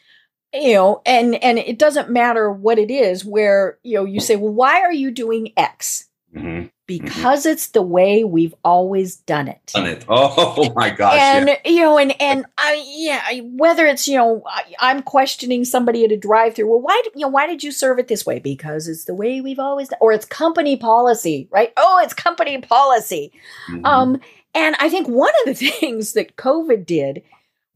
you 0.54 0.74
know 0.74 1.02
and 1.06 1.36
and 1.44 1.58
it 1.58 1.78
doesn't 1.78 2.10
matter 2.10 2.52
what 2.52 2.80
it 2.80 2.90
is 2.90 3.26
where 3.26 3.78
you 3.84 3.96
know 3.96 4.06
you 4.06 4.20
say 4.20 4.36
well 4.36 4.54
why 4.54 4.82
are 4.82 4.94
you 4.94 5.12
doing 5.12 5.52
x 5.58 6.08
Mhm. 6.36 6.69
because 6.86 7.45
it's 7.45 7.67
the 7.67 7.82
way 7.82 8.24
we've 8.26 8.54
always 8.63 9.15
done 9.15 9.48
it. 9.48 9.71
Done 9.74 9.86
it. 9.88 10.06
Oh 10.10 10.71
my 10.76 10.89
gosh. 10.89 11.17
and 11.19 11.48
yeah. 11.48 11.56
you 11.65 11.80
know, 11.80 11.98
and 11.98 12.19
and 12.21 12.45
I 12.58 12.84
yeah, 12.88 13.39
whether 13.56 13.86
it's 13.86 14.08
you 14.08 14.17
know, 14.17 14.43
I, 14.45 14.63
I'm 14.80 15.02
questioning 15.02 15.63
somebody 15.65 16.04
at 16.04 16.12
a 16.12 16.17
drive-through. 16.17 16.69
Well, 16.69 16.82
why 16.82 17.02
did- 17.04 17.13
you 17.15 17.21
know 17.21 17.30
why 17.30 17.48
did 17.48 17.63
you 17.63 17.71
serve 17.71 18.00
it 18.00 18.08
this 18.10 18.26
way? 18.26 18.39
Because 18.39 18.88
it's 18.88 19.06
the 19.06 19.15
way 19.15 19.39
we've 19.41 19.60
always 19.60 19.88
done, 19.89 20.00
or 20.02 20.12
it's 20.12 20.26
company 20.26 20.76
policy, 20.76 21.48
right? 21.52 21.71
Oh, 21.78 22.02
it's 22.04 22.13
company 22.13 22.60
policy. 22.60 23.32
Mhm. 23.71 23.86
Um, 23.86 24.19
and 24.54 24.76
I 24.80 24.89
think 24.89 25.08
one 25.08 25.34
of 25.48 25.58
the 25.58 25.69
things 25.80 26.13
that 26.13 26.36
COVID 26.36 26.86
did 26.86 27.24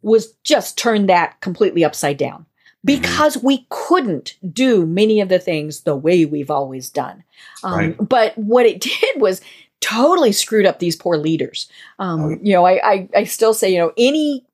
was 0.02 0.34
just 0.44 0.78
turn 0.78 1.08
that 1.08 1.40
completely 1.42 1.84
upside 1.84 2.18
down 2.18 2.46
because 2.86 3.38
we 3.44 3.66
couldn't 3.70 4.36
do 4.54 4.86
many 4.86 5.20
of 5.22 5.30
the 5.30 5.40
things 5.40 5.82
the 5.82 5.96
way 5.96 6.26
we've 6.26 6.52
always 6.52 6.90
done. 6.90 7.24
Um, 7.64 7.74
Right. 7.78 7.96
But 8.10 8.38
what 8.38 8.66
it 8.66 8.80
did 9.02 9.22
was 9.22 9.42
totally 9.82 10.32
screwed 10.32 10.66
up 10.66 10.80
these 10.80 10.96
poor 10.96 11.18
leaders. 11.18 11.70
Um, 12.00 12.22
Oh. 12.22 12.30
You 12.42 12.54
know, 12.54 12.66
I, 12.66 12.80
I 12.92 13.10
I 13.16 13.24
still 13.26 13.54
say 13.54 13.72
you 13.72 13.80
know 13.80 13.92
any 13.98 14.46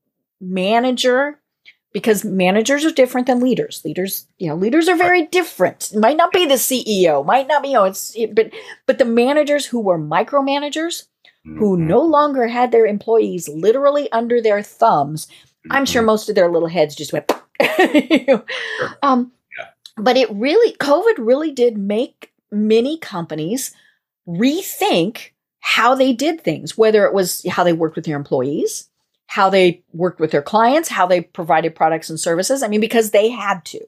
manager 0.42 1.40
because 1.94 2.26
managers 2.26 2.84
are 2.86 2.92
different 2.92 3.26
than 3.28 3.40
leaders. 3.40 3.82
Leaders, 3.86 4.28
you 4.38 4.50
know, 4.50 4.56
leaders 4.56 4.90
are 4.90 4.98
very 4.98 5.26
different. 5.28 5.92
Might 5.96 6.18
not 6.18 6.32
be 6.34 6.46
the 6.46 6.56
CEO, 6.56 7.26
might 7.26 7.48
not 7.48 7.64
be, 7.64 7.70
you 7.70 7.76
know, 7.76 7.86
it's 7.86 8.14
it, 8.16 8.36
but 8.36 8.52
but 8.86 8.98
the 8.98 9.06
managers 9.06 9.66
who 9.66 9.80
were 9.80 9.98
micromanagers 10.00 11.08
who 11.44 11.78
Mhm. 11.78 11.88
no 11.88 12.02
longer 12.02 12.48
had 12.48 12.72
their 12.72 12.86
employees 12.88 13.48
literally 13.48 14.12
under 14.12 14.42
their 14.42 14.62
thumbs, 14.64 15.28
I'm 15.70 15.86
sure 15.86 16.02
Mhm. 16.02 16.08
most 16.08 16.28
of 16.28 16.34
their 16.36 16.52
little 16.52 16.70
heads 16.70 16.96
just 16.96 17.14
went. 17.14 17.32
Sure. 18.28 18.44
um, 19.04 19.32
Yeah. 19.58 19.68
But 19.98 20.18
it 20.18 20.30
really, 20.32 20.76
COVID 20.78 21.16
really 21.18 21.52
did 21.52 21.78
make 21.78 22.32
many 22.52 22.98
companies 22.98 23.74
rethink 24.28 25.32
how 25.60 25.96
they 25.96 26.14
did 26.14 26.42
things, 26.42 26.78
whether 26.78 27.06
it 27.06 27.14
was 27.14 27.46
how 27.50 27.64
they 27.64 27.74
worked 27.74 27.96
with 27.96 28.06
their 28.06 28.16
employees, 28.16 28.90
how 29.28 29.50
they 29.50 29.84
worked 29.94 30.20
with 30.20 30.32
their 30.32 30.42
clients, 30.42 30.90
how 30.90 31.08
they 31.08 31.22
provided 31.22 31.76
products 31.76 32.10
and 32.10 32.20
services. 32.20 32.62
I 32.62 32.68
mean, 32.68 32.82
because 32.82 33.12
they 33.12 33.30
had 33.30 33.66
to. 33.66 33.80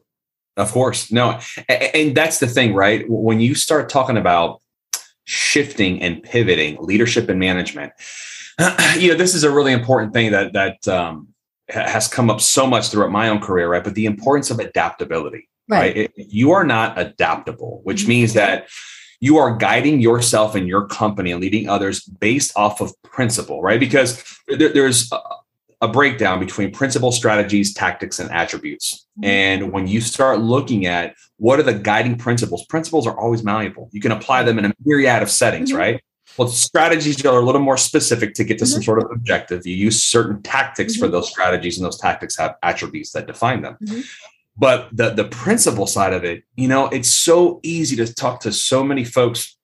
Of 0.57 0.71
course. 0.71 1.11
No. 1.11 1.39
And 1.69 2.17
that's 2.17 2.39
the 2.39 2.47
thing, 2.47 2.73
right? 2.73 3.05
When 3.07 3.39
you 3.39 3.53
start 3.53 3.89
talking 3.89 4.17
about 4.17 4.59
shifting 5.25 6.01
and 6.01 6.23
pivoting 6.23 6.77
leadership 6.79 7.29
and 7.29 7.39
management, 7.39 7.93
you 8.97 9.09
know, 9.09 9.15
this 9.15 9.35
is 9.35 9.43
a 9.43 9.51
really 9.51 9.71
important 9.71 10.13
thing 10.13 10.31
that 10.31 10.53
that 10.53 10.87
um, 10.87 11.26
has 11.69 12.07
come 12.07 12.29
up 12.29 12.41
so 12.41 12.65
much 12.65 12.89
throughout 12.89 13.11
my 13.11 13.29
own 13.29 13.39
career, 13.39 13.69
right? 13.69 13.83
But 13.83 13.95
the 13.95 14.05
importance 14.05 14.49
of 14.49 14.59
adaptability, 14.59 15.49
right? 15.69 15.95
It- 15.97 16.13
you 16.15 16.51
are 16.51 16.63
not 16.63 16.97
adaptable, 16.97 17.81
which 17.83 18.03
Mhm. 18.03 18.07
means 18.07 18.33
that 18.33 18.67
you 19.19 19.37
are 19.37 19.55
guiding 19.57 19.99
yourself 19.99 20.55
and 20.55 20.67
your 20.67 20.85
company 20.87 21.31
and 21.31 21.41
leading 21.41 21.67
others 21.67 22.01
based 22.01 22.51
off 22.55 22.81
of 22.81 22.93
principle, 23.03 23.61
right? 23.61 23.79
Because 23.79 24.23
there- 24.47 24.69
there's 24.69 25.11
a, 25.11 25.19
a 25.81 25.87
breakdown 25.87 26.39
between 26.39 26.71
principle, 26.71 27.11
strategies, 27.11 27.73
tactics, 27.73 28.19
and 28.19 28.31
attributes. 28.31 29.05
Mhm. 29.19 29.25
And 29.27 29.71
when 29.71 29.87
you 29.87 30.01
start 30.01 30.39
looking 30.39 30.85
at 30.85 31.15
what 31.37 31.59
are 31.59 31.63
the 31.63 31.73
guiding 31.73 32.15
principles, 32.17 32.65
principles 32.65 33.05
are 33.05 33.19
always 33.19 33.43
malleable. 33.43 33.89
You 33.91 34.01
can 34.01 34.11
apply 34.11 34.43
them 34.43 34.57
in 34.57 34.65
a 34.65 34.73
myriad 34.85 35.21
of 35.21 35.29
settings, 35.29 35.71
Mhm. 35.71 35.77
right? 35.77 36.01
Well, 36.37 36.47
strategies 36.47 37.23
are 37.25 37.39
a 37.39 37.45
little 37.45 37.61
more 37.61 37.77
specific 37.77 38.33
to 38.35 38.43
get 38.43 38.59
to 38.59 38.65
some 38.65 38.81
Mhm. 38.81 38.85
sort 38.85 38.99
of 39.03 39.11
objective. 39.11 39.65
You 39.65 39.75
use 39.75 40.03
certain 40.03 40.41
tactics 40.43 40.95
for 40.95 41.07
Mhm. 41.07 41.11
those 41.11 41.29
strategies, 41.29 41.77
and 41.77 41.85
those 41.85 41.97
tactics 41.99 42.37
have 42.37 42.55
attributes 42.63 43.11
that 43.11 43.25
define 43.27 43.61
them. 43.63 43.77
Mhm. 43.83 44.05
But 44.57 44.89
the 44.91 45.11
the 45.11 45.25
principle 45.25 45.87
side 45.87 46.13
of 46.13 46.23
it, 46.23 46.43
you 46.55 46.67
know, 46.67 46.87
it's 46.87 47.09
so 47.09 47.59
easy 47.63 47.95
to 47.97 48.11
talk 48.13 48.39
to 48.41 48.51
so 48.51 48.83
many 48.83 49.03
folks 49.03 49.55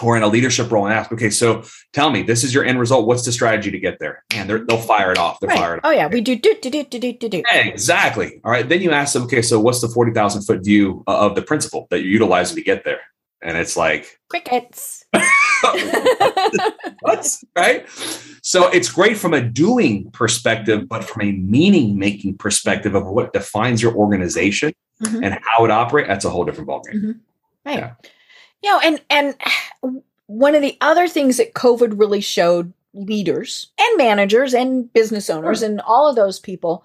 who 0.00 0.08
are 0.08 0.16
in 0.16 0.24
a 0.24 0.28
leadership 0.28 0.72
role 0.72 0.86
and 0.86 0.92
ask, 0.92 1.12
okay, 1.12 1.30
so 1.30 1.62
tell 1.92 2.10
me, 2.10 2.20
this 2.22 2.42
is 2.42 2.52
your 2.52 2.64
end 2.64 2.80
result. 2.80 3.06
What's 3.06 3.24
the 3.24 3.30
strategy 3.30 3.70
to 3.70 3.78
get 3.78 4.00
there? 4.00 4.24
And 4.34 4.50
they'll 4.50 4.76
fire 4.78 5.12
it 5.12 5.18
off. 5.18 5.38
They're 5.38 5.50
fire 5.50 5.70
Right. 5.74 5.78
it 5.78 5.80
Oh 5.84 5.90
yeah, 5.92 6.08
we 6.08 6.20
do 6.20 6.34
do 6.34 6.52
do 6.60 6.68
do 6.68 6.82
do 6.82 6.98
do 6.98 7.12
do. 7.12 7.28
do. 7.28 7.42
Exactly. 7.52 8.40
All 8.44 8.50
right. 8.50 8.68
Then 8.68 8.82
you 8.82 8.90
ask 8.90 9.12
them, 9.12 9.22
okay, 9.24 9.40
so 9.40 9.60
what's 9.60 9.80
the 9.80 9.88
40,000 9.88 10.42
foot 10.42 10.64
view 10.64 11.04
uh, 11.06 11.12
of 11.26 11.36
the 11.36 11.42
principle 11.42 11.86
that 11.90 12.00
you're 12.00 12.10
utilizing 12.10 12.56
to 12.56 12.62
get 12.62 12.84
there? 12.84 13.02
And 13.40 13.56
it's 13.56 13.76
like, 13.76 14.18
Crickets. 14.30 15.03
what? 17.00 17.36
Right. 17.56 17.88
So 18.42 18.68
it's 18.68 18.90
great 18.90 19.16
from 19.16 19.34
a 19.34 19.40
doing 19.40 20.10
perspective, 20.10 20.88
but 20.88 21.04
from 21.04 21.22
a 21.22 21.32
meaning 21.32 21.98
making 21.98 22.36
perspective 22.38 22.94
of 22.94 23.06
what 23.06 23.32
defines 23.32 23.82
your 23.82 23.94
organization 23.94 24.72
Mhm. 25.02 25.24
and 25.24 25.38
how 25.42 25.64
it 25.64 25.70
operates, 25.70 26.08
that's 26.08 26.24
a 26.24 26.30
whole 26.30 26.44
different 26.44 26.68
ballgame. 26.68 27.18
Right. 27.66 27.78
Yeah. 27.78 27.92
You 28.62 28.70
know, 28.70 28.80
and 28.80 29.00
and 29.10 29.34
one 30.26 30.54
of 30.54 30.62
the 30.62 30.76
other 30.80 31.08
things 31.08 31.36
that 31.38 31.54
COVID 31.54 31.98
really 31.98 32.20
showed 32.20 32.72
leaders 32.94 33.70
and 33.78 33.98
managers 33.98 34.54
and 34.54 34.90
business 34.92 35.28
owners 35.28 35.62
and 35.62 35.80
all 35.80 36.08
of 36.08 36.14
those 36.16 36.38
people 36.38 36.84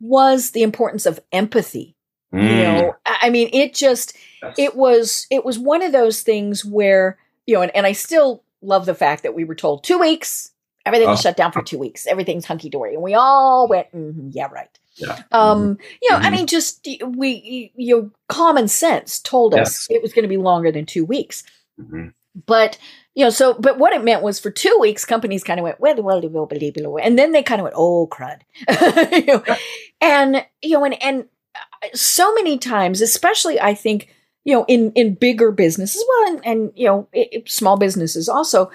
was 0.00 0.50
the 0.50 0.62
importance 0.62 1.06
of 1.06 1.18
empathy. 1.32 1.94
You 2.32 2.38
Mm, 2.40 2.62
know, 2.62 2.94
I 3.06 3.18
I 3.22 3.30
mean, 3.30 3.48
it 3.54 3.72
just 3.72 4.14
yes. 4.42 4.54
it 4.58 4.76
was 4.76 5.26
it 5.30 5.44
was 5.46 5.58
one 5.58 5.80
of 5.82 5.92
those 5.92 6.20
things 6.22 6.62
where 6.64 7.16
you 7.48 7.54
know, 7.54 7.62
and, 7.62 7.74
and 7.74 7.86
I 7.86 7.92
still 7.92 8.44
love 8.60 8.84
the 8.84 8.94
fact 8.94 9.22
that 9.22 9.34
we 9.34 9.42
were 9.44 9.54
told 9.54 9.82
two 9.82 9.98
weeks, 9.98 10.50
everything 10.84 11.08
was 11.08 11.20
Oh. 11.20 11.22
shut 11.22 11.36
down 11.38 11.50
for 11.50 11.62
two 11.62 11.78
weeks, 11.78 12.06
everything's 12.06 12.44
hunky 12.44 12.68
dory, 12.68 12.92
and 12.92 13.02
we 13.02 13.14
all 13.14 13.66
went, 13.68 13.90
"Mhm, 13.92 14.30
yeah, 14.34 14.48
right. 14.52 14.68
Yeah. 14.96 15.22
Um, 15.32 15.78
you 16.02 16.10
know, 16.10 16.18
I 16.18 16.28
Mhm. 16.28 16.32
mean, 16.32 16.46
just 16.46 16.86
we, 17.06 17.72
you 17.74 17.96
know, 17.96 18.10
common 18.28 18.68
sense 18.68 19.18
told 19.18 19.54
us 19.54 19.86
Yes. 19.88 19.96
it 19.96 20.02
was 20.02 20.12
going 20.12 20.24
to 20.24 20.28
be 20.28 20.36
longer 20.36 20.70
than 20.70 20.84
two 20.84 21.04
weeks. 21.06 21.42
Mhm. 21.80 22.12
But 22.46 22.76
you 23.14 23.24
know, 23.24 23.30
so 23.30 23.54
but 23.54 23.78
what 23.78 23.92
it 23.94 24.04
meant 24.04 24.22
was 24.22 24.38
for 24.38 24.50
two 24.50 24.76
weeks, 24.80 25.04
companies 25.06 25.42
kind 25.42 25.58
of 25.58 25.64
went 25.64 25.80
well, 25.80 25.96
well, 26.02 26.20
well, 26.28 26.46
blah," 26.46 26.96
and 26.96 27.18
then 27.18 27.32
they 27.32 27.42
kind 27.42 27.60
of 27.60 27.64
went, 27.64 27.74
oh 27.78 28.06
crud, 28.08 28.40
you 29.26 29.26
know, 29.26 29.56
and 30.02 30.44
you 30.62 30.72
know, 30.72 30.84
and 30.84 31.02
and 31.02 31.24
uh, 31.56 31.88
so 31.94 32.34
many 32.34 32.58
times, 32.58 33.00
especially 33.00 33.58
I 33.60 33.72
think 33.74 34.08
you 34.48 34.54
know 34.54 34.64
in 34.68 34.92
in 34.94 35.14
bigger 35.16 35.52
businesses, 35.52 36.04
well, 36.08 36.32
and 36.34 36.46
and 36.46 36.72
you 36.76 36.86
know, 36.88 37.08
i 37.14 37.28
i- 37.34 37.44
small 37.46 37.78
businesses 37.78 38.30
also. 38.30 38.70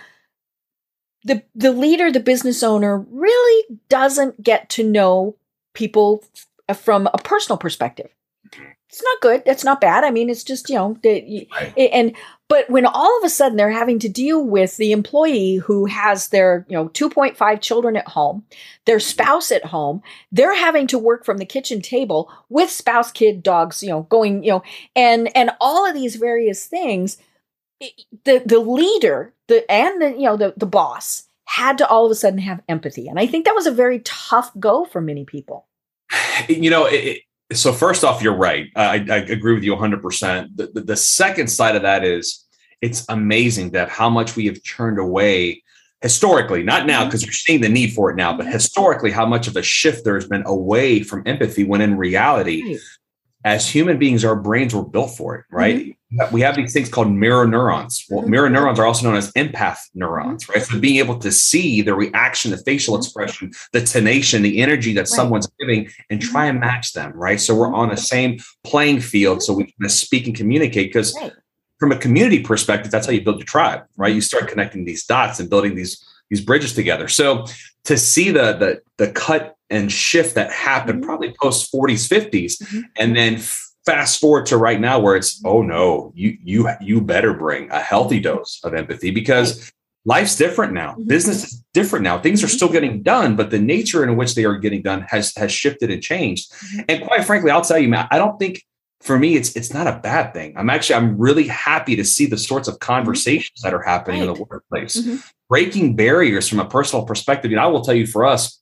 The, 1.25 1.43
the 1.55 1.71
leader, 1.73 2.11
the 2.11 2.21
business 2.21 2.63
owner 2.63 2.99
really 3.09 3.79
doesn't 3.89 4.43
get 4.43 4.69
to 4.71 4.83
know 4.83 5.35
people 5.73 6.23
f- 6.69 6.79
from 6.79 7.07
a 7.13 7.17
personal 7.19 7.57
perspective. 7.57 8.09
It's 8.89 9.01
not 9.03 9.21
good. 9.21 9.43
That's 9.45 9.63
not 9.63 9.81
bad. 9.81 10.03
I 10.03 10.11
mean, 10.11 10.29
it's 10.29 10.43
just, 10.43 10.69
you 10.69 10.75
know, 10.75 10.97
Right. 11.03 11.73
and 11.77 12.15
but 12.53 12.69
when 12.69 12.85
all 12.85 13.17
of 13.17 13.23
a 13.23 13.29
sudden 13.29 13.57
they're 13.57 13.71
having 13.71 13.97
to 13.97 14.07
deal 14.07 14.45
with 14.45 14.77
the 14.77 14.91
employee 14.91 15.55
who 15.55 15.85
has 15.85 16.29
their 16.29 16.65
you 16.69 16.77
know 16.77 16.89
2.5 16.89 17.61
children 17.61 17.95
at 17.95 18.07
home 18.09 18.43
their 18.85 18.97
mm-hmm. 18.97 19.09
spouse 19.09 19.51
at 19.51 19.65
home 19.65 20.03
they're 20.31 20.55
having 20.55 20.85
to 20.85 20.99
work 20.99 21.25
from 21.25 21.37
the 21.37 21.45
kitchen 21.45 21.81
table 21.81 22.31
with 22.49 22.69
spouse 22.69 23.11
kid 23.11 23.41
dogs 23.41 23.81
you 23.81 23.89
know 23.89 24.03
going 24.03 24.43
you 24.43 24.51
know 24.51 24.61
and 24.95 25.35
and 25.35 25.49
all 25.59 25.87
of 25.87 25.95
these 25.95 26.15
various 26.17 26.67
things 26.67 27.17
it- 27.79 28.03
the 28.23 28.43
the 28.45 28.59
leader 28.59 29.33
the 29.47 29.69
and 29.71 29.99
the 29.99 30.11
you 30.11 30.25
know 30.25 30.37
the 30.37 30.53
the 30.55 30.67
boss 30.67 31.27
had 31.45 31.79
to 31.79 31.87
all 31.87 32.05
of 32.05 32.11
a 32.11 32.15
sudden 32.15 32.37
have 32.37 32.61
empathy 32.69 33.07
and 33.07 33.19
i 33.19 33.25
think 33.25 33.45
that 33.45 33.55
was 33.55 33.65
a 33.65 33.71
very 33.71 33.97
tough 33.99 34.51
go 34.59 34.85
for 34.85 35.01
many 35.01 35.25
people 35.25 35.65
you 36.47 36.69
know, 36.69 36.85
it- 36.85 37.21
so 37.53 37.73
first 37.73 38.03
off, 38.03 38.21
you're 38.21 38.35
right. 38.35 38.67
I, 38.75 38.95
I 39.09 39.17
agree 39.17 39.53
with 39.53 39.63
you 39.63 39.75
100%. 39.75 40.55
The, 40.55 40.67
the, 40.67 40.81
the 40.81 40.95
second 40.95 41.47
side 41.47 41.75
of 41.75 41.81
that 41.83 42.03
is 42.03 42.45
it's 42.81 43.05
amazing 43.09 43.71
that 43.71 43.89
how 43.89 44.09
much 44.09 44.35
we 44.35 44.45
have 44.47 44.61
turned 44.63 44.99
away 44.99 45.63
historically, 46.01 46.63
not 46.63 46.85
now 46.85 47.05
because 47.05 47.23
you're 47.23 47.31
seeing 47.31 47.61
the 47.61 47.69
need 47.69 47.93
for 47.93 48.11
it 48.11 48.15
now, 48.15 48.35
but 48.35 48.45
Mhm. 48.45 48.51
historically, 48.51 49.09
how 49.11 49.25
much 49.25 49.47
of 49.47 49.55
a 49.55 49.61
shift 49.63 50.03
there's 50.03 50.27
been 50.27 50.43
away 50.45 51.01
from 51.01 51.23
empathy 51.25 51.63
when 51.63 51.79
in 51.79 51.95
reality, 51.97 52.77
as 53.45 53.69
human 53.69 53.97
beings, 53.97 54.25
our 54.25 54.35
brains 54.35 54.75
were 54.75 54.83
built 54.85 55.15
for 55.15 55.35
it, 55.35 55.45
right? 55.49 55.97
We 56.31 56.41
have 56.41 56.55
these 56.55 56.73
things 56.73 56.89
called 56.89 57.11
mirror 57.11 57.47
neurons. 57.47 58.05
Well, 58.09 58.23
Mhm. 58.23 58.27
mirror 58.29 58.49
neurons 58.49 58.79
are 58.79 58.85
also 58.85 59.05
known 59.07 59.15
as 59.17 59.31
empath 59.33 59.77
neurons, 59.95 60.47
right? 60.49 60.61
So 60.63 60.79
being 60.79 60.97
able 60.97 61.17
to 61.19 61.31
see 61.31 61.81
the 61.81 61.95
reaction, 61.95 62.51
the 62.51 62.57
facial 62.57 62.95
Mhm. 62.95 62.99
expression, 62.99 63.51
the 63.71 63.81
tonation, 63.81 64.41
the 64.41 64.59
energy 64.59 64.93
that 64.93 65.01
Right. 65.01 65.07
someone's 65.07 65.47
giving, 65.59 65.89
and 66.09 66.21
try 66.21 66.45
and 66.45 66.59
match 66.59 66.93
them, 66.93 67.11
right? 67.15 67.39
So 67.41 67.55
we're 67.55 67.73
on 67.73 67.89
the 67.89 67.97
same 67.97 68.39
playing 68.63 68.99
field, 69.01 69.41
so 69.41 69.53
we 69.53 69.73
can 69.79 69.89
speak 69.89 70.27
and 70.27 70.35
communicate. 70.35 70.89
Because 70.93 71.15
Right. 71.15 71.31
from 71.79 71.91
a 71.91 71.97
community 71.97 72.39
perspective, 72.39 72.91
that's 72.91 73.07
how 73.07 73.11
you 73.13 73.21
build 73.21 73.37
your 73.39 73.45
tribe, 73.45 73.81
right? 73.97 74.13
You 74.13 74.21
start 74.21 74.47
connecting 74.47 74.85
these 74.85 75.03
dots 75.05 75.39
and 75.39 75.49
building 75.49 75.75
these 75.75 76.03
these 76.29 76.41
bridges 76.41 76.73
together. 76.73 77.07
So 77.07 77.45
to 77.85 77.97
see 77.97 78.31
the 78.31 78.53
the 78.53 78.81
the 78.97 79.11
cut 79.11 79.55
and 79.69 79.91
shift 79.91 80.35
that 80.35 80.51
happened 80.51 81.01
Mhm. 81.03 81.05
probably 81.05 81.35
post 81.41 81.69
40s, 81.71 82.07
50s, 82.07 82.57
Mhm. 82.59 82.83
and 82.97 83.15
then 83.15 83.41
fast 83.85 84.19
forward 84.19 84.45
to 84.47 84.57
right 84.57 84.79
now 84.79 84.99
where 84.99 85.15
it's 85.15 85.41
oh 85.45 85.61
no, 85.61 86.11
you 86.15 86.37
you 86.43 86.69
you 86.81 87.01
better 87.01 87.33
bring 87.33 87.69
a 87.71 87.79
healthy 87.79 88.19
dose 88.19 88.59
of 88.63 88.73
empathy 88.73 89.11
because 89.11 89.71
life's 90.05 90.35
different 90.35 90.73
now. 90.73 90.95
Mhm. 90.95 91.07
Business 91.07 91.45
is 91.45 91.63
different 91.73 92.03
now. 92.03 92.19
Things 92.19 92.43
are 92.43 92.47
Mhm. 92.47 92.55
still 92.55 92.69
getting 92.69 93.01
done, 93.03 93.35
but 93.35 93.49
the 93.49 93.59
nature 93.59 94.03
in 94.03 94.15
which 94.17 94.35
they 94.35 94.45
are 94.45 94.57
getting 94.57 94.81
done 94.81 95.05
has 95.09 95.33
has 95.35 95.51
shifted 95.51 95.89
and 95.91 96.01
changed. 96.01 96.51
Mhm. 96.51 96.85
And 96.89 97.03
quite 97.03 97.25
frankly, 97.25 97.51
I'll 97.51 97.61
tell 97.61 97.79
you, 97.79 97.89
man, 97.89 98.07
I 98.11 98.17
don't 98.17 98.37
think 98.39 98.63
for 99.03 99.19
me, 99.19 99.35
it's 99.35 99.55
it's 99.55 99.73
not 99.73 99.85
a 99.85 99.99
bad 100.01 100.33
thing. 100.33 100.53
I'm 100.55 100.69
actually 100.69 100.95
I'm 100.95 101.17
really 101.17 101.47
happy 101.47 101.95
to 101.97 102.05
see 102.05 102.25
the 102.25 102.37
sorts 102.37 102.67
of 102.67 102.79
conversations 102.79 103.59
mm-hmm. 103.59 103.67
that 103.67 103.73
are 103.73 103.83
happening 103.83 104.21
right. 104.21 104.29
in 104.29 104.33
the 104.33 104.43
workplace, 104.43 104.97
mm-hmm. 104.97 105.17
breaking 105.49 105.95
barriers 105.95 106.47
from 106.47 106.59
a 106.59 106.65
personal 106.65 107.05
perspective. 107.05 107.51
And 107.51 107.59
I 107.59 107.67
will 107.67 107.81
tell 107.81 107.93
you, 107.93 108.07
for 108.07 108.25
us 108.25 108.61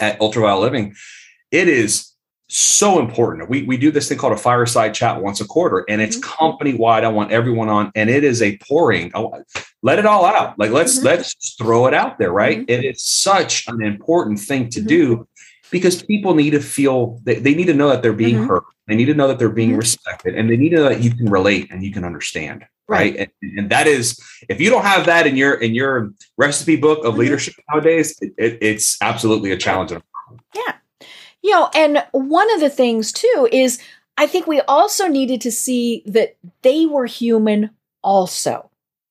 at 0.00 0.20
Ultraviolet 0.20 0.62
Living, 0.62 0.94
it 1.50 1.68
is 1.68 2.13
so 2.48 3.00
important. 3.00 3.48
We 3.48 3.62
we 3.62 3.76
do 3.76 3.90
this 3.90 4.08
thing 4.08 4.18
called 4.18 4.32
a 4.32 4.38
fireside 4.38 4.94
chat 4.94 5.20
once 5.22 5.40
a 5.40 5.46
quarter, 5.46 5.84
and 5.88 6.00
it's 6.00 6.16
mm-hmm. 6.16 6.36
company 6.36 6.74
wide. 6.74 7.04
I 7.04 7.08
want 7.08 7.32
everyone 7.32 7.68
on, 7.68 7.90
and 7.94 8.10
it 8.10 8.24
is 8.24 8.42
a 8.42 8.56
pouring. 8.58 9.12
let 9.82 9.98
it 9.98 10.06
all 10.06 10.24
out. 10.24 10.58
Like 10.58 10.70
let's 10.70 10.96
mm-hmm. 10.96 11.06
let's 11.06 11.54
throw 11.56 11.86
it 11.86 11.94
out 11.94 12.18
there, 12.18 12.32
right? 12.32 12.58
Mm-hmm. 12.58 12.70
It 12.70 12.84
is 12.84 13.02
such 13.02 13.66
an 13.68 13.82
important 13.82 14.40
thing 14.40 14.68
to 14.70 14.80
mm-hmm. 14.80 14.88
do 14.88 15.28
because 15.70 16.02
people 16.02 16.34
need 16.34 16.50
to 16.50 16.60
feel 16.60 17.20
they, 17.24 17.36
they 17.36 17.54
need 17.54 17.66
to 17.66 17.74
know 17.74 17.88
that 17.88 18.02
they're 18.02 18.12
being 18.12 18.36
mm-hmm. 18.36 18.48
heard 18.48 18.62
they 18.86 18.94
need 18.94 19.06
to 19.06 19.14
know 19.14 19.26
that 19.28 19.38
they're 19.38 19.48
being 19.48 19.70
mm-hmm. 19.70 19.78
respected 19.78 20.34
and 20.34 20.48
they 20.48 20.56
need 20.56 20.70
to 20.70 20.76
know 20.76 20.88
that 20.88 21.02
you 21.02 21.10
can 21.10 21.28
relate 21.28 21.70
and 21.70 21.82
you 21.82 21.90
can 21.90 22.04
understand 22.04 22.64
right, 22.86 23.16
right? 23.16 23.30
And, 23.42 23.58
and, 23.58 23.70
that 23.70 23.86
is 23.86 24.20
if 24.48 24.60
you 24.60 24.70
don't 24.70 24.84
have 24.84 25.06
that 25.06 25.26
in 25.26 25.36
your 25.36 25.54
in 25.54 25.74
your 25.74 26.12
recipe 26.36 26.76
book 26.76 27.04
of 27.04 27.16
leadership 27.16 27.54
nowadays 27.72 28.16
it, 28.20 28.32
it, 28.38 28.58
it's 28.60 29.00
absolutely 29.02 29.50
a 29.50 29.56
challenge 29.56 29.92
yeah 30.54 30.74
you 31.44 31.52
know 31.52 31.70
and 31.74 32.04
one 32.10 32.52
of 32.54 32.60
the 32.60 32.70
things 32.70 33.12
too 33.12 33.48
is 33.52 33.80
i 34.16 34.26
think 34.26 34.48
we 34.48 34.60
also 34.62 35.06
needed 35.06 35.40
to 35.40 35.52
see 35.52 36.02
that 36.06 36.36
they 36.62 36.86
were 36.86 37.06
human 37.06 37.70
also. 38.04 38.70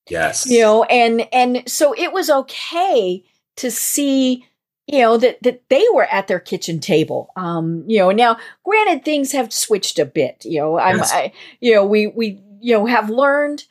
Yes. 0.09 0.45
You 0.45 0.61
know 0.61 0.83
and 0.83 1.27
and 1.33 1.63
so 1.67 1.93
it 1.97 2.11
was 2.13 2.29
okay 2.29 3.23
to 3.57 3.71
see 3.71 4.45
you 4.87 4.99
know 4.99 5.17
that 5.17 5.41
that 5.43 5.63
they 5.69 5.85
were 5.93 6.05
at 6.05 6.27
their 6.27 6.39
kitchen 6.39 6.79
table. 6.79 7.31
Um 7.35 7.83
you 7.87 7.99
know 7.99 8.11
now 8.11 8.37
granted 8.65 9.05
things 9.05 9.31
have 9.31 9.53
switched 9.53 9.99
a 9.99 10.05
bit 10.05 10.43
you 10.45 10.59
know 10.59 10.77
i'm 10.77 10.97
yes. 10.97 11.11
I, 11.13 11.33
you 11.61 11.73
know 11.73 11.85
we 11.85 12.07
we 12.07 12.41
you 12.59 12.73
know 12.73 12.85
have 12.85 13.09
learned 13.09 13.63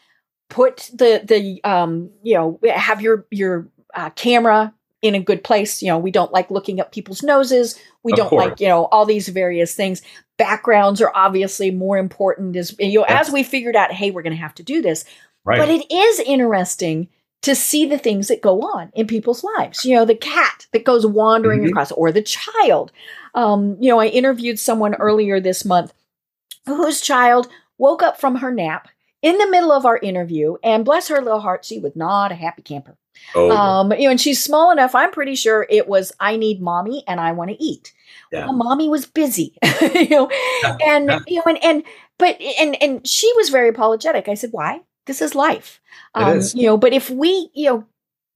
put 0.49 0.91
the 0.93 1.23
the 1.25 1.61
um 1.65 2.11
you 2.23 2.35
know 2.35 2.59
have 2.75 3.03
your 3.03 3.27
your 3.31 3.69
uh, 3.95 4.11
camera 4.11 4.73
in 5.03 5.15
a 5.15 5.21
good 5.21 5.45
place. 5.45 5.83
You 5.83 5.89
know 5.89 5.99
we 5.99 6.11
don't 6.11 6.33
like 6.33 6.51
looking 6.51 6.81
at 6.81 6.93
people's 6.93 7.23
noses 7.23 7.79
we 8.03 8.13
of 8.13 8.19
don't 8.19 8.29
course. 8.29 8.45
like 8.47 8.61
you 8.61 8.69
know 8.69 8.87
all 8.87 9.07
these 9.07 9.29
various 9.29 9.75
things 9.75 10.03
backgrounds 10.37 11.01
are 11.01 11.13
obviously 11.15 11.71
more 11.71 11.99
important 11.99 12.57
as 12.57 12.75
you 12.79 12.99
know 12.99 13.07
as 13.09 13.31
we 13.31 13.43
figured 13.43 13.77
out 13.77 13.93
hey 13.93 14.11
we're 14.11 14.23
going 14.23 14.35
to 14.35 14.41
have 14.43 14.55
to 14.55 14.63
do 14.63 14.83
this 14.83 15.05
right. 15.45 15.59
but 15.59 15.69
it 15.69 15.91
is 15.91 16.21
interesting 16.21 17.09
to 17.43 17.57
see 17.57 17.85
the 17.87 17.99
things 17.99 18.29
that 18.29 18.41
go 18.41 18.61
on 18.61 18.91
in 18.95 19.07
people's 19.07 19.45
lives. 19.45 19.85
You 19.85 19.97
know, 19.97 20.05
the 20.05 20.15
cat 20.15 20.67
that 20.73 20.85
goes 20.85 21.05
wandering 21.05 21.61
mm-hmm. 21.61 21.71
across, 21.71 21.93
or 21.93 22.11
the 22.11 22.23
child. 22.23 22.93
Um, 23.35 23.77
you 23.81 23.91
know, 23.91 24.01
I 24.01 24.07
interviewed 24.07 24.59
someone 24.59 24.95
earlier 24.95 25.41
this 25.41 25.65
month 25.65 25.93
whose 26.67 27.01
child 27.01 27.49
woke 27.79 28.03
up 28.03 28.21
from 28.21 28.37
her 28.37 28.53
nap 28.53 28.89
in 29.21 29.39
the 29.39 29.49
middle 29.49 29.71
of 29.71 29.87
our 29.87 29.99
interview, 29.99 30.57
and 30.65 30.85
bless 30.85 31.07
her 31.07 31.23
little 31.23 31.41
heart, 31.41 31.65
she 31.65 31.79
was 31.79 31.95
not 31.95 32.33
a 32.33 32.35
happy 32.35 32.63
camper. 32.63 32.97
Oh. 33.35 33.51
Um, 33.51 33.93
you 33.93 34.05
know, 34.05 34.11
and 34.11 34.21
she's 34.21 34.43
small 34.43 34.71
enough. 34.71 34.95
I'm 34.95 35.11
pretty 35.11 35.35
sure 35.35 35.67
it 35.71 35.89
was 35.89 36.13
I 36.21 36.37
need 36.37 36.61
mommy 36.61 37.05
and 37.07 37.21
I 37.21 37.33
want 37.33 37.51
to 37.51 37.63
eat. 37.63 37.93
Yeah. 38.31 38.47
Well, 38.47 38.55
mommy 38.55 38.89
was 38.89 39.07
busy, 39.07 39.57
you 39.95 40.09
know, 40.09 40.31
yeah. 40.63 40.77
and 40.87 41.07
yeah. 41.09 41.19
you 41.27 41.37
know, 41.37 41.45
and 41.47 41.65
and 41.65 41.83
but 42.19 42.41
and 42.41 42.81
and 42.83 43.07
she 43.07 43.31
was 43.37 43.49
very 43.49 43.69
apologetic. 43.69 44.29
I 44.29 44.35
said, 44.35 44.51
"Why? 44.53 44.81
This 45.07 45.21
is 45.21 45.35
life." 45.35 45.81
Um, 46.15 46.41
you 46.55 46.67
know, 46.67 46.77
but 46.77 46.93
if 46.93 47.11
we, 47.11 47.51
you 47.55 47.71
know, 47.71 47.87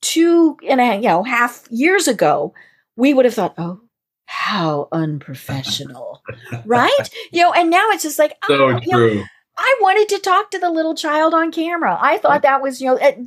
two 0.03 0.57
and 0.68 0.81
a 0.81 0.97
you 0.97 1.03
know 1.03 1.22
half 1.22 1.66
years 1.70 2.09
ago, 2.09 2.55
we 2.97 3.14
would 3.14 3.24
have 3.24 3.35
thought, 3.35 3.55
oh, 3.59 3.81
how 4.27 4.89
unprofessional, 4.93 6.22
right? 6.64 7.11
You 7.33 7.43
know, 7.43 7.53
and 7.53 7.70
now 7.70 7.91
it's 7.91 8.03
just 8.03 8.18
like, 8.18 8.37
so 8.47 8.55
oh, 8.55 8.81
true. 8.81 9.09
You 9.09 9.14
know, 9.16 9.24
I 9.59 9.78
wanted 9.80 10.09
to 10.11 10.20
talk 10.20 10.50
to 10.50 10.59
the 10.59 10.70
little 10.70 10.94
child 10.94 11.32
on 11.32 11.50
camera. 11.50 11.98
I 12.00 12.18
thought 12.18 12.42
that 12.42 12.62
was, 12.62 12.80
you 12.80 12.88
know, 12.88 13.26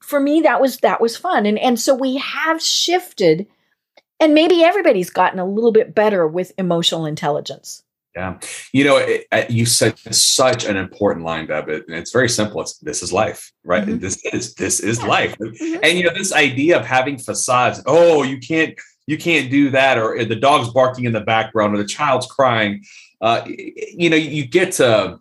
for 0.00 0.18
me 0.18 0.40
that 0.40 0.60
was 0.60 0.78
that 0.78 1.00
was 1.00 1.16
fun, 1.16 1.46
and 1.46 1.58
and 1.58 1.78
so 1.78 1.94
we 1.94 2.16
have 2.16 2.60
shifted, 2.60 3.46
and 4.18 4.34
maybe 4.34 4.64
everybody's 4.64 5.10
gotten 5.10 5.38
a 5.38 5.44
little 5.44 5.72
bit 5.72 5.94
better 5.94 6.26
with 6.26 6.52
emotional 6.58 7.06
intelligence. 7.06 7.84
Yeah. 8.16 8.40
You 8.72 8.84
know, 8.84 8.96
it, 8.96 9.26
it, 9.30 9.50
you 9.50 9.66
said 9.66 9.96
such 10.12 10.64
an 10.64 10.76
important 10.76 11.24
line, 11.24 11.46
Deb. 11.46 11.68
and 11.68 11.84
it's 11.88 12.10
very 12.10 12.28
simple. 12.28 12.60
It's 12.60 12.76
this 12.78 13.04
is 13.04 13.12
life, 13.12 13.52
right? 13.64 13.86
Mm-hmm. 13.86 13.98
This 13.98 14.24
is 14.32 14.54
this 14.54 14.80
is 14.80 15.02
life. 15.02 15.36
Mm-hmm. 15.38 15.80
And 15.84 15.96
you 15.96 16.04
know, 16.04 16.12
this 16.12 16.32
idea 16.32 16.78
of 16.78 16.84
having 16.84 17.18
facades, 17.18 17.80
oh, 17.86 18.24
you 18.24 18.38
can't 18.38 18.74
you 19.06 19.16
can't 19.16 19.50
do 19.50 19.70
that, 19.70 19.96
or 19.96 20.24
the 20.24 20.36
dog's 20.36 20.72
barking 20.72 21.04
in 21.04 21.12
the 21.12 21.20
background, 21.20 21.74
or 21.74 21.78
the 21.78 21.84
child's 21.84 22.26
crying. 22.26 22.82
Uh, 23.20 23.42
you 23.46 24.10
know, 24.10 24.16
you 24.16 24.46
get 24.46 24.72
to 24.72 25.20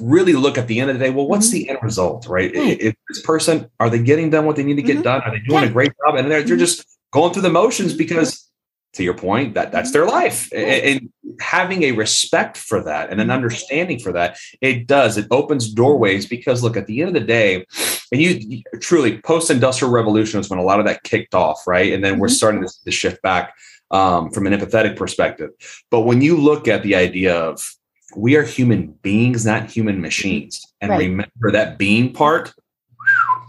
really 0.00 0.32
look 0.32 0.58
at 0.58 0.66
the 0.66 0.80
end 0.80 0.90
of 0.90 0.98
the 0.98 1.04
day. 1.04 1.10
Well, 1.10 1.28
what's 1.28 1.48
mm-hmm. 1.48 1.54
the 1.54 1.68
end 1.70 1.78
result, 1.82 2.26
right? 2.26 2.52
Mm-hmm. 2.52 2.80
If 2.80 2.94
this 3.08 3.22
person 3.22 3.70
are 3.78 3.90
they 3.90 4.02
getting 4.02 4.30
done 4.30 4.46
what 4.46 4.56
they 4.56 4.64
need 4.64 4.76
to 4.76 4.82
get 4.82 4.94
mm-hmm. 4.94 5.02
done? 5.02 5.22
Are 5.22 5.30
they 5.30 5.40
doing 5.40 5.62
yeah. 5.62 5.68
a 5.68 5.72
great 5.72 5.92
job? 6.04 6.16
And 6.16 6.30
they're, 6.30 6.42
they're 6.42 6.56
mm-hmm. 6.56 6.64
just 6.64 6.86
going 7.12 7.32
through 7.32 7.42
the 7.42 7.50
motions 7.50 7.94
because 7.94 8.50
to 8.92 9.04
your 9.04 9.14
point 9.14 9.54
that 9.54 9.70
that's 9.70 9.92
their 9.92 10.06
life 10.06 10.52
and, 10.52 11.10
having 11.40 11.84
a 11.84 11.92
respect 11.92 12.56
for 12.56 12.82
that 12.82 13.08
and 13.08 13.20
an 13.20 13.28
mm-hmm. 13.28 13.36
understanding 13.36 13.98
for 13.98 14.12
that 14.12 14.36
it 14.60 14.86
does 14.86 15.16
it 15.16 15.26
opens 15.30 15.72
doorways 15.72 16.26
because 16.26 16.62
look 16.62 16.76
at 16.76 16.86
the 16.86 17.00
end 17.00 17.08
of 17.08 17.14
the 17.14 17.26
day 17.26 17.64
and 18.12 18.20
you, 18.20 18.30
you 18.30 18.62
truly 18.80 19.18
post-industrial 19.22 19.90
revolution 19.90 20.38
is 20.38 20.50
when 20.50 20.58
a 20.58 20.62
lot 20.62 20.80
of 20.80 20.86
that 20.86 21.02
kicked 21.02 21.34
off 21.34 21.66
right 21.66 21.92
and 21.92 22.04
then 22.04 22.18
we're 22.18 22.26
mm-hmm. 22.26 22.34
starting 22.34 22.62
to, 22.62 22.68
to 22.84 22.90
shift 22.90 23.22
back 23.22 23.54
um, 23.90 24.30
from 24.30 24.46
an 24.46 24.52
empathetic 24.52 24.96
perspective 24.96 25.50
but 25.90 26.00
when 26.00 26.20
you 26.20 26.36
look 26.36 26.68
at 26.68 26.82
the 26.82 26.94
idea 26.94 27.34
of 27.34 27.74
we 28.16 28.36
are 28.36 28.42
human 28.42 28.88
beings 29.02 29.44
not 29.46 29.70
human 29.70 30.00
machines 30.00 30.66
and 30.80 30.90
right. 30.90 30.98
remember 30.98 31.52
that 31.52 31.78
being 31.78 32.12
part 32.12 32.52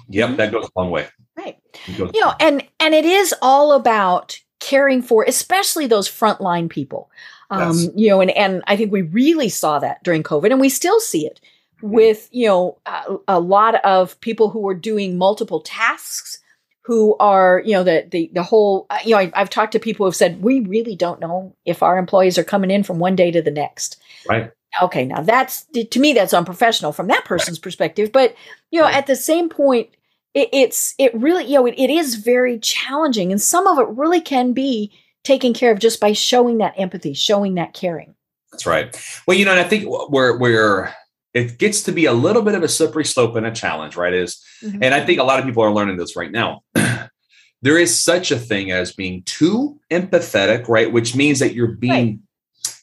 yep 0.09 0.35
that 0.37 0.51
goes 0.51 0.65
a 0.65 0.79
long 0.79 0.91
way 0.91 1.07
right 1.37 1.57
you 1.87 2.21
know 2.21 2.33
and 2.39 2.65
and 2.79 2.93
it 2.93 3.05
is 3.05 3.33
all 3.41 3.73
about 3.73 4.39
caring 4.59 5.01
for 5.01 5.23
especially 5.27 5.87
those 5.87 6.09
frontline 6.09 6.69
people 6.69 7.09
um, 7.49 7.77
yes. 7.77 7.87
you 7.95 8.09
know 8.09 8.21
and, 8.21 8.31
and 8.31 8.63
i 8.67 8.75
think 8.75 8.91
we 8.91 9.01
really 9.01 9.49
saw 9.49 9.79
that 9.79 10.01
during 10.03 10.23
covid 10.23 10.51
and 10.51 10.61
we 10.61 10.69
still 10.69 10.99
see 10.99 11.25
it 11.25 11.39
mm-hmm. 11.77 11.91
with 11.91 12.29
you 12.31 12.47
know 12.47 12.77
a, 12.85 13.17
a 13.27 13.39
lot 13.39 13.75
of 13.83 14.19
people 14.21 14.49
who 14.49 14.67
are 14.67 14.75
doing 14.75 15.17
multiple 15.17 15.61
tasks 15.61 16.41
who 16.83 17.15
are 17.19 17.61
you 17.65 17.73
know 17.73 17.83
the 17.83 18.07
the, 18.09 18.29
the 18.33 18.43
whole 18.43 18.85
uh, 18.89 18.97
you 19.05 19.11
know 19.11 19.19
I, 19.19 19.31
have 19.35 19.49
talked 19.49 19.71
to 19.73 19.79
people 19.79 20.03
who 20.03 20.09
have 20.09 20.15
said 20.15 20.41
we 20.41 20.61
really 20.61 20.95
don't 20.95 21.19
know 21.19 21.55
if 21.65 21.83
our 21.83 21.97
employees 21.97 22.37
are 22.37 22.43
coming 22.43 22.71
in 22.71 22.83
from 22.83 22.99
one 22.99 23.15
day 23.15 23.31
to 23.31 23.41
the 23.41 23.51
next 23.51 24.00
right 24.27 24.51
okay 24.81 25.05
now 25.05 25.21
that's 25.21 25.65
to 25.65 25.99
me 25.99 26.13
that's 26.13 26.33
unprofessional 26.33 26.91
from 26.91 27.07
that 27.07 27.25
person's 27.25 27.57
right. 27.57 27.63
perspective 27.63 28.11
but 28.11 28.35
you 28.71 28.79
know 28.79 28.85
right. 28.85 28.95
at 28.95 29.07
the 29.07 29.15
same 29.15 29.49
point 29.49 29.89
it, 30.33 30.49
it's 30.53 30.93
it 30.97 31.13
really 31.13 31.45
you 31.45 31.55
know 31.55 31.65
it, 31.65 31.75
it 31.77 31.89
is 31.89 32.15
very 32.15 32.59
challenging 32.59 33.31
and 33.31 33.41
some 33.41 33.67
of 33.67 33.79
it 33.79 33.87
really 33.89 34.21
can 34.21 34.53
be 34.53 34.91
taken 35.23 35.53
care 35.53 35.71
of 35.71 35.79
just 35.79 35.99
by 35.99 36.13
showing 36.13 36.59
that 36.59 36.73
empathy 36.77 37.13
showing 37.13 37.55
that 37.55 37.73
caring 37.73 38.15
that's 38.51 38.65
right 38.65 38.95
well 39.27 39.37
you 39.37 39.45
know 39.45 39.51
and 39.51 39.59
i 39.59 39.63
think 39.63 39.85
we're 40.09 40.37
we're 40.37 40.93
it 41.33 41.57
gets 41.57 41.83
to 41.83 41.91
be 41.91 42.05
a 42.05 42.13
little 42.13 42.41
bit 42.41 42.55
of 42.55 42.63
a 42.63 42.67
slippery 42.67 43.05
slope 43.05 43.35
and 43.35 43.45
a 43.45 43.51
challenge 43.51 43.95
right 43.95 44.13
is 44.13 44.43
mm-hmm. 44.63 44.81
and 44.81 44.93
i 44.93 45.05
think 45.05 45.19
a 45.19 45.23
lot 45.23 45.39
of 45.39 45.45
people 45.45 45.63
are 45.63 45.73
learning 45.73 45.97
this 45.97 46.15
right 46.15 46.31
now 46.31 46.61
there 47.61 47.77
is 47.77 47.97
such 47.97 48.31
a 48.31 48.39
thing 48.39 48.71
as 48.71 48.93
being 48.93 49.21
too 49.23 49.79
empathetic 49.91 50.67
right 50.67 50.91
which 50.93 51.15
means 51.15 51.39
that 51.39 51.53
you're 51.53 51.75
being 51.75 51.91
right 51.91 52.19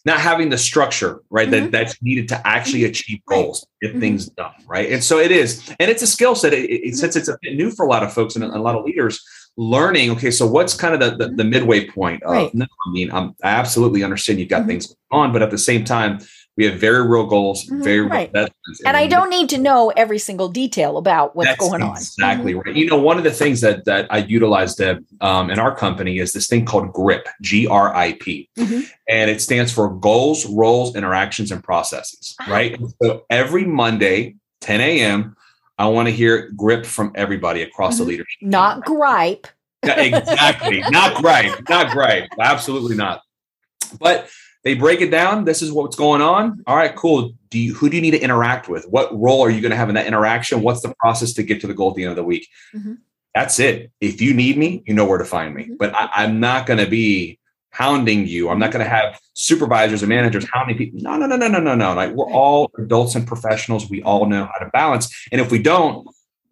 not 0.09 0.21
having 0.21 0.49
the 0.49 0.59
structure 0.59 1.23
right 1.31 1.49
mm-hmm. 1.49 1.65
that 1.65 1.71
that's 1.71 2.03
needed 2.03 2.29
to 2.29 2.47
actually 2.47 2.81
mm-hmm. 2.81 2.91
achieve 2.91 3.21
goals 3.27 3.67
get 3.81 3.91
mm-hmm. 3.91 4.01
things 4.01 4.29
done 4.31 4.53
right 4.67 4.91
and 4.91 5.05
so 5.05 5.19
it 5.19 5.31
is 5.31 5.69
and 5.79 5.91
it's 5.91 6.03
a 6.03 6.07
skill 6.07 6.35
set 6.35 6.53
it, 6.53 6.69
it, 6.71 6.83
mm-hmm. 6.83 6.95
since 6.95 7.15
it's 7.15 7.29
a 7.29 7.39
bit 7.43 7.55
new 7.55 7.71
for 7.71 7.87
a 7.87 7.89
lot 7.89 8.03
of 8.03 8.13
folks 8.13 8.35
and 8.35 8.45
a, 8.45 8.59
lot 8.59 8.75
of 8.75 8.85
leaders 8.85 9.25
learning 9.57 10.11
okay 10.11 10.31
so 10.31 10.47
what's 10.47 10.75
kind 10.75 10.95
of 10.95 11.01
the, 11.01 11.27
the, 11.27 11.35
the 11.35 11.45
midway 11.45 11.87
point 11.87 12.23
of 12.25 12.33
right. 12.33 12.55
no, 12.55 12.65
i 12.65 12.91
mean 12.91 13.11
I'm, 13.13 13.35
i 13.45 13.51
absolutely 13.51 14.03
understand 14.03 14.41
you've 14.41 14.49
got 14.49 14.61
mm-hmm. 14.61 14.71
things 14.71 14.97
on 15.11 15.33
but 15.33 15.43
at 15.43 15.51
the 15.51 15.59
same 15.59 15.85
time 15.85 16.21
we 16.59 16.65
have 16.65 16.81
very 16.81 17.07
real 17.07 17.25
goals, 17.25 17.65
mm-hmm, 17.65 17.83
very 17.85 18.01
right. 18.01 18.31
real 18.35 18.47
deadlines. 18.47 18.81
And 18.85 18.97
I 18.97 19.07
don't 19.07 19.31
need 19.31 19.49
to 19.51 19.59
know 19.59 19.91
every 19.97 20.19
single 20.19 20.49
detail 20.49 20.99
about 20.99 21.37
what's 21.37 21.55
going 21.57 21.83
on. 21.83 21.93
Exactly 21.97 22.53
mm-hmm. 22.53 22.69
right. 22.69 22.77
You 22.77 22.87
know, 22.87 22.99
one 22.99 23.17
of 23.17 23.23
the 23.23 23.31
things 23.31 23.61
that 23.61 23.85
that 23.85 24.09
I 24.11 24.19
utilized 24.19 24.83
um, 25.21 25.51
in 25.51 25.61
our 25.61 25.75
company 25.75 26.19
is 26.19 26.33
this 26.33 26.49
thing 26.49 26.67
called 26.67 26.93
GRIP, 26.93 27.29
G 27.43 27.69
R 27.69 27.95
I 27.95 28.15
P, 28.15 28.51
mm-hmm. 28.59 28.81
and 29.09 29.31
it 29.31 29.41
stands 29.41 29.73
for 29.73 29.89
Goals, 29.89 30.47
Roles, 30.47 30.97
Interactions, 30.97 31.53
and 31.53 31.63
Processes. 31.63 32.35
Ah. 32.41 32.51
Right. 32.51 32.81
So 33.01 33.25
every 33.31 33.65
Monday, 33.65 34.35
10 34.61 34.81
a.m., 34.81 35.37
I 35.79 35.87
want 35.87 36.09
to 36.09 36.13
hear 36.13 36.51
grip 36.57 36.85
from 36.85 37.13
everybody 37.15 37.63
across 37.63 37.99
the 37.99 38.03
mm-hmm. 38.03 38.11
leadership. 38.11 38.43
Not 38.43 38.85
gripe. 38.85 39.47
exactly. 39.85 40.81
not 40.91 41.23
gripe. 41.23 41.69
Not 41.69 41.93
gripe. 41.93 42.29
Absolutely 42.41 42.97
not. 42.97 43.23
But 44.01 44.29
they 44.65 44.75
break 44.75 45.01
it 45.01 45.11
down. 45.11 45.45
This 45.45 45.63
is 45.63 45.73
what's 45.73 45.97
going 45.97 46.21
on. 46.21 46.63
All 46.67 46.77
right, 46.77 46.95
cool. 46.95 47.33
Do 47.51 47.59
you, 47.59 47.75
who 47.75 47.89
do 47.89 47.97
you 47.97 48.03
need 48.03 48.11
to 48.13 48.21
interact 48.21 48.69
with? 48.69 48.87
What 48.89 49.17
role 49.19 49.41
are 49.41 49.51
you 49.51 49.61
going 49.61 49.71
to 49.71 49.77
have 49.77 49.89
in 49.89 49.95
that 49.95 50.07
interaction? 50.07 50.63
What's 50.63 50.83
the 50.83 50.95
process 50.99 51.33
to 51.35 51.43
get 51.43 51.61
to 51.63 51.67
the 51.67 51.75
goal 51.75 51.91
at 51.91 51.97
the 51.97 52.03
end 52.03 52.11
of 52.11 52.17
the 52.17 52.25
week? 52.25 52.49
Mm-hmm. 52.75 52.95
That's 53.35 53.59
it. 53.61 53.93
If 54.01 54.21
you 54.21 54.35
need 54.35 54.59
me, 54.59 54.83
you 54.87 54.95
know 54.95 55.07
where 55.07 55.19
to 55.19 55.25
find 55.25 55.55
me. 55.55 55.65
Mm-hmm. 55.65 55.77
But 55.79 55.95
I, 55.95 56.25
am 56.25 56.41
not 56.41 56.67
going 56.67 56.81
to 56.81 56.91
be 56.91 57.39
hounding 57.71 58.27
you. 58.27 58.49
I'm 58.49 58.59
not 58.59 58.73
going 58.73 58.85
to 58.85 58.91
have 58.91 59.21
supervisors 59.35 60.03
and 60.03 60.09
managers 60.09 60.47
hounding 60.53 60.77
people. 60.77 61.01
No, 61.01 61.17
no, 61.17 61.27
no, 61.27 61.37
no, 61.37 61.47
no, 61.47 61.61
no, 61.61 61.75
no. 61.75 61.95
Like 61.95 62.13
we're 62.13 62.31
all 62.31 62.71
adults 62.79 63.15
and 63.15 63.27
professionals. 63.27 63.89
We 63.89 64.03
all 64.03 64.27
know 64.27 64.47
how 64.53 64.65
to 64.65 64.71
balance. 64.71 65.29
And 65.31 65.41
if 65.41 65.53
we 65.53 65.63
don't, 65.63 66.09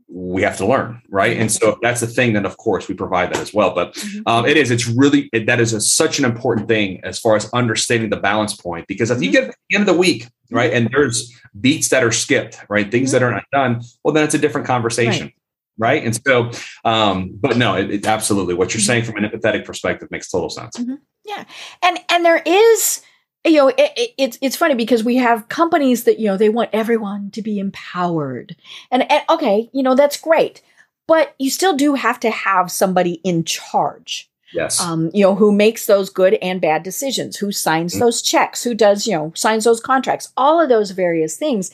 we 0.09 0.43
have 0.43 0.57
to 0.57 0.67
learn, 0.67 1.03
right? 1.09 1.37
And 1.37 1.51
so 1.51 1.79
that's 1.83 2.01
the 2.01 2.07
thing, 2.07 2.33
then 2.33 2.47
of 2.47 2.57
course 2.57 2.89
we 2.89 2.95
provide 2.95 3.33
that 3.33 3.41
as 3.41 3.53
well. 3.53 3.75
But 3.75 3.95
mm-hmm. 3.95 4.23
um, 4.27 4.47
it 4.47 4.57
is, 4.57 4.71
it's 4.71 4.87
really, 4.87 5.29
it, 5.33 5.47
that 5.47 5.61
is 5.61 5.73
a, 5.73 5.81
such 5.81 6.19
an 6.19 6.25
important 6.25 6.69
thing 6.69 7.01
as 7.03 7.19
far 7.19 7.37
as 7.37 7.51
understanding 7.53 8.11
the 8.11 8.17
balance 8.17 8.55
point. 8.55 8.87
Because 8.87 9.11
if 9.11 9.21
you 9.21 9.31
mm-hmm. 9.31 9.47
get 9.47 9.49
at 9.51 9.57
the 9.69 9.77
end 9.77 9.89
of 9.89 9.95
the 9.95 9.99
week, 9.99 10.29
right, 10.51 10.73
and 10.73 10.89
there's 10.93 11.33
beats 11.61 11.89
that 11.89 12.05
are 12.05 12.13
skipped, 12.13 12.59
right, 12.69 12.91
things 12.91 13.11
that 13.13 13.23
are 13.23 13.33
not 13.33 13.45
done, 13.53 13.83
well, 14.05 14.15
then 14.15 14.25
it's 14.25 14.35
a 14.35 14.39
different 14.39 14.67
conversation. 14.67 15.27
Right 15.27 15.33
right 15.79 16.05
and 16.05 16.19
so 16.27 16.51
um 16.87 17.31
but 17.35 17.59
no 17.59 17.75
it, 17.77 17.91
it 17.91 18.07
absolutely 18.07 18.55
what 18.55 18.73
you're 18.73 18.81
saying 18.81 19.05
from 19.05 19.23
an 19.23 19.29
empathetic 19.29 19.63
perspective 19.63 20.11
makes 20.11 20.31
total 20.31 20.49
sense 20.49 20.77
mm-hmm. 20.77 20.95
yeah 21.27 21.45
and 21.83 21.99
and 22.09 22.25
there 22.25 22.43
is 22.47 23.03
you 23.47 23.57
know 23.57 23.69
it, 23.69 23.75
it, 23.79 24.11
it's 24.19 24.39
it's 24.41 24.57
funny 24.57 24.75
because 24.75 25.05
we 25.05 25.17
have 25.17 25.49
companies 25.49 26.05
that 26.05 26.19
you 26.19 26.27
know 26.27 26.37
they 26.37 26.49
want 26.49 26.71
everyone 26.73 27.31
to 27.31 27.43
be 27.43 27.59
empowered 27.59 28.57
and, 28.91 29.11
and 29.11 29.23
okay 29.29 29.71
you 29.73 29.83
know 29.83 29.95
that's 29.95 30.21
great 30.21 30.63
but 31.07 31.35
you 31.39 31.51
still 31.51 31.77
do 31.77 31.95
have 31.95 32.19
to 32.21 32.31
have 32.31 32.71
somebody 32.71 33.15
in 33.25 33.45
charge 33.45 34.31
yes 34.53 34.81
um 34.81 35.11
you 35.15 35.23
know 35.23 35.35
who 35.35 35.53
makes 35.53 35.87
those 35.87 36.11
good 36.11 36.35
and 36.35 36.61
bad 36.61 36.83
decisions 36.83 37.37
who 37.37 37.53
signs 37.53 37.93
mm-hmm. 37.93 38.01
those 38.01 38.23
checks 38.23 38.63
who 38.63 38.75
does 38.75 39.07
you 39.07 39.15
know 39.15 39.33
signs 39.35 39.65
those 39.65 39.81
contracts 39.81 40.33
all 40.37 40.61
of 40.61 40.69
those 40.69 40.91
various 40.91 41.37
things 41.37 41.71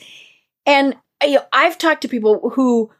and 0.65 0.95
you 1.23 1.35
know, 1.35 1.45
i've 1.51 1.77
talked 1.77 2.01
to 2.01 2.07
people 2.07 2.49
who 2.51 2.91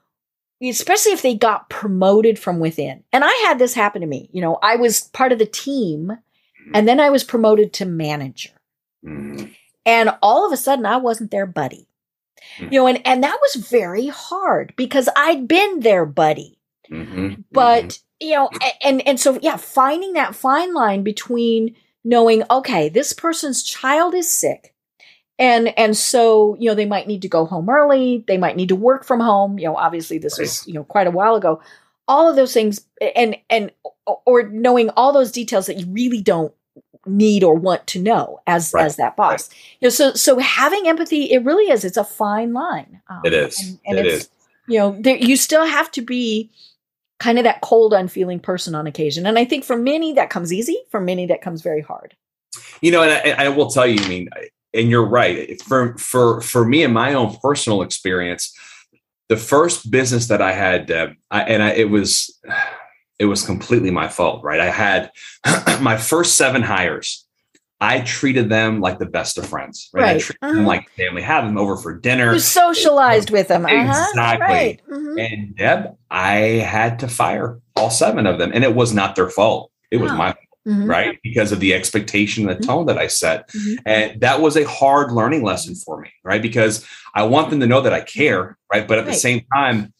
especially 0.69 1.11
if 1.11 1.21
they 1.21 1.35
got 1.35 1.69
promoted 1.69 2.39
from 2.39 2.59
within. 2.59 3.03
And 3.11 3.23
I 3.23 3.33
had 3.47 3.59
this 3.59 3.73
happen 3.73 4.01
to 4.01 4.07
me. 4.07 4.29
You 4.31 4.41
know, 4.41 4.59
I 4.61 4.75
was 4.77 5.01
part 5.09 5.31
of 5.31 5.39
the 5.39 5.45
team 5.45 6.07
mm-hmm. 6.07 6.71
and 6.73 6.87
then 6.87 6.99
I 6.99 7.09
was 7.09 7.23
promoted 7.23 7.73
to 7.73 7.85
manager. 7.85 8.51
Mm-hmm. 9.05 9.45
And 9.85 10.11
all 10.21 10.45
of 10.45 10.51
a 10.51 10.57
sudden 10.57 10.85
I 10.85 10.97
wasn't 10.97 11.31
their 11.31 11.45
buddy. 11.45 11.87
Mm-hmm. 12.57 12.73
You 12.73 12.79
know, 12.79 12.87
and, 12.87 13.01
and 13.05 13.23
that 13.23 13.39
was 13.41 13.65
very 13.65 14.07
hard 14.07 14.73
because 14.75 15.09
I'd 15.15 15.47
been 15.47 15.79
their 15.79 16.05
buddy. 16.05 16.59
Mm-hmm. 16.91 17.41
But, 17.51 17.85
mm-hmm. 17.85 18.27
you 18.27 18.35
know, 18.35 18.49
and 18.83 19.05
and 19.07 19.19
so 19.19 19.39
yeah, 19.41 19.57
finding 19.57 20.13
that 20.13 20.35
fine 20.35 20.73
line 20.73 21.03
between 21.03 21.75
knowing, 22.03 22.43
okay, 22.51 22.89
this 22.89 23.13
person's 23.13 23.63
child 23.63 24.13
is 24.13 24.29
sick 24.29 24.73
and 25.39 25.77
and 25.77 25.97
so 25.97 26.55
you 26.59 26.69
know 26.69 26.75
they 26.75 26.85
might 26.85 27.07
need 27.07 27.21
to 27.21 27.27
go 27.27 27.45
home 27.45 27.69
early 27.69 28.23
they 28.27 28.37
might 28.37 28.55
need 28.55 28.69
to 28.69 28.75
work 28.75 29.03
from 29.03 29.19
home 29.19 29.57
you 29.57 29.65
know 29.65 29.75
obviously 29.75 30.17
this 30.17 30.37
right. 30.37 30.43
was 30.43 30.67
you 30.67 30.73
know 30.73 30.83
quite 30.83 31.07
a 31.07 31.11
while 31.11 31.35
ago 31.35 31.61
all 32.07 32.29
of 32.29 32.35
those 32.35 32.53
things 32.53 32.85
and 33.15 33.35
and 33.49 33.71
or 34.25 34.49
knowing 34.49 34.89
all 34.91 35.13
those 35.13 35.31
details 35.31 35.65
that 35.65 35.79
you 35.79 35.85
really 35.91 36.21
don't 36.21 36.53
need 37.05 37.43
or 37.43 37.55
want 37.55 37.85
to 37.87 37.99
know 37.99 38.39
as 38.47 38.71
right. 38.73 38.85
as 38.85 38.95
that 38.95 39.15
boss 39.15 39.49
right. 39.49 39.57
you 39.79 39.85
know 39.85 39.89
so 39.89 40.13
so 40.13 40.39
having 40.39 40.87
empathy 40.87 41.31
it 41.31 41.43
really 41.43 41.69
is 41.71 41.83
it's 41.83 41.97
a 41.97 42.03
fine 42.03 42.53
line 42.53 43.01
um, 43.09 43.21
it 43.25 43.33
is 43.33 43.59
and, 43.59 43.79
and 43.85 43.99
it 43.99 44.05
it's, 44.05 44.23
is. 44.25 44.29
you 44.67 44.79
know 44.79 44.95
there, 45.01 45.17
you 45.17 45.35
still 45.35 45.65
have 45.65 45.91
to 45.91 46.01
be 46.01 46.49
kind 47.19 47.37
of 47.37 47.43
that 47.43 47.61
cold 47.61 47.93
unfeeling 47.93 48.39
person 48.39 48.73
on 48.73 48.87
occasion 48.87 49.25
and 49.25 49.37
i 49.37 49.43
think 49.43 49.63
for 49.63 49.77
many 49.77 50.13
that 50.13 50.29
comes 50.29 50.53
easy 50.53 50.77
for 50.89 51.01
many 51.01 51.25
that 51.25 51.41
comes 51.41 51.61
very 51.61 51.81
hard 51.81 52.15
you 52.81 52.91
know 52.91 53.03
and 53.03 53.11
I, 53.11 53.45
I 53.45 53.49
will 53.49 53.69
tell 53.69 53.85
you 53.85 54.01
i 54.03 54.07
mean 54.07 54.29
and 54.73 54.89
you're 54.89 55.05
right. 55.05 55.61
For 55.61 55.97
for 55.97 56.41
for 56.41 56.65
me 56.65 56.83
and 56.83 56.93
my 56.93 57.13
own 57.13 57.35
personal 57.41 57.81
experience, 57.81 58.53
the 59.29 59.37
first 59.37 59.91
business 59.91 60.27
that 60.27 60.41
I 60.41 60.51
had, 60.51 60.89
uh, 60.91 61.09
I, 61.29 61.41
and 61.43 61.63
I, 61.63 61.71
it 61.71 61.89
was 61.89 62.37
it 63.19 63.25
was 63.25 63.45
completely 63.45 63.91
my 63.91 64.07
fault. 64.07 64.43
Right, 64.43 64.59
I 64.59 64.69
had 64.69 65.11
my 65.81 65.97
first 65.97 66.35
seven 66.35 66.61
hires. 66.61 67.25
I 67.81 67.99
treated 67.99 68.47
them 68.47 68.79
like 68.79 68.97
the 68.97 69.05
best 69.05 69.37
of 69.37 69.45
friends. 69.45 69.89
Right, 69.93 70.03
right. 70.03 70.15
I 70.15 70.19
treated 70.19 70.37
uh-huh. 70.41 70.53
them 70.53 70.65
like 70.65 70.89
family. 70.91 71.21
Have 71.21 71.43
them 71.43 71.57
over 71.57 71.75
for 71.75 71.93
dinner. 71.93 72.33
You 72.33 72.39
socialized 72.39 73.29
with 73.29 73.49
them. 73.49 73.65
Uh-huh. 73.65 74.05
Exactly. 74.09 74.45
Right. 74.45 74.81
Mm-hmm. 74.89 75.19
And 75.19 75.55
Deb, 75.57 75.97
I 76.09 76.35
had 76.35 76.99
to 76.99 77.09
fire 77.09 77.59
all 77.75 77.89
seven 77.89 78.25
of 78.25 78.39
them, 78.39 78.51
and 78.53 78.63
it 78.63 78.73
was 78.73 78.93
not 78.93 79.15
their 79.15 79.29
fault. 79.29 79.71
It 79.91 79.97
was 79.97 80.11
my 80.11 80.33
Mm-hmm. 80.65 80.89
right? 80.89 81.19
Because 81.21 81.51
of 81.51 81.59
the 81.59 81.73
expectation, 81.73 82.47
and 82.47 82.57
the 82.57 82.61
mm-hmm. 82.61 82.71
tone 82.71 82.85
that 82.85 82.97
I 82.97 83.07
set. 83.07 83.49
Mm-hmm. 83.49 83.75
And 83.85 84.21
that 84.21 84.39
was 84.39 84.55
a 84.55 84.63
hard 84.63 85.11
learning 85.11 85.43
lesson 85.43 85.75
for 85.75 85.99
me, 85.99 86.09
right? 86.23 86.41
Because 86.41 86.87
I 87.13 87.23
want 87.23 87.49
them 87.49 87.59
to 87.59 87.67
know 87.67 87.81
that 87.81 87.91
I 87.91 87.99
care, 87.99 88.57
right? 88.71 88.87
But 88.87 88.97
at 88.97 89.03
right. 89.03 89.11
the 89.11 89.19
same 89.19 89.45
time, 89.53 89.92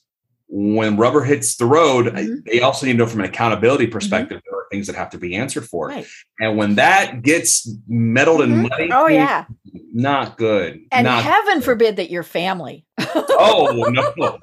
when 0.56 0.98
rubber 0.98 1.24
hits 1.24 1.56
the 1.56 1.66
road, 1.66 2.06
mm-hmm. 2.06 2.36
they 2.46 2.62
also 2.62 2.86
need 2.86 2.92
to 2.92 3.00
know 3.00 3.08
from 3.08 3.22
an 3.22 3.26
accountability 3.26 3.86
mm-hmm. 3.86 3.94
perspective, 3.94 4.40
there 4.46 4.60
are 4.60 4.68
things 4.70 4.86
that 4.86 4.96
have 4.96 5.10
to 5.10 5.18
be 5.18 5.36
answered 5.36 5.66
for. 5.66 5.88
Right. 5.88 6.06
And 6.40 6.58
when 6.58 6.76
that 6.76 7.24
gets 7.24 7.68
meddled 7.88 8.42
and 8.42 8.54
mm-hmm. 8.54 8.68
muddy, 8.70 8.90
oh 8.92 9.08
yeah, 9.08 9.46
not 9.94 10.38
good. 10.38 10.80
And 10.92 11.06
not 11.06 11.24
heaven 11.24 11.56
good. 11.56 11.64
forbid 11.64 11.96
that 11.96 12.12
your 12.12 12.22
family. 12.22 12.86
oh 13.00 13.90
no. 13.90 14.38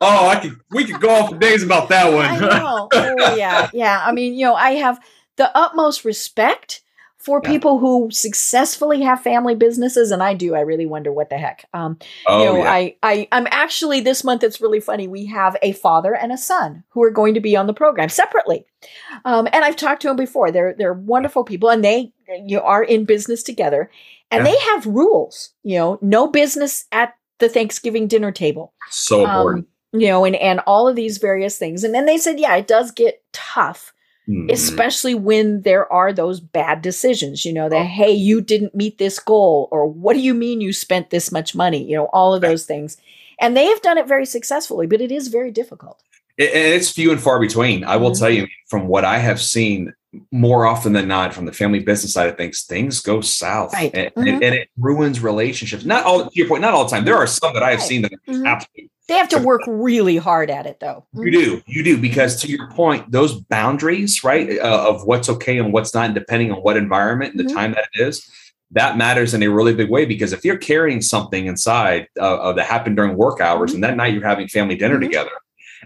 Oh, 0.00 0.28
I 0.28 0.38
could 0.38 0.56
we 0.70 0.84
could 0.84 1.00
go 1.00 1.10
on 1.10 1.30
for 1.30 1.38
days 1.38 1.64
about 1.64 1.88
that 1.88 2.12
one. 2.12 2.26
I 2.26 2.38
know. 2.38 2.88
Oh 2.92 3.34
yeah, 3.34 3.68
yeah. 3.74 4.04
I 4.06 4.12
mean, 4.12 4.34
you 4.34 4.46
know, 4.46 4.54
I 4.54 4.72
have 4.72 5.00
the 5.34 5.50
utmost 5.58 6.04
respect 6.04 6.82
for 7.26 7.40
yeah. 7.42 7.50
people 7.50 7.78
who 7.78 8.08
successfully 8.12 9.02
have 9.02 9.20
family 9.20 9.56
businesses 9.56 10.12
and 10.12 10.22
i 10.22 10.32
do 10.32 10.54
i 10.54 10.60
really 10.60 10.86
wonder 10.86 11.12
what 11.12 11.28
the 11.28 11.36
heck 11.36 11.66
um 11.74 11.98
oh, 12.28 12.38
you 12.38 12.44
know 12.44 12.56
yeah. 12.58 12.70
i 12.70 12.96
i 13.02 13.28
i'm 13.32 13.48
actually 13.50 14.00
this 14.00 14.22
month 14.22 14.44
it's 14.44 14.60
really 14.60 14.78
funny 14.78 15.08
we 15.08 15.26
have 15.26 15.56
a 15.60 15.72
father 15.72 16.14
and 16.14 16.30
a 16.30 16.38
son 16.38 16.84
who 16.90 17.02
are 17.02 17.10
going 17.10 17.34
to 17.34 17.40
be 17.40 17.56
on 17.56 17.66
the 17.66 17.74
program 17.74 18.08
separately 18.08 18.64
um 19.24 19.48
and 19.52 19.64
i've 19.64 19.74
talked 19.74 20.00
to 20.00 20.06
them 20.08 20.16
before 20.16 20.52
they're 20.52 20.72
they're 20.78 20.94
wonderful 20.94 21.42
people 21.42 21.68
and 21.68 21.84
they 21.84 22.12
you 22.44 22.56
know, 22.56 22.62
are 22.62 22.84
in 22.84 23.04
business 23.04 23.42
together 23.42 23.90
and 24.30 24.46
yeah. 24.46 24.52
they 24.52 24.58
have 24.70 24.86
rules 24.86 25.50
you 25.64 25.76
know 25.76 25.98
no 26.00 26.28
business 26.28 26.84
at 26.92 27.14
the 27.40 27.48
thanksgiving 27.48 28.06
dinner 28.06 28.30
table 28.30 28.72
so 28.88 29.24
important 29.24 29.66
um, 29.92 30.00
you 30.00 30.06
know 30.06 30.24
and 30.24 30.36
and 30.36 30.60
all 30.60 30.86
of 30.86 30.94
these 30.94 31.18
various 31.18 31.58
things 31.58 31.82
and 31.82 31.92
then 31.92 32.06
they 32.06 32.18
said 32.18 32.38
yeah 32.38 32.54
it 32.54 32.68
does 32.68 32.92
get 32.92 33.24
tough 33.32 33.92
Mm-hmm. 34.28 34.50
Especially 34.50 35.14
when 35.14 35.62
there 35.62 35.90
are 35.92 36.12
those 36.12 36.40
bad 36.40 36.82
decisions, 36.82 37.44
you 37.44 37.52
know, 37.52 37.68
that, 37.68 37.76
oh. 37.76 37.84
hey, 37.84 38.10
you 38.10 38.40
didn't 38.40 38.74
meet 38.74 38.98
this 38.98 39.20
goal, 39.20 39.68
or 39.70 39.86
what 39.86 40.14
do 40.14 40.20
you 40.20 40.34
mean 40.34 40.60
you 40.60 40.72
spent 40.72 41.10
this 41.10 41.30
much 41.30 41.54
money? 41.54 41.84
You 41.84 41.96
know, 41.96 42.06
all 42.06 42.34
of 42.34 42.40
those 42.40 42.64
things. 42.66 42.96
And 43.38 43.56
they 43.56 43.66
have 43.66 43.82
done 43.82 43.98
it 43.98 44.08
very 44.08 44.26
successfully, 44.26 44.86
but 44.86 45.00
it 45.00 45.12
is 45.12 45.28
very 45.28 45.52
difficult. 45.52 46.02
and 46.38 46.48
it's 46.48 46.90
few 46.90 47.12
and 47.12 47.20
far 47.20 47.38
between. 47.38 47.84
I 47.84 47.96
will 47.96 48.10
mm-hmm. 48.10 48.20
tell 48.20 48.30
you 48.30 48.48
from 48.68 48.88
what 48.88 49.04
I 49.04 49.18
have 49.18 49.40
seen 49.40 49.94
more 50.32 50.66
often 50.66 50.92
than 50.92 51.06
not 51.06 51.34
from 51.34 51.44
the 51.44 51.52
family 51.52 51.80
business 51.80 52.12
side 52.12 52.28
of 52.28 52.36
things, 52.36 52.62
things 52.62 53.00
go 53.00 53.20
south 53.20 53.72
right. 53.74 53.94
and, 53.94 54.08
mm-hmm. 54.14 54.26
and, 54.26 54.42
and, 54.42 54.54
it 54.54 54.70
ruins 54.78 55.20
relationships. 55.20 55.84
Not 55.84 56.04
all 56.04 56.24
to 56.24 56.30
your 56.32 56.48
point, 56.48 56.62
not 56.62 56.74
all 56.74 56.84
the 56.84 56.90
time. 56.90 57.04
There 57.04 57.16
are 57.16 57.26
some 57.26 57.54
that 57.54 57.62
I 57.62 57.70
have 57.70 57.80
right. 57.80 57.88
seen 57.88 58.02
that 58.02 58.12
mm-hmm. 58.26 58.46
absolutely 58.46 58.90
they 59.08 59.14
have 59.14 59.28
to 59.28 59.38
work 59.38 59.62
really 59.66 60.16
hard 60.16 60.50
at 60.50 60.66
it, 60.66 60.80
though. 60.80 61.06
You 61.14 61.30
do, 61.30 61.62
you 61.66 61.84
do, 61.84 61.96
because 61.96 62.40
to 62.42 62.48
your 62.48 62.68
point, 62.70 63.10
those 63.10 63.40
boundaries, 63.40 64.24
right, 64.24 64.58
uh, 64.58 64.88
of 64.88 65.06
what's 65.06 65.28
okay 65.28 65.58
and 65.58 65.72
what's 65.72 65.94
not, 65.94 66.12
depending 66.14 66.50
on 66.50 66.58
what 66.58 66.76
environment 66.76 67.32
and 67.32 67.40
the 67.40 67.44
mm-hmm. 67.44 67.56
time 67.56 67.72
that 67.72 67.88
it 67.94 68.08
is, 68.08 68.28
that 68.72 68.96
matters 68.96 69.32
in 69.32 69.42
a 69.44 69.48
really 69.48 69.74
big 69.74 69.90
way. 69.90 70.06
Because 70.06 70.32
if 70.32 70.44
you're 70.44 70.58
carrying 70.58 71.00
something 71.00 71.46
inside 71.46 72.08
uh, 72.18 72.52
that 72.54 72.66
happened 72.66 72.96
during 72.96 73.16
work 73.16 73.40
hours, 73.40 73.70
mm-hmm. 73.70 73.76
and 73.76 73.84
that 73.84 73.96
night 73.96 74.12
you're 74.12 74.26
having 74.26 74.48
family 74.48 74.74
dinner 74.74 74.96
mm-hmm. 74.96 75.04
together, 75.04 75.30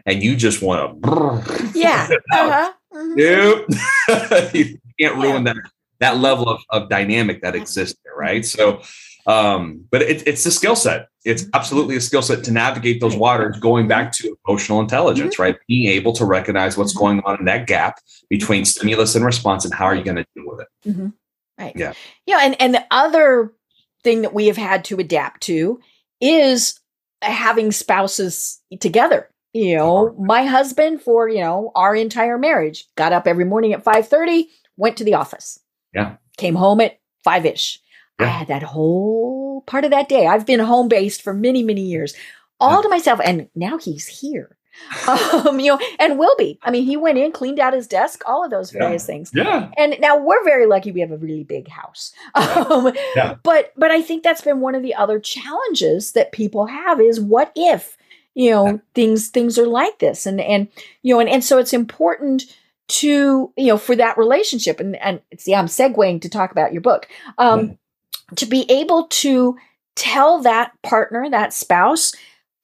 and 0.07 0.23
you 0.23 0.35
just 0.35 0.63
want 0.63 1.03
to, 1.03 1.73
yeah, 1.75 2.09
uh-huh. 2.33 2.73
Mm-hmm. 2.95 3.15
Nope. 3.17 4.55
you 4.55 4.79
can't 4.99 5.17
ruin 5.17 5.47
yeah. 5.47 5.53
that 5.53 5.71
that 5.99 6.17
level 6.17 6.49
of, 6.49 6.61
of 6.71 6.89
dynamic 6.89 7.43
that 7.43 7.55
exists 7.55 7.99
there, 8.03 8.15
right? 8.17 8.45
So 8.45 8.81
um, 9.27 9.85
but 9.91 10.03
it, 10.03 10.27
it's 10.27 10.45
a 10.47 10.51
skill 10.51 10.77
set. 10.77 11.09
It's 11.25 11.43
mm-hmm. 11.43 11.51
absolutely 11.55 11.97
a 11.97 12.01
skill 12.01 12.23
set 12.23 12.45
to 12.45 12.51
navigate 12.51 13.01
those 13.01 13.17
waters, 13.17 13.59
going 13.59 13.89
back 13.89 14.13
to 14.13 14.37
emotional 14.47 14.81
intelligence, 14.81 15.35
mm-hmm. 15.35 15.43
right? 15.43 15.57
Being 15.69 15.89
able 15.89 16.13
to 16.15 16.25
recognize 16.25 16.77
what's 16.77 16.93
mm-hmm. 16.93 17.01
going 17.01 17.21
on 17.25 17.39
in 17.41 17.45
that 17.47 17.67
gap 17.67 17.99
between 18.29 18.65
stimulus 18.65 19.15
and 19.15 19.25
response 19.25 19.65
and 19.65 19.75
how 19.75 19.87
are 19.87 19.95
you 19.95 20.05
going 20.05 20.17
to 20.17 20.27
deal 20.35 20.45
with 20.47 20.61
it? 20.61 20.89
Mm-hmm. 20.89 21.09
Right. 21.59 21.77
Yeah. 21.77 21.93
Yeah. 22.27 22.39
And, 22.43 22.61
and 22.61 22.75
the 22.75 22.85
other 22.91 23.53
thing 24.03 24.23
that 24.23 24.33
we 24.33 24.47
have 24.47 24.57
had 24.57 24.85
to 24.87 24.99
adapt 24.99 25.43
to 25.43 25.79
is 26.21 26.81
having 27.23 27.71
spouses 27.71 28.61
together. 28.81 29.29
You 29.53 29.77
know, 29.77 30.15
my 30.19 30.45
husband 30.45 31.03
for, 31.03 31.29
you 31.29 31.41
know, 31.41 31.73
our 31.75 31.95
entire 31.95 32.39
marriage 32.39 32.87
got 32.97 33.13
up 33.13 33.27
every 33.27 33.45
morning 33.45 33.73
at 33.73 33.85
5:30, 33.85 34.45
went 34.77 34.97
to 34.99 35.05
the 35.05 35.15
office. 35.15 35.59
Yeah. 35.93 36.17
Came 36.39 36.55
home 36.55 36.81
at 36.81 37.01
5ish 37.27 37.79
yeah. 38.21 38.27
I 38.27 38.29
had 38.31 38.49
that 38.49 38.63
whole 38.63 39.50
part 39.67 39.85
of 39.85 39.91
that 39.91 40.09
day. 40.09 40.27
I've 40.27 40.47
been 40.47 40.61
home 40.61 40.89
based 40.89 41.23
for 41.23 41.35
many, 41.35 41.63
many 41.63 41.83
years, 41.83 42.15
all 42.59 42.83
to 42.83 42.89
myself. 42.89 43.21
And 43.25 43.49
now 43.55 43.79
he's 43.79 44.07
here. 44.07 44.57
um, 45.09 45.61
you 45.61 45.73
know, 45.73 45.79
and 45.99 46.19
will 46.19 46.35
be. 46.37 46.59
I 46.63 46.71
mean, 46.71 46.85
he 46.85 46.97
went 46.97 47.19
in, 47.19 47.33
cleaned 47.33 47.59
out 47.59 47.75
his 47.75 47.87
desk, 47.87 48.23
all 48.27 48.45
of 48.45 48.51
those 48.51 48.71
various 48.71 49.03
yeah. 49.03 49.07
things. 49.07 49.31
Yeah. 49.35 49.71
And 49.77 49.97
now 50.01 50.19
we're 50.19 50.43
very 50.45 50.67
lucky 50.67 50.93
we 50.93 51.01
have 51.01 51.11
a 51.11 51.17
really 51.17 51.45
big 51.45 51.69
house. 51.69 52.13
Um, 52.35 52.93
yeah. 53.17 53.37
But 53.43 53.73
but 53.77 53.91
I 53.91 54.01
think 54.01 54.23
that's 54.23 54.41
been 54.41 54.61
one 54.61 54.75
of 54.75 54.83
the 54.83 54.95
other 54.95 55.21
challenges 55.21 56.13
that 56.13 56.33
people 56.33 56.67
have 56.67 57.01
is 57.01 57.21
what 57.21 57.53
if 57.55 57.97
you 58.35 58.51
know 58.51 58.67
yeah. 58.67 58.77
things 58.95 59.29
things 59.29 59.59
are 59.59 59.67
like 59.67 59.99
this 59.99 60.27
and 60.27 60.41
and 60.41 60.69
you 61.03 61.15
know 61.15 61.21
and, 61.21 61.29
and 61.29 61.45
so 61.45 61.59
it's 61.59 61.73
important 61.73 62.45
to 62.89 63.53
you 63.57 63.67
know 63.67 63.77
for 63.77 63.97
that 63.97 64.17
relationship 64.19 64.81
and 64.81 64.97
and 64.97 65.21
see 65.37 65.55
i'm 65.55 65.67
segueing 65.67 66.21
to 66.21 66.29
talk 66.29 66.51
about 66.51 66.73
your 66.73 66.83
book 66.83 67.09
um. 67.39 67.77
To 68.37 68.47
be 68.47 68.71
able 68.71 69.07
to 69.09 69.57
tell 69.97 70.41
that 70.41 70.73
partner 70.83 71.29
that 71.31 71.53
spouse 71.53 72.13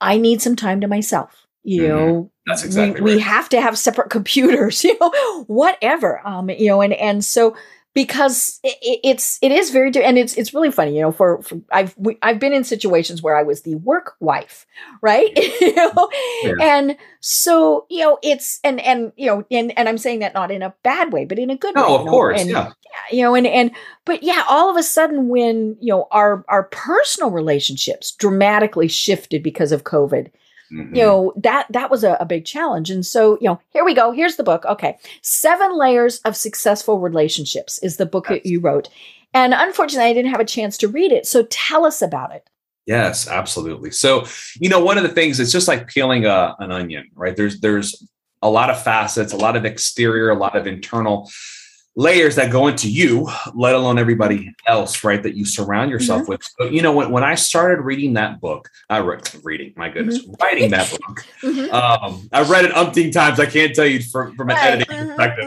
i 0.00 0.16
need 0.16 0.40
some 0.40 0.56
time 0.56 0.80
to 0.80 0.88
myself 0.88 1.46
you 1.64 1.82
mm-hmm. 1.82 1.96
know 1.96 2.30
that's 2.46 2.64
exactly 2.64 3.00
we, 3.00 3.10
right. 3.10 3.16
we 3.16 3.20
have 3.20 3.48
to 3.48 3.60
have 3.60 3.76
separate 3.76 4.10
computers 4.10 4.84
you 4.84 4.96
know 5.00 5.44
whatever 5.46 6.26
um 6.26 6.48
you 6.50 6.68
know 6.68 6.80
and 6.80 6.94
and 6.94 7.24
so 7.24 7.56
because 7.96 8.60
it, 8.62 8.76
it's 9.02 9.38
it 9.40 9.50
is 9.50 9.70
very 9.70 9.90
and 10.04 10.18
it's 10.18 10.34
it's 10.34 10.52
really 10.52 10.70
funny 10.70 10.94
you 10.94 11.00
know 11.00 11.10
for, 11.10 11.40
for 11.40 11.58
I've 11.72 11.94
we, 11.96 12.18
I've 12.20 12.38
been 12.38 12.52
in 12.52 12.62
situations 12.62 13.22
where 13.22 13.34
I 13.34 13.42
was 13.42 13.62
the 13.62 13.76
work 13.76 14.16
wife 14.20 14.66
right 15.00 15.32
you 15.60 15.74
know 15.74 16.10
yeah. 16.42 16.54
and 16.60 16.96
so 17.20 17.86
you 17.88 18.00
know 18.00 18.18
it's 18.22 18.60
and 18.62 18.80
and 18.80 19.12
you 19.16 19.26
know 19.26 19.44
and 19.50 19.76
and 19.78 19.88
I'm 19.88 19.96
saying 19.96 20.18
that 20.18 20.34
not 20.34 20.50
in 20.50 20.62
a 20.62 20.74
bad 20.82 21.10
way 21.10 21.24
but 21.24 21.38
in 21.38 21.48
a 21.48 21.56
good 21.56 21.74
no, 21.74 21.88
way 21.88 21.94
of 21.94 22.00
you 22.00 22.04
know? 22.04 22.10
course 22.10 22.40
and, 22.42 22.50
yeah 22.50 22.72
you 23.10 23.22
know 23.22 23.34
and 23.34 23.46
and 23.46 23.70
but 24.04 24.22
yeah 24.22 24.44
all 24.46 24.70
of 24.70 24.76
a 24.76 24.82
sudden 24.82 25.28
when 25.28 25.78
you 25.80 25.90
know 25.90 26.06
our 26.10 26.44
our 26.48 26.64
personal 26.64 27.30
relationships 27.30 28.12
dramatically 28.12 28.88
shifted 28.88 29.42
because 29.42 29.72
of 29.72 29.84
COVID 29.84 30.30
Mm-hmm. 30.72 30.96
you 30.96 31.02
know 31.02 31.32
that 31.36 31.66
that 31.70 31.90
was 31.90 32.02
a, 32.02 32.16
a, 32.18 32.24
big 32.24 32.44
challenge. 32.44 32.90
And 32.90 33.06
so 33.06 33.38
you 33.40 33.48
know 33.48 33.60
here 33.70 33.84
we 33.84 33.94
go. 33.94 34.10
Here's 34.10 34.36
the 34.36 34.42
book. 34.42 34.64
Okay. 34.64 34.98
Seven 35.22 35.78
layers 35.78 36.18
of 36.20 36.36
successful 36.36 36.98
relationships 36.98 37.78
is 37.84 37.98
the 37.98 38.06
book 38.06 38.26
that 38.28 38.46
you 38.46 38.60
wrote. 38.60 38.88
And 39.32 39.54
unfortunately 39.54 40.10
i 40.10 40.12
didn't 40.12 40.32
have 40.32 40.40
a 40.40 40.44
chance 40.44 40.76
to 40.78 40.88
read 40.88 41.12
it. 41.12 41.26
So 41.26 41.44
tell 41.50 41.84
us 41.84 42.02
about 42.02 42.34
it. 42.34 42.48
Yes 42.84 43.28
absolutely. 43.28 43.92
So 43.92 44.26
you 44.58 44.68
know 44.68 44.82
one 44.82 44.96
of 44.96 45.04
the 45.04 45.10
things 45.10 45.38
it's 45.38 45.52
just 45.52 45.68
like 45.68 45.86
peeling 45.86 46.26
a, 46.26 46.56
an 46.58 46.72
onion 46.72 47.08
right? 47.14 47.36
There's 47.36 47.60
there's 47.60 48.04
a 48.42 48.50
lot 48.50 48.68
of 48.68 48.82
facets 48.82 49.32
a 49.32 49.36
lot 49.36 49.56
of 49.56 49.64
exterior 49.64 50.30
a 50.30 50.38
lot 50.38 50.56
of 50.56 50.66
internal 50.66 51.30
layers 51.96 52.36
that 52.36 52.52
go 52.52 52.68
into 52.68 52.90
you, 52.90 53.28
let 53.54 53.74
alone 53.74 53.98
everybody 53.98 54.54
else, 54.66 55.02
right? 55.02 55.22
That 55.22 55.34
you 55.34 55.46
surround 55.46 55.90
yourself 55.90 56.22
mm-hmm. 56.22 56.32
with. 56.32 56.42
So, 56.60 56.66
you 56.68 56.82
know, 56.82 56.92
when, 56.92 57.10
when 57.10 57.24
I 57.24 57.34
started 57.34 57.80
reading 57.80 58.12
that 58.14 58.40
book, 58.40 58.68
I 58.90 59.00
read 59.00 59.28
reading, 59.42 59.72
my 59.76 59.88
goodness, 59.88 60.18
mm-hmm. 60.18 60.34
writing 60.40 60.70
that 60.70 60.90
book. 60.90 61.24
mm-hmm. 61.42 61.74
um, 61.74 62.28
I've 62.32 62.50
read 62.50 62.66
it 62.66 62.72
umpteen 62.72 63.12
times. 63.12 63.40
I 63.40 63.46
can't 63.46 63.74
tell 63.74 63.86
you 63.86 64.02
from, 64.02 64.36
from 64.36 64.50
an 64.50 64.56
right. 64.56 64.72
editing 64.72 64.94
uh-huh, 64.94 65.06
perspective. 65.06 65.44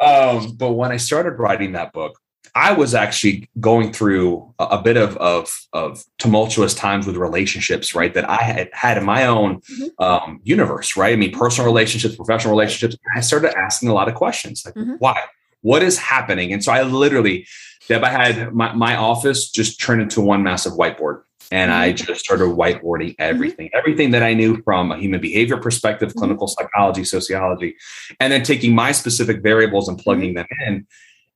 Uh-huh. 0.00 0.38
Um, 0.38 0.56
but 0.56 0.72
when 0.72 0.92
I 0.92 0.96
started 0.96 1.32
writing 1.32 1.72
that 1.72 1.92
book, 1.92 2.20
I 2.54 2.72
was 2.72 2.94
actually 2.94 3.48
going 3.60 3.92
through 3.92 4.54
a, 4.58 4.64
a 4.64 4.82
bit 4.82 4.96
of, 4.96 5.16
of, 5.16 5.50
of 5.72 6.04
tumultuous 6.18 6.74
times 6.74 7.06
with 7.06 7.16
relationships, 7.16 7.94
right? 7.94 8.14
That 8.14 8.28
I 8.28 8.42
had 8.42 8.70
had 8.72 8.98
in 8.98 9.04
my 9.04 9.26
own 9.26 9.60
mm-hmm. 9.62 10.02
um, 10.02 10.40
universe, 10.44 10.96
right? 10.96 11.12
I 11.12 11.16
mean, 11.16 11.32
personal 11.32 11.66
relationships, 11.66 12.14
professional 12.14 12.52
relationships. 12.52 12.96
I 13.16 13.20
started 13.20 13.56
asking 13.58 13.88
a 13.88 13.94
lot 13.94 14.08
of 14.08 14.14
questions, 14.14 14.64
like 14.64 14.74
mm-hmm. 14.74 14.94
why, 14.98 15.20
what 15.62 15.82
is 15.82 15.98
happening? 15.98 16.52
And 16.52 16.62
so 16.62 16.72
I 16.72 16.82
literally, 16.82 17.46
Deb, 17.88 18.04
I 18.04 18.10
had 18.10 18.52
my, 18.52 18.72
my 18.74 18.96
office 18.96 19.50
just 19.50 19.80
turned 19.80 20.02
into 20.02 20.20
one 20.20 20.42
massive 20.42 20.74
whiteboard. 20.74 21.22
And 21.50 21.72
I 21.72 21.92
mm-hmm. 21.92 22.06
just 22.06 22.20
started 22.20 22.44
whiteboarding 22.44 23.12
mm-hmm. 23.12 23.22
everything, 23.22 23.66
mm-hmm. 23.68 23.78
everything 23.78 24.10
that 24.10 24.22
I 24.22 24.34
knew 24.34 24.62
from 24.62 24.92
a 24.92 24.98
human 24.98 25.20
behavior 25.20 25.56
perspective, 25.56 26.10
mm-hmm. 26.10 26.18
clinical 26.18 26.46
psychology, 26.46 27.04
sociology, 27.04 27.76
and 28.20 28.32
then 28.32 28.42
taking 28.42 28.74
my 28.74 28.92
specific 28.92 29.42
variables 29.42 29.88
and 29.88 29.98
plugging 29.98 30.34
mm-hmm. 30.34 30.36
them 30.36 30.46
in. 30.66 30.86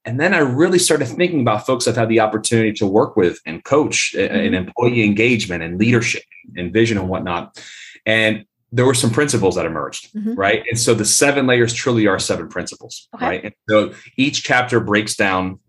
And 0.04 0.20
then 0.20 0.34
I 0.34 0.38
really 0.38 0.78
started 0.78 1.06
thinking 1.06 1.40
about 1.40 1.64
folks 1.64 1.86
I've 1.86 1.96
had 1.96 2.08
the 2.08 2.20
opportunity 2.20 2.72
to 2.74 2.86
work 2.86 3.16
with 3.16 3.38
and 3.46 3.64
coach 3.64 4.14
in 4.14 4.28
mm-hmm. 4.28 4.54
employee 4.54 5.04
engagement 5.04 5.62
and 5.62 5.78
leadership 5.78 6.24
and 6.56 6.72
vision 6.72 6.98
and 6.98 7.08
whatnot. 7.08 7.58
And 8.04 8.44
there 8.72 8.86
were 8.86 8.94
some 8.94 9.10
principles 9.10 9.54
that 9.54 9.66
emerged, 9.66 10.12
mm-hmm. 10.14 10.34
right? 10.34 10.64
And 10.68 10.78
so 10.78 10.94
the 10.94 11.04
seven 11.04 11.46
layers 11.46 11.74
truly 11.74 12.06
are 12.06 12.18
seven 12.18 12.48
principles, 12.48 13.06
okay. 13.14 13.24
right? 13.24 13.44
And 13.44 13.54
so 13.68 13.92
each 14.16 14.42
chapter 14.42 14.80
breaks 14.80 15.14
down 15.14 15.60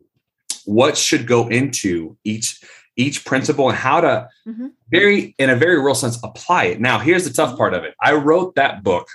what 0.66 0.98
should 0.98 1.28
go 1.28 1.48
into 1.50 2.18
each 2.24 2.64
each 2.96 3.26
principle 3.26 3.70
and 3.70 3.78
how 3.78 4.00
to 4.00 4.28
mm-hmm. 4.48 4.68
very 4.90 5.36
in 5.38 5.50
a 5.50 5.56
very 5.56 5.82
real 5.82 5.96
sense 5.96 6.18
apply 6.24 6.66
it. 6.66 6.80
Now, 6.80 7.00
here's 7.00 7.26
the 7.26 7.34
tough 7.34 7.50
mm-hmm. 7.50 7.58
part 7.58 7.74
of 7.74 7.84
it. 7.84 7.96
I 8.02 8.14
wrote 8.14 8.56
that 8.56 8.84
book 8.84 9.08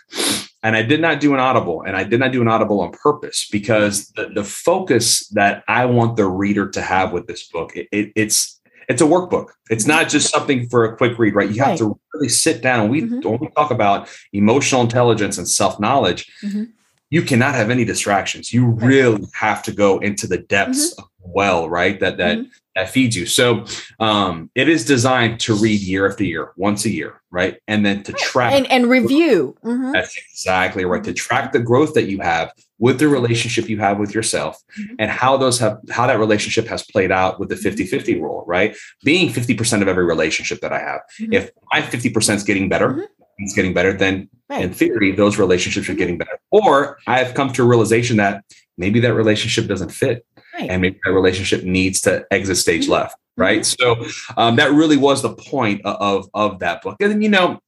and 0.62 0.76
I 0.76 0.82
did 0.82 1.00
not 1.00 1.20
do 1.20 1.32
an 1.32 1.40
audible 1.40 1.82
and 1.82 1.96
I 1.96 2.04
did 2.04 2.20
not 2.20 2.32
do 2.32 2.42
an 2.42 2.48
audible 2.48 2.80
on 2.80 2.90
purpose 2.90 3.48
because 3.50 4.08
the, 4.16 4.30
the 4.34 4.44
focus 4.44 5.28
that 5.28 5.62
I 5.68 5.86
want 5.86 6.16
the 6.16 6.26
reader 6.26 6.68
to 6.70 6.82
have 6.82 7.12
with 7.12 7.26
this 7.26 7.48
book, 7.48 7.76
it, 7.76 7.88
it, 7.92 8.12
it's 8.16 8.57
it's 8.88 9.02
a 9.02 9.04
workbook. 9.04 9.50
It's 9.70 9.86
not 9.86 10.08
just 10.08 10.30
something 10.30 10.68
for 10.68 10.84
a 10.84 10.96
quick 10.96 11.18
read, 11.18 11.34
right? 11.34 11.50
You 11.50 11.62
have 11.62 11.68
right. 11.68 11.78
to 11.78 12.00
really 12.14 12.28
sit 12.28 12.62
down. 12.62 12.88
We 12.88 13.02
mm-hmm. 13.02 13.28
when 13.28 13.38
we 13.40 13.48
talk 13.50 13.70
about 13.70 14.08
emotional 14.32 14.80
intelligence 14.80 15.36
and 15.38 15.46
self 15.46 15.78
knowledge, 15.78 16.30
mm-hmm. 16.42 16.64
you 17.10 17.22
cannot 17.22 17.54
have 17.54 17.70
any 17.70 17.84
distractions. 17.84 18.52
You 18.52 18.66
right. 18.66 18.86
really 18.88 19.26
have 19.34 19.62
to 19.64 19.72
go 19.72 19.98
into 19.98 20.26
the 20.26 20.38
depths 20.38 20.94
mm-hmm. 20.94 21.02
of 21.02 21.08
well, 21.20 21.68
right? 21.68 22.00
That 22.00 22.16
that 22.16 22.38
mm-hmm. 22.38 22.48
That 22.78 22.90
feeds 22.90 23.16
you. 23.16 23.26
So 23.26 23.64
um, 23.98 24.50
it 24.54 24.68
is 24.68 24.84
designed 24.84 25.40
to 25.40 25.54
read 25.54 25.80
year 25.80 26.08
after 26.08 26.22
year, 26.22 26.52
once 26.56 26.84
a 26.84 26.90
year, 26.90 27.20
right? 27.30 27.58
And 27.66 27.84
then 27.84 28.04
to 28.04 28.12
track 28.12 28.52
and, 28.52 28.70
and 28.70 28.88
review. 28.88 29.56
Mm-hmm. 29.64 29.92
That's 29.92 30.16
exactly 30.16 30.84
right. 30.84 31.02
To 31.02 31.12
track 31.12 31.52
the 31.52 31.58
growth 31.58 31.94
that 31.94 32.04
you 32.04 32.20
have 32.20 32.52
with 32.78 33.00
the 33.00 33.08
relationship 33.08 33.68
you 33.68 33.78
have 33.78 33.98
with 33.98 34.14
yourself 34.14 34.62
mm-hmm. 34.78 34.94
and 35.00 35.10
how 35.10 35.36
those 35.36 35.58
have 35.58 35.80
how 35.90 36.06
that 36.06 36.20
relationship 36.20 36.68
has 36.68 36.84
played 36.86 37.10
out 37.10 37.40
with 37.40 37.48
the 37.48 37.56
50-50 37.56 38.20
rule, 38.20 38.44
right? 38.46 38.76
Being 39.02 39.32
50% 39.32 39.82
of 39.82 39.88
every 39.88 40.04
relationship 40.04 40.60
that 40.60 40.72
I 40.72 40.78
have. 40.78 41.00
Mm-hmm. 41.20 41.32
If 41.32 41.50
my 41.72 41.80
50% 41.80 42.34
is 42.36 42.44
getting 42.44 42.68
better, 42.68 42.90
mm-hmm. 42.90 43.02
it's 43.38 43.54
getting 43.54 43.74
better, 43.74 43.92
then 43.92 44.30
right. 44.48 44.62
in 44.62 44.72
theory, 44.72 45.10
those 45.10 45.36
relationships 45.36 45.88
are 45.88 45.92
mm-hmm. 45.92 45.98
getting 45.98 46.18
better. 46.18 46.38
Or 46.52 46.98
I 47.08 47.18
have 47.18 47.34
come 47.34 47.52
to 47.54 47.64
a 47.64 47.66
realization 47.66 48.18
that 48.18 48.44
maybe 48.76 49.00
that 49.00 49.14
relationship 49.14 49.66
doesn't 49.66 49.90
fit. 49.90 50.24
Right. 50.58 50.70
And 50.70 50.82
maybe 50.82 50.98
that 51.04 51.12
relationship 51.12 51.64
needs 51.64 52.00
to 52.02 52.26
exit 52.30 52.56
stage 52.56 52.84
mm-hmm. 52.84 52.92
left. 52.92 53.16
Right. 53.36 53.60
Mm-hmm. 53.60 54.06
So 54.32 54.34
um, 54.36 54.56
that 54.56 54.72
really 54.72 54.96
was 54.96 55.22
the 55.22 55.34
point 55.34 55.82
of, 55.84 56.28
of 56.34 56.58
that 56.58 56.82
book. 56.82 56.96
And, 57.00 57.22
you 57.22 57.28
know, 57.28 57.60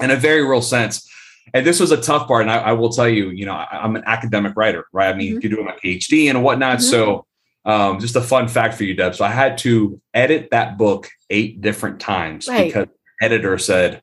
in 0.00 0.10
a 0.10 0.16
very 0.16 0.42
real 0.42 0.62
sense, 0.62 1.08
and 1.52 1.64
this 1.64 1.78
was 1.78 1.92
a 1.92 2.00
tough 2.00 2.26
part. 2.26 2.42
And 2.42 2.50
I, 2.50 2.58
I 2.58 2.72
will 2.72 2.90
tell 2.90 3.08
you, 3.08 3.30
you 3.30 3.46
know, 3.46 3.52
I, 3.52 3.84
am 3.84 3.96
an 3.96 4.02
academic 4.06 4.54
writer, 4.56 4.86
right? 4.92 5.14
I 5.14 5.16
mean, 5.16 5.34
mm-hmm. 5.34 5.40
you're 5.42 5.50
doing 5.50 5.66
my 5.66 5.76
PhD 5.76 6.28
and 6.30 6.42
whatnot. 6.42 6.78
Mm-hmm. 6.78 6.90
So, 6.90 7.26
um, 7.66 7.98
just 7.98 8.16
a 8.16 8.20
fun 8.20 8.48
fact 8.48 8.74
for 8.74 8.84
you, 8.84 8.94
Deb. 8.94 9.14
So 9.14 9.24
I 9.24 9.30
had 9.30 9.56
to 9.58 10.00
edit 10.12 10.48
that 10.50 10.76
book 10.76 11.08
eight 11.30 11.60
different 11.60 12.00
times 12.00 12.46
right. 12.46 12.66
because 12.66 12.88
editor 13.22 13.56
said, 13.56 14.02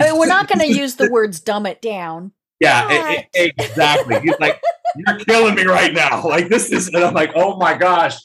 I 0.00 0.10
mean, 0.10 0.18
we're 0.18 0.26
not 0.26 0.48
going 0.48 0.60
to 0.60 0.72
use 0.72 0.94
the 0.94 1.10
words 1.12 1.40
"dumb 1.40 1.66
it 1.66 1.82
down." 1.82 2.32
Yeah, 2.60 2.86
it, 2.90 3.26
it, 3.34 3.54
exactly. 3.58 4.20
He's 4.20 4.38
like, 4.40 4.62
"You're 4.96 5.18
killing 5.20 5.54
me 5.54 5.64
right 5.64 5.92
now." 5.92 6.22
Like 6.32 6.48
this 6.48 6.72
is, 6.72 6.88
and 6.88 7.04
I'm 7.04 7.14
like, 7.14 7.32
"Oh 7.34 7.56
my 7.56 7.76
gosh." 7.76 8.16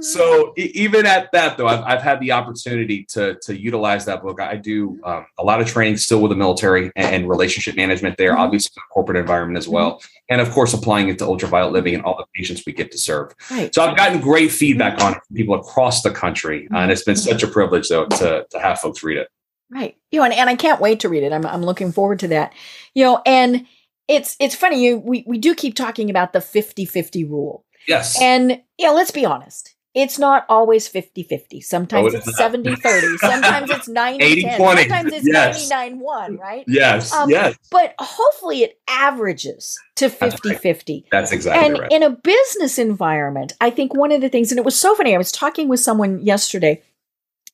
so 0.00 0.52
even 0.56 1.06
at 1.06 1.30
that 1.32 1.56
though 1.56 1.66
I've, 1.66 1.82
I've 1.84 2.02
had 2.02 2.20
the 2.20 2.32
opportunity 2.32 3.04
to 3.10 3.36
to 3.42 3.58
utilize 3.58 4.04
that 4.06 4.22
book 4.22 4.40
i 4.40 4.56
do 4.56 4.90
mm-hmm. 4.90 5.04
um, 5.04 5.26
a 5.38 5.44
lot 5.44 5.60
of 5.60 5.66
training 5.66 5.96
still 5.96 6.20
with 6.20 6.30
the 6.30 6.36
military 6.36 6.90
and, 6.96 7.14
and 7.14 7.28
relationship 7.28 7.76
management 7.76 8.16
there 8.16 8.32
mm-hmm. 8.32 8.40
obviously 8.40 8.72
the 8.74 8.82
corporate 8.92 9.18
environment 9.18 9.58
as 9.58 9.68
well 9.68 9.96
mm-hmm. 9.96 10.06
and 10.30 10.40
of 10.40 10.50
course 10.50 10.72
applying 10.74 11.08
it 11.08 11.18
to 11.18 11.24
ultraviolet 11.24 11.72
living 11.72 11.94
and 11.94 12.04
all 12.04 12.16
the 12.16 12.26
patients 12.34 12.62
we 12.66 12.72
get 12.72 12.90
to 12.92 12.98
serve 12.98 13.32
right. 13.50 13.74
so 13.74 13.84
i've 13.84 13.96
gotten 13.96 14.20
great 14.20 14.50
feedback 14.50 15.00
on 15.00 15.12
it 15.12 15.20
from 15.26 15.36
people 15.36 15.54
across 15.54 16.02
the 16.02 16.10
country 16.10 16.68
uh, 16.72 16.78
and 16.78 16.90
it's 16.90 17.04
been 17.04 17.16
such 17.16 17.42
a 17.42 17.48
privilege 17.48 17.88
though 17.88 18.06
to, 18.06 18.46
to 18.50 18.58
have 18.58 18.78
folks 18.80 19.02
read 19.02 19.18
it 19.18 19.28
right 19.70 19.96
you 20.10 20.18
know 20.18 20.24
and, 20.24 20.34
and 20.34 20.48
i 20.48 20.56
can't 20.56 20.80
wait 20.80 21.00
to 21.00 21.08
read 21.08 21.22
it 21.22 21.32
I'm, 21.32 21.44
I'm 21.46 21.62
looking 21.62 21.92
forward 21.92 22.20
to 22.20 22.28
that 22.28 22.52
you 22.94 23.04
know 23.04 23.22
and 23.26 23.66
it's 24.08 24.36
it's 24.40 24.54
funny 24.54 24.84
you 24.84 24.98
we, 24.98 25.24
we 25.26 25.38
do 25.38 25.54
keep 25.54 25.74
talking 25.74 26.10
about 26.10 26.32
the 26.32 26.38
50-50 26.38 27.28
rule 27.28 27.64
Yes. 27.86 28.20
And, 28.20 28.62
you 28.78 28.86
know, 28.86 28.94
let's 28.94 29.10
be 29.10 29.24
honest. 29.24 29.74
It's 29.94 30.18
not 30.18 30.44
always 30.48 30.88
50 30.88 31.22
50. 31.22 31.60
Sometimes 31.60 32.14
oh, 32.14 32.18
it's 32.18 32.36
70 32.36 32.74
30. 32.74 33.16
Sometimes 33.18 33.70
it's 33.70 33.86
90 33.86 34.24
80 34.24 34.42
10. 34.42 34.58
Sometimes 34.58 35.12
it's 35.12 35.26
yes. 35.26 35.70
99 35.70 36.00
1, 36.00 36.36
right? 36.36 36.64
Yes. 36.66 37.12
Um, 37.12 37.30
yes. 37.30 37.56
But 37.70 37.94
hopefully 38.00 38.64
it 38.64 38.80
averages 38.88 39.78
to 39.96 40.08
50 40.08 40.48
That's 40.48 40.60
50. 40.60 41.06
That's 41.12 41.30
exactly 41.30 41.60
right. 41.60 41.70
and 41.70 41.78
right. 41.78 41.92
in 41.92 42.02
a 42.02 42.10
business 42.10 42.76
environment, 42.80 43.52
I 43.60 43.70
think 43.70 43.94
one 43.94 44.10
of 44.10 44.20
the 44.20 44.28
things, 44.28 44.50
and 44.50 44.58
it 44.58 44.64
was 44.64 44.76
so 44.76 44.96
funny, 44.96 45.14
I 45.14 45.18
was 45.18 45.30
talking 45.30 45.68
with 45.68 45.78
someone 45.78 46.20
yesterday, 46.26 46.82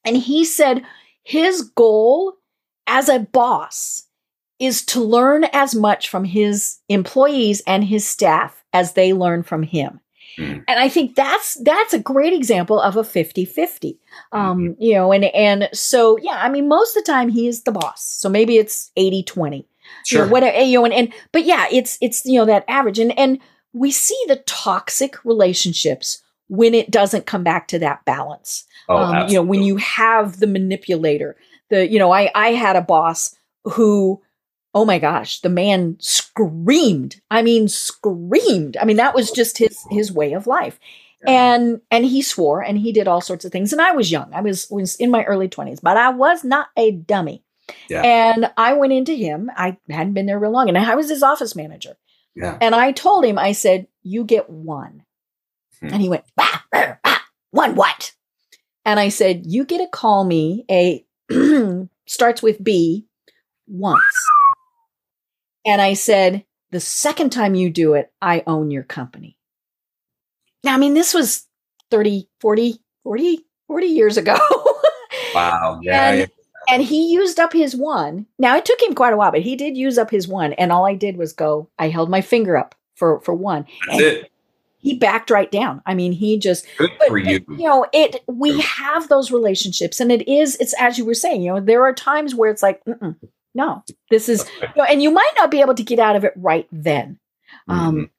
and 0.07 0.17
he 0.17 0.47
said 0.47 0.83
his 1.23 1.61
goal 1.61 2.39
as 2.87 3.11
a 3.11 3.19
boss 3.19 4.07
is 4.61 4.85
to 4.85 5.01
learn 5.01 5.45
as 5.53 5.75
much 5.75 6.09
from 6.09 6.25
his 6.25 6.79
employees 6.89 7.63
and 7.67 7.83
his 7.83 8.07
staff 8.07 8.63
as 8.73 8.93
they 8.93 9.13
learn 9.13 9.43
from 9.43 9.63
him. 9.63 10.01
Mm. 10.39 10.63
And 10.69 10.79
I 10.79 10.89
think 10.89 11.17
that's 11.17 11.55
that's 11.65 11.93
a 11.93 11.99
great 11.99 12.33
example 12.33 12.81
of 12.81 12.97
a 12.97 13.03
50-50. 13.03 13.99
Um, 14.33 14.59
mm-hmm. 14.59 14.83
you 14.83 14.95
know, 14.95 15.13
and 15.13 15.25
and 15.25 15.69
so 15.73 16.19
yeah, 16.23 16.39
I 16.41 16.49
mean 16.49 16.69
most 16.69 16.97
of 16.97 17.05
the 17.05 17.11
time 17.11 17.29
he 17.29 17.49
is 17.49 17.65
the 17.65 17.73
boss. 17.73 18.05
So 18.05 18.29
maybe 18.29 18.59
it's 18.59 18.93
80-20. 18.97 19.65
Sure. 20.07 20.21
You 20.21 20.27
know, 20.27 20.33
whatever, 20.33 20.61
you 20.61 20.79
know, 20.79 20.85
and, 20.85 20.95
and 20.95 21.13
but 21.33 21.45
yeah, 21.45 21.67
it's 21.73 21.99
it's 22.01 22.25
you 22.25 22.39
know 22.39 22.45
that 22.45 22.65
average. 22.69 22.99
And 22.99 23.19
and 23.19 23.39
we 23.73 23.91
see 23.91 24.19
the 24.29 24.37
toxic 24.37 25.25
relationships 25.25 26.23
when 26.49 26.75
it 26.75 26.91
doesn't 26.91 27.27
come 27.27 27.45
back 27.45 27.69
to 27.69 27.79
that 27.79 28.05
balance. 28.05 28.65
Oh, 28.89 28.97
um, 28.97 29.29
you 29.29 29.35
know, 29.35 29.43
when 29.43 29.63
you 29.63 29.77
have 29.77 30.39
the 30.39 30.47
manipulator, 30.47 31.37
the 31.71 31.89
you 31.89 31.99
know, 31.99 32.13
I 32.13 32.31
I 32.35 32.49
had 32.49 32.77
a 32.77 32.83
boss 32.83 33.35
who 33.65 34.23
oh 34.75 34.85
my 34.85 34.99
gosh, 34.99 35.41
the 35.41 35.49
man 35.49 35.97
screamed. 36.01 37.21
I 37.31 37.43
mean, 37.43 37.68
screamed. 37.68 38.77
I 38.77 38.85
mean, 38.85 38.97
that 38.97 39.14
was 39.14 39.31
just 39.31 39.59
his 39.59 39.85
his 39.91 40.12
way 40.12 40.33
of 40.33 40.47
life. 40.47 40.79
Yeah. 41.25 41.55
And 41.55 41.81
and 41.91 42.05
he 42.05 42.23
swore 42.23 42.62
and 42.62 42.79
he 42.79 42.93
did 42.93 43.09
all 43.09 43.21
sorts 43.21 43.45
of 43.45 43.53
things. 43.53 43.73
And 43.73 43.83
I 43.83 43.93
was 43.93 44.11
young. 44.11 44.33
I 44.33 44.41
was 44.41 44.68
was 44.71 44.97
in 44.97 45.11
my 45.11 45.25
early 45.25 45.49
20s, 45.49 45.81
but 45.83 45.97
I 45.97 46.11
was 46.11 46.45
not 46.45 46.68
a 46.77 46.93
dummy. 46.93 47.45
Yeah. 47.89 48.03
And 48.03 48.51
I 48.57 48.75
went 48.75 48.93
into 48.93 49.12
him. 49.12 49.51
I 49.57 49.77
hadn't 49.89 50.14
been 50.14 50.27
there 50.27 50.39
real 50.39 50.51
long, 50.51 50.68
and 50.68 50.79
I 50.79 50.95
was 50.95 51.09
his 51.09 51.23
office 51.23 51.55
manager. 51.55 51.97
Yeah. 52.35 52.57
And 52.61 52.75
I 52.75 52.93
told 52.93 53.25
him, 53.25 53.39
I 53.39 53.53
said, 53.53 53.87
"You 54.03 54.25
get 54.25 54.49
one." 54.49 55.05
Hmm. 55.81 55.89
And 55.93 56.03
he 56.03 56.09
went, 56.09 56.25
bah, 56.37 56.62
bah, 56.73 56.97
bah, 57.03 57.18
"One 57.51 57.75
what?" 57.75 58.12
And 58.85 58.99
I 58.99 59.09
said, 59.09 59.47
"You 59.47 59.64
get 59.64 59.79
to 59.79 59.89
call 59.89 60.25
me 60.25 60.64
a 60.71 61.05
starts 62.07 62.43
with 62.43 62.62
B 62.62 63.07
once." 63.66 64.01
And 65.65 65.81
I 65.81 65.95
said, 65.95 66.45
"The 66.71 66.81
second 66.81 67.31
time 67.31 67.55
you 67.55 67.71
do 67.71 67.95
it, 67.95 68.13
I 68.21 68.43
own 68.47 68.71
your 68.71 68.83
company." 68.83 69.37
Now, 70.63 70.75
I 70.75 70.79
mean, 70.79 70.95
this 70.95 71.15
was 71.15 71.47
30, 71.91 72.29
40, 72.41 72.79
40, 73.03 73.47
40 73.67 73.87
years 73.87 74.17
ago. 74.17 74.37
wow. 75.35 75.81
Yeah. 75.83 76.13
And, 76.13 76.31
and 76.69 76.83
he 76.83 77.13
used 77.13 77.41
up 77.41 77.53
his 77.53 77.75
one. 77.75 78.27
Now 78.39 78.57
it 78.57 78.65
took 78.65 78.81
him 78.81 78.95
quite 78.95 79.13
a 79.13 79.17
while, 79.17 79.33
but 79.33 79.41
he 79.41 79.57
did 79.57 79.77
use 79.77 79.99
up 79.99 80.11
his 80.11 80.29
one. 80.29 80.53
And 80.55 80.71
all 80.71 80.87
I 80.87 80.95
did 80.95 81.17
was 81.17 81.33
go, 81.33 81.69
I 81.79 81.89
held 81.89 82.11
my 82.11 82.21
finger 82.21 82.57
up 82.57 82.75
for 82.95 83.21
for 83.21 83.35
one. 83.35 83.67
That's 83.89 84.01
it. 84.01 84.33
He 84.79 84.95
backed 84.95 85.31
right 85.31 85.51
down. 85.51 85.83
I 85.85 85.95
mean, 85.95 86.13
he 86.13 86.39
just 86.39 86.67
good 86.79 86.91
for 87.07 87.19
you. 87.19 87.45
you 87.49 87.65
know, 87.65 87.87
it 87.93 88.23
we 88.27 88.61
have 88.61 89.09
those 89.09 89.31
relationships, 89.31 90.01
and 90.01 90.11
it 90.11 90.27
is 90.27 90.57
it's 90.57 90.75
as 90.81 90.97
you 90.97 91.05
were 91.05 91.15
saying. 91.15 91.43
You 91.43 91.55
know, 91.55 91.61
there 91.61 91.85
are 91.85 91.93
times 91.93 92.35
where 92.35 92.51
it's 92.51 92.63
like, 92.63 92.83
no, 93.55 93.83
this 94.11 94.29
is, 94.29 94.49
you 94.61 94.69
know, 94.77 94.85
and 94.85 95.03
you 95.03 95.11
might 95.11 95.33
not 95.37 95.51
be 95.51 95.61
able 95.61 95.75
to 95.75 95.83
get 95.83 95.99
out 95.99 96.17
of 96.17 96.25
it 96.25 96.33
right 96.37 96.69
then. 96.71 97.19
Um, 97.69 97.79
mm-hmm. 97.79 97.99
Um, 97.99 98.11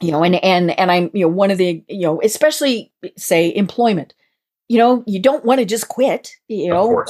you 0.00 0.12
know, 0.12 0.22
and 0.22 0.34
and 0.44 0.78
and 0.78 0.92
I'm 0.92 1.10
you 1.14 1.22
know 1.22 1.28
one 1.28 1.50
of 1.50 1.56
the 1.56 1.82
you 1.88 2.02
know 2.02 2.20
especially 2.22 2.92
say 3.16 3.54
employment 3.54 4.12
you 4.68 4.78
know, 4.78 5.04
you 5.06 5.20
don't 5.20 5.44
want 5.44 5.60
to 5.60 5.64
just 5.64 5.88
quit, 5.88 6.36
you 6.48 6.68
know, 6.68 7.04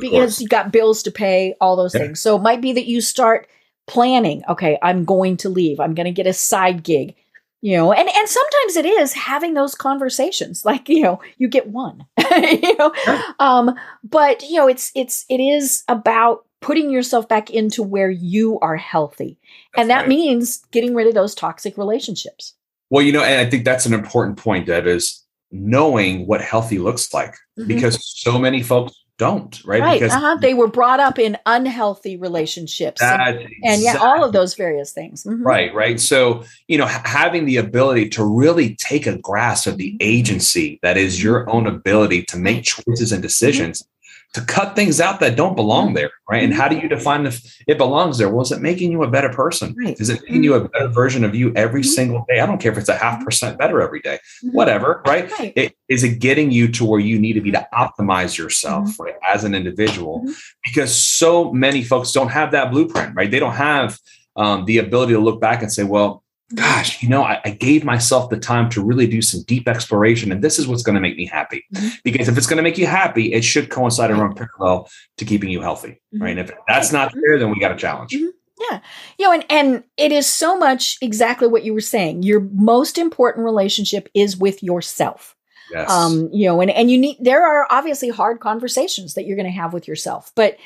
because 0.00 0.40
you 0.40 0.48
got 0.48 0.72
bills 0.72 1.02
to 1.04 1.10
pay, 1.10 1.54
all 1.60 1.76
those 1.76 1.94
yeah. 1.94 2.00
things. 2.00 2.20
So 2.20 2.36
it 2.36 2.42
might 2.42 2.60
be 2.60 2.72
that 2.72 2.86
you 2.86 3.00
start 3.00 3.48
planning, 3.86 4.42
okay, 4.48 4.78
I'm 4.82 5.04
going 5.04 5.36
to 5.38 5.48
leave. 5.48 5.78
I'm 5.78 5.94
going 5.94 6.06
to 6.06 6.12
get 6.12 6.26
a 6.26 6.32
side 6.32 6.82
gig. 6.82 7.14
You 7.62 7.76
know, 7.76 7.92
and 7.92 8.08
and 8.08 8.28
sometimes 8.28 8.76
it 8.76 8.84
is 8.84 9.12
having 9.14 9.54
those 9.54 9.74
conversations. 9.74 10.64
Like, 10.64 10.88
you 10.88 11.02
know, 11.02 11.20
you 11.38 11.48
get 11.48 11.68
one. 11.68 12.04
you 12.36 12.76
know. 12.76 12.92
Um, 13.38 13.74
but 14.04 14.42
you 14.42 14.56
know, 14.56 14.68
it's 14.68 14.92
it's 14.94 15.24
it 15.28 15.40
is 15.40 15.82
about 15.88 16.45
putting 16.60 16.90
yourself 16.90 17.28
back 17.28 17.50
into 17.50 17.82
where 17.82 18.10
you 18.10 18.58
are 18.60 18.76
healthy. 18.76 19.38
That's 19.74 19.82
and 19.82 19.90
that 19.90 20.00
right. 20.00 20.08
means 20.08 20.64
getting 20.70 20.94
rid 20.94 21.06
of 21.06 21.14
those 21.14 21.34
toxic 21.34 21.76
relationships. 21.76 22.54
Well, 22.90 23.04
you 23.04 23.12
know, 23.12 23.22
and 23.22 23.46
I 23.46 23.50
think 23.50 23.64
that's 23.64 23.86
an 23.86 23.94
important 23.94 24.38
point, 24.38 24.66
Deb, 24.66 24.86
is 24.86 25.24
knowing 25.50 26.26
what 26.26 26.40
healthy 26.40 26.78
looks 26.78 27.12
like 27.12 27.34
mm-hmm. 27.58 27.68
because 27.68 27.98
so 28.04 28.38
many 28.38 28.62
folks 28.62 28.94
don't 29.18 29.64
right, 29.64 29.80
right. 29.80 30.00
because 30.00 30.14
uh-huh. 30.14 30.36
they 30.40 30.52
were 30.52 30.68
brought 30.68 31.00
up 31.00 31.18
in 31.18 31.38
unhealthy 31.46 32.18
relationships 32.18 33.00
and, 33.00 33.38
exactly. 33.38 33.56
and, 33.64 33.82
yeah 33.82 33.96
all 33.96 34.22
of 34.22 34.32
those 34.32 34.54
various 34.54 34.92
things 34.92 35.24
mm-hmm. 35.24 35.42
right 35.42 35.74
right 35.74 36.00
so 36.00 36.44
you 36.68 36.76
know 36.76 36.84
having 36.84 37.46
the 37.46 37.56
ability 37.56 38.08
to 38.10 38.22
really 38.22 38.74
take 38.76 39.06
a 39.06 39.16
grasp 39.18 39.66
of 39.66 39.78
the 39.78 39.92
mm-hmm. 39.92 39.96
agency 40.00 40.78
that 40.82 40.98
is 40.98 41.22
your 41.22 41.48
own 41.48 41.66
ability 41.66 42.24
to 42.24 42.36
make 42.36 42.64
choices 42.64 43.10
and 43.10 43.20
mm-hmm. 43.20 43.26
decisions 43.26 43.88
to 44.36 44.44
cut 44.44 44.76
things 44.76 45.00
out 45.00 45.18
that 45.20 45.34
don't 45.34 45.56
belong 45.56 45.94
there, 45.94 46.10
right? 46.28 46.44
And 46.44 46.52
how 46.52 46.68
do 46.68 46.76
you 46.76 46.88
define 46.88 47.24
if 47.24 47.58
it 47.66 47.78
belongs 47.78 48.18
there? 48.18 48.28
Well, 48.28 48.42
is 48.42 48.52
it 48.52 48.60
making 48.60 48.92
you 48.92 49.02
a 49.02 49.10
better 49.10 49.30
person? 49.30 49.74
Right. 49.82 49.98
Is 49.98 50.10
it 50.10 50.20
making 50.24 50.44
you 50.44 50.52
a 50.54 50.68
better 50.68 50.88
version 50.88 51.24
of 51.24 51.34
you 51.34 51.54
every 51.56 51.80
mm-hmm. 51.80 51.88
single 51.88 52.26
day? 52.28 52.40
I 52.40 52.44
don't 52.44 52.60
care 52.60 52.70
if 52.70 52.76
it's 52.76 52.90
a 52.90 52.96
half 52.96 53.24
percent 53.24 53.56
better 53.56 53.80
every 53.80 54.00
day, 54.00 54.18
mm-hmm. 54.44 54.54
whatever, 54.54 55.02
right? 55.06 55.30
right. 55.38 55.54
It, 55.56 55.74
is 55.88 56.04
it 56.04 56.18
getting 56.18 56.50
you 56.50 56.68
to 56.72 56.84
where 56.84 57.00
you 57.00 57.18
need 57.18 57.32
to 57.32 57.40
be 57.40 57.50
to 57.52 57.66
optimize 57.72 58.36
yourself, 58.36 58.90
mm-hmm. 58.90 59.04
right, 59.04 59.14
as 59.26 59.44
an 59.44 59.54
individual? 59.54 60.20
Mm-hmm. 60.20 60.32
Because 60.66 60.94
so 60.94 61.50
many 61.50 61.82
folks 61.82 62.12
don't 62.12 62.28
have 62.28 62.52
that 62.52 62.70
blueprint, 62.70 63.16
right? 63.16 63.30
They 63.30 63.40
don't 63.40 63.54
have 63.54 63.98
um, 64.36 64.66
the 64.66 64.78
ability 64.78 65.14
to 65.14 65.18
look 65.18 65.40
back 65.40 65.62
and 65.62 65.72
say, 65.72 65.84
well, 65.84 66.22
gosh, 66.54 67.02
you 67.02 67.08
know, 67.08 67.22
I, 67.22 67.40
I, 67.44 67.50
gave 67.50 67.84
myself 67.84 68.30
the 68.30 68.38
time 68.38 68.70
to 68.70 68.82
really 68.82 69.06
do 69.06 69.20
some 69.20 69.42
deep 69.42 69.66
exploration, 69.66 70.30
and 70.30 70.42
this 70.42 70.58
is 70.58 70.68
what's 70.68 70.82
going 70.82 70.94
to 70.94 71.00
make 71.00 71.16
me 71.16 71.26
happy. 71.26 71.64
Mm-hmm. 71.74 71.88
Because 72.04 72.28
if 72.28 72.38
it's 72.38 72.46
going 72.46 72.58
to 72.58 72.62
make 72.62 72.78
you 72.78 72.86
happy, 72.86 73.32
it 73.32 73.42
should 73.42 73.70
coincide 73.70 74.10
and 74.10 74.20
run 74.20 74.34
parallel 74.34 74.88
to 75.16 75.24
keeping 75.24 75.50
you 75.50 75.60
healthy, 75.60 76.00
mm-hmm. 76.14 76.22
right? 76.22 76.38
And 76.38 76.48
if 76.48 76.56
that's 76.68 76.92
not 76.92 77.12
there, 77.14 77.38
then 77.38 77.50
we 77.50 77.58
got 77.58 77.72
a 77.72 77.76
challenge. 77.76 78.12
Mm-hmm. 78.12 78.28
Yeah, 78.70 78.80
you 79.18 79.26
know, 79.26 79.32
and 79.32 79.44
and 79.50 79.84
it 79.96 80.12
is 80.12 80.26
so 80.26 80.56
much 80.56 80.96
exactly 81.02 81.48
what 81.48 81.64
you 81.64 81.74
were 81.74 81.80
saying. 81.80 82.22
Your 82.22 82.40
most 82.40 82.96
important 82.96 83.44
relationship 83.44 84.08
is 84.14 84.36
with 84.36 84.62
yourself. 84.62 85.36
Yes. 85.70 85.90
Um, 85.90 86.30
you 86.32 86.46
know, 86.46 86.60
and 86.60 86.70
and 86.70 86.90
you 86.90 86.96
need 86.96 87.18
there 87.20 87.44
are 87.44 87.66
obviously 87.70 88.08
hard 88.08 88.40
conversations 88.40 89.14
that 89.14 89.26
you're 89.26 89.36
going 89.36 89.46
to 89.46 89.52
have 89.52 89.74
with 89.74 89.86
yourself, 89.88 90.32
but 90.34 90.56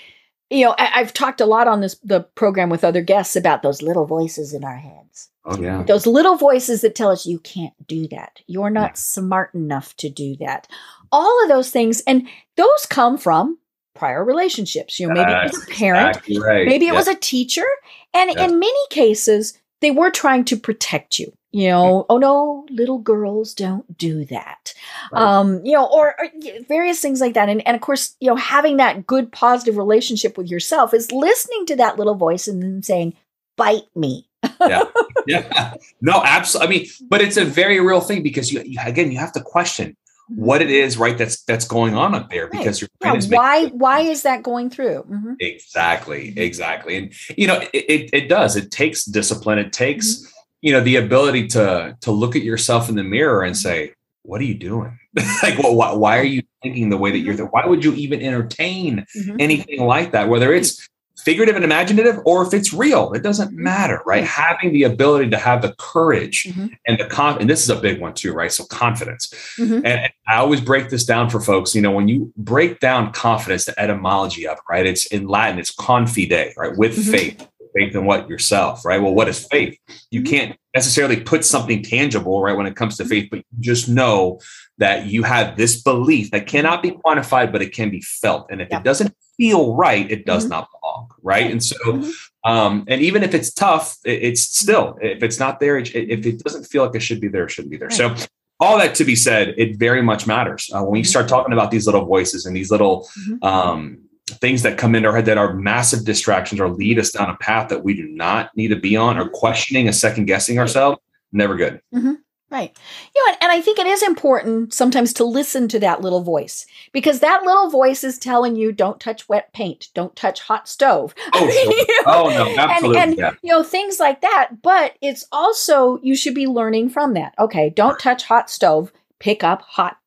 you 0.51 0.65
know, 0.65 0.75
I, 0.77 1.01
I've 1.01 1.15
talked 1.15 1.41
a 1.41 1.47
lot 1.47 1.69
on 1.69 1.81
this 1.81 1.97
the 2.03 2.21
program 2.21 2.69
with 2.69 2.85
other 2.85 3.03
guests 3.03 3.37
about 3.37 3.63
those 3.63 3.83
little 3.83 4.07
voices 4.07 4.53
in 4.53 4.65
our 4.65 4.77
heads 4.77 5.31
Oh, 5.45 5.61
yeah. 5.61 5.83
Those 5.83 6.07
little 6.07 6.37
voices 6.37 6.83
that 6.83 6.95
tell 6.95 7.11
us 7.11 7.27
you 7.27 7.39
can't 7.39 7.75
do 7.87 8.07
that. 8.09 8.41
You're 8.47 8.71
not 8.71 8.91
yeah. 8.91 8.95
smart 8.95 9.55
enough 9.55 9.97
to 9.97 10.11
do 10.11 10.37
that. 10.37 10.69
All 11.11 11.43
of 11.43 11.49
those 11.49 11.71
things. 11.71 12.03
And 12.07 12.29
those 12.57 12.87
come 12.89 13.17
from 13.17 13.59
prior 13.95 14.23
relationships. 14.23 15.01
You 15.01 15.09
know, 15.09 15.15
maybe 15.15 15.31
That's 15.31 15.55
it 15.55 15.61
was 15.61 15.69
a 15.69 15.73
parent, 15.73 16.17
exactly 16.17 16.39
right. 16.41 16.67
maybe 16.67 16.89
it 16.89 16.95
was 16.95 17.09
a 17.09 17.15
teacher. 17.15 17.67
And 18.13 18.31
in 18.31 18.59
many 18.59 18.87
cases, 18.91 19.59
they 19.81 19.91
were 19.91 20.11
trying 20.11 20.45
to 20.47 20.57
protect 20.57 21.19
you. 21.19 21.33
You 21.53 21.69
know, 21.69 22.07
oh 22.09 22.19
no, 22.19 22.67
little 22.71 22.99
girls 22.99 23.55
don't 23.55 23.99
do 23.99 24.25
that. 24.27 24.73
Right. 25.13 25.21
Um, 25.21 25.65
you 25.65 25.73
know, 25.73 25.87
or, 25.87 26.15
or, 26.21 26.29
various 26.69 27.01
things 27.01 27.21
like 27.21 27.35
that. 27.35 27.49
And, 27.49 27.67
and 27.67 27.75
of 27.75 27.81
course, 27.81 28.15
you 28.21 28.29
know, 28.29 28.37
having 28.37 28.77
that 28.77 29.07
good 29.07 29.33
positive 29.33 29.77
relationship 29.77 30.39
with 30.39 30.49
yourself 30.49 30.95
is 30.95 31.11
listening 31.11 31.67
to 31.67 31.77
that 31.77 31.99
little 31.99 32.15
voice 32.15 32.47
and 32.47 32.63
then 32.63 32.85
saying, 32.85 33.15
bite 33.57 33.85
me 33.97 34.31
yeah, 34.61 34.85
yeah, 35.27 35.75
no, 36.01 36.23
absolutely. 36.25 36.77
I 36.77 36.79
mean, 36.79 36.89
but 37.09 37.21
it's 37.21 37.37
a 37.37 37.45
very 37.45 37.81
real 37.81 38.01
thing 38.01 38.23
because 38.23 38.53
you, 38.53 38.63
you 38.63 38.79
again 38.85 39.11
you 39.11 39.19
have 39.19 39.33
to 39.33 39.41
question 39.41 39.97
mm-hmm. 40.31 40.43
what 40.43 40.63
it 40.63 40.71
is 40.71 40.97
right 40.97 41.17
that's 41.17 41.43
that's 41.45 41.67
going 41.67 41.95
on 41.95 42.15
up 42.15 42.31
there 42.31 42.49
because 42.49 42.83
right. 42.83 42.91
your 43.05 43.17
yeah, 43.17 43.37
why 43.37 43.67
why 43.69 44.01
is 44.01 44.23
that 44.23 44.43
going 44.43 44.71
through 44.71 45.05
mm-hmm. 45.09 45.35
exactly 45.41 46.39
exactly 46.39 46.97
and 46.97 47.13
you 47.37 47.47
know 47.47 47.61
it, 47.73 47.85
it, 47.89 48.11
it 48.13 48.29
does 48.29 48.57
it 48.57 48.71
takes 48.71 49.05
discipline 49.05 49.59
it 49.59 49.73
takes 49.73 50.17
mm-hmm. 50.17 50.27
You 50.63 50.73
know 50.73 50.81
the 50.81 50.97
ability 50.97 51.47
to 51.49 51.97
to 52.01 52.11
look 52.11 52.37
at 52.37 52.43
yourself 52.43 52.89
in 52.89 52.97
the 52.97 53.05
mirror 53.05 53.43
and 53.43 53.55
mm-hmm. 53.55 53.69
say 53.69 53.95
what 54.23 54.41
are 54.41 54.45
you 54.45 54.55
doing 54.55 54.99
like 55.43 55.59
well, 55.59 55.75
why, 55.75 55.93
why 55.93 56.19
are 56.19 56.25
you 56.25 56.43
thinking 56.63 56.91
the 56.91 56.97
way 56.97 57.11
that 57.11 57.19
you're 57.19 57.35
mm-hmm. 57.35 57.45
why 57.47 57.67
would 57.67 57.85
you 57.85 57.95
even 57.95 58.21
entertain 58.21 59.05
mm-hmm. 59.17 59.37
anything 59.39 59.83
like 59.83 60.13
that 60.13 60.29
whether 60.29 60.53
it's 60.53 60.89
figurative 61.25 61.55
and 61.55 61.65
imaginative 61.65 62.19
or 62.25 62.47
if 62.47 62.55
it's 62.55 62.73
real 62.73 63.13
it 63.13 63.23
doesn't 63.23 63.49
mm-hmm. 63.49 63.65
matter 63.65 64.01
right 64.07 64.25
having 64.25 64.73
the 64.73 64.85
ability 64.85 65.29
to 65.29 65.37
have 65.37 65.61
the 65.61 65.75
courage 65.79 66.45
mm-hmm. 66.45 66.69
and 66.87 66.99
the 66.99 67.07
con 67.07 67.39
and 67.41 67.51
this 67.51 67.63
is 67.63 67.71
a 67.71 67.77
big 67.77 68.01
one 68.01 68.15
too 68.15 68.33
right 68.33 68.53
so 68.53 68.65
confidence 68.67 69.29
mm-hmm. 69.59 69.75
and, 69.75 69.87
and, 69.87 70.13
i 70.29 70.37
always 70.37 70.61
break 70.61 70.89
this 70.89 71.05
down 71.05 71.29
for 71.29 71.41
folks 71.41 71.75
you 71.75 71.83
know 71.83 71.91
when 71.91 72.09
you 72.09 72.33
break 72.37 72.81
down 72.81 73.13
confidence 73.13 73.65
the 73.65 73.79
etymology 73.79 74.47
of 74.47 74.57
it 74.57 74.63
right 74.71 74.87
it's 74.87 75.07
in 75.07 75.29
latin 75.29 75.59
it's 75.59 75.71
confide 75.71 76.53
right 76.57 76.77
with 76.77 76.97
mm-hmm. 76.97 77.11
faith 77.11 77.49
faith 77.77 77.95
in 77.95 78.05
what 78.05 78.29
yourself 78.29 78.85
right 78.85 79.01
well 79.01 79.15
what 79.15 79.29
is 79.29 79.47
faith 79.49 79.79
you 80.11 80.21
mm-hmm. 80.21 80.31
can't 80.31 80.59
necessarily 80.75 81.21
put 81.21 81.45
something 81.45 81.83
tangible 81.83 82.43
right 82.43 82.57
when 82.57 82.67
it 82.67 82.77
comes 82.77 82.97
to 82.97 83.05
faith 83.05 83.29
but 83.31 83.39
you 83.39 83.45
just 83.61 83.89
know 83.89 84.41
that 84.79 85.07
you 85.07 85.23
have 85.23 85.57
this 85.57 85.83
belief 85.83 86.31
that 86.31 86.47
cannot 86.47 86.83
be 86.83 86.91
quantified 86.91 87.53
but 87.53 87.63
it 87.63 87.73
can 87.73 87.91
be 87.91 88.01
felt 88.01 88.47
and 88.51 88.61
if 88.61 88.69
yeah. 88.71 88.79
it 88.79 88.85
doesn't 88.85 89.15
feel 89.41 89.75
right, 89.75 90.11
it 90.11 90.27
does 90.27 90.43
mm-hmm. 90.45 90.51
not 90.51 90.69
belong, 90.71 91.09
right? 91.23 91.51
And 91.51 91.65
so, 91.65 91.77
mm-hmm. 91.79 92.51
um, 92.51 92.85
and 92.89 93.01
even 93.01 93.23
if 93.23 93.33
it's 93.33 93.51
tough, 93.51 93.97
it, 94.05 94.23
it's 94.23 94.43
still 94.43 94.99
if 95.01 95.23
it's 95.23 95.39
not 95.39 95.61
there, 95.61 95.79
it, 95.79 95.95
if 95.95 96.27
it 96.27 96.45
doesn't 96.45 96.65
feel 96.65 96.85
like 96.85 96.95
it 96.95 97.01
should 97.01 97.23
be 97.23 97.29
there, 97.29 97.45
it 97.45 97.51
shouldn't 97.51 97.71
be 97.71 97.79
there. 97.79 97.89
Right. 97.89 97.97
So, 97.97 98.15
all 98.61 98.77
that 98.77 98.95
to 98.97 99.05
be 99.05 99.17
said, 99.17 99.55
it 99.57 99.79
very 99.79 100.03
much 100.03 100.27
matters 100.27 100.71
uh, 100.75 100.83
when 100.83 100.99
you 100.99 101.05
start 101.05 101.25
mm-hmm. 101.25 101.37
talking 101.37 101.53
about 101.55 101.71
these 101.71 101.87
little 101.87 102.05
voices 102.05 102.45
and 102.45 102.55
these 102.55 102.71
little 102.71 103.09
mm-hmm. 103.19 103.43
um, 103.43 103.99
things 104.39 104.63
that 104.63 104.79
come 104.79 104.95
into 104.95 105.09
our 105.09 105.17
head 105.17 105.27
that 105.27 105.39
are 105.39 105.55
massive 105.55 106.05
distractions 106.05 106.61
or 106.61 106.69
lead 106.69 106.99
us 106.99 107.11
down 107.11 107.31
a 107.31 107.37
path 107.37 107.69
that 107.69 107.85
we 107.85 107.95
do 107.95 108.09
not 108.09 108.57
need 108.57 108.69
to 108.69 108.77
be 108.77 108.97
on, 108.97 109.19
or 109.19 109.29
questioning 109.29 109.87
and 109.87 109.95
second 109.95 110.27
guessing 110.27 110.59
ourselves. 110.59 110.99
Never 111.33 111.57
good. 111.57 111.81
Mm-hmm. 111.95 112.15
Right. 112.51 112.77
You 113.15 113.27
know, 113.27 113.37
and, 113.41 113.53
I 113.53 113.61
think 113.61 113.79
it 113.79 113.87
is 113.87 114.03
important 114.03 114.75
sometimes 114.75 115.13
to 115.15 115.25
listen 115.25 115.69
to 115.69 115.79
that 115.81 116.01
little 116.01 116.23
voice 116.23 116.67
because 116.93 117.21
that 117.21 117.45
little 117.45 117.71
voice 117.71 118.03
is 118.03 118.19
telling 118.19 118.57
you 118.57 118.73
don't 118.73 118.99
touch 118.99 119.29
wet 119.29 119.53
paint, 119.53 119.87
don't 119.95 120.17
touch 120.17 120.41
hot 120.41 120.69
stove. 120.69 121.15
Oh, 121.33 121.49
sure. 121.49 122.05
oh 122.07 122.29
no, 122.29 122.61
absolutely. 122.61 123.01
And, 123.01 123.11
and 123.11 123.19
yeah. 123.19 123.31
you 123.43 123.53
know, 123.53 123.63
things 123.63 124.01
like 124.01 124.21
that. 124.23 124.63
But 124.63 124.97
it's 125.01 125.27
also, 125.31 126.01
you 126.03 126.17
should 126.17 126.35
be 126.35 126.49
learning 126.49 126.91
from 126.91 127.15
that. 127.15 127.35
Okay, 127.39 127.71
don't 127.71 128.01
touch 128.01 128.25
hot 128.25 128.51
stove, 128.51 128.93
pick 129.21 129.45
up 129.45 129.63
hot, 129.63 129.99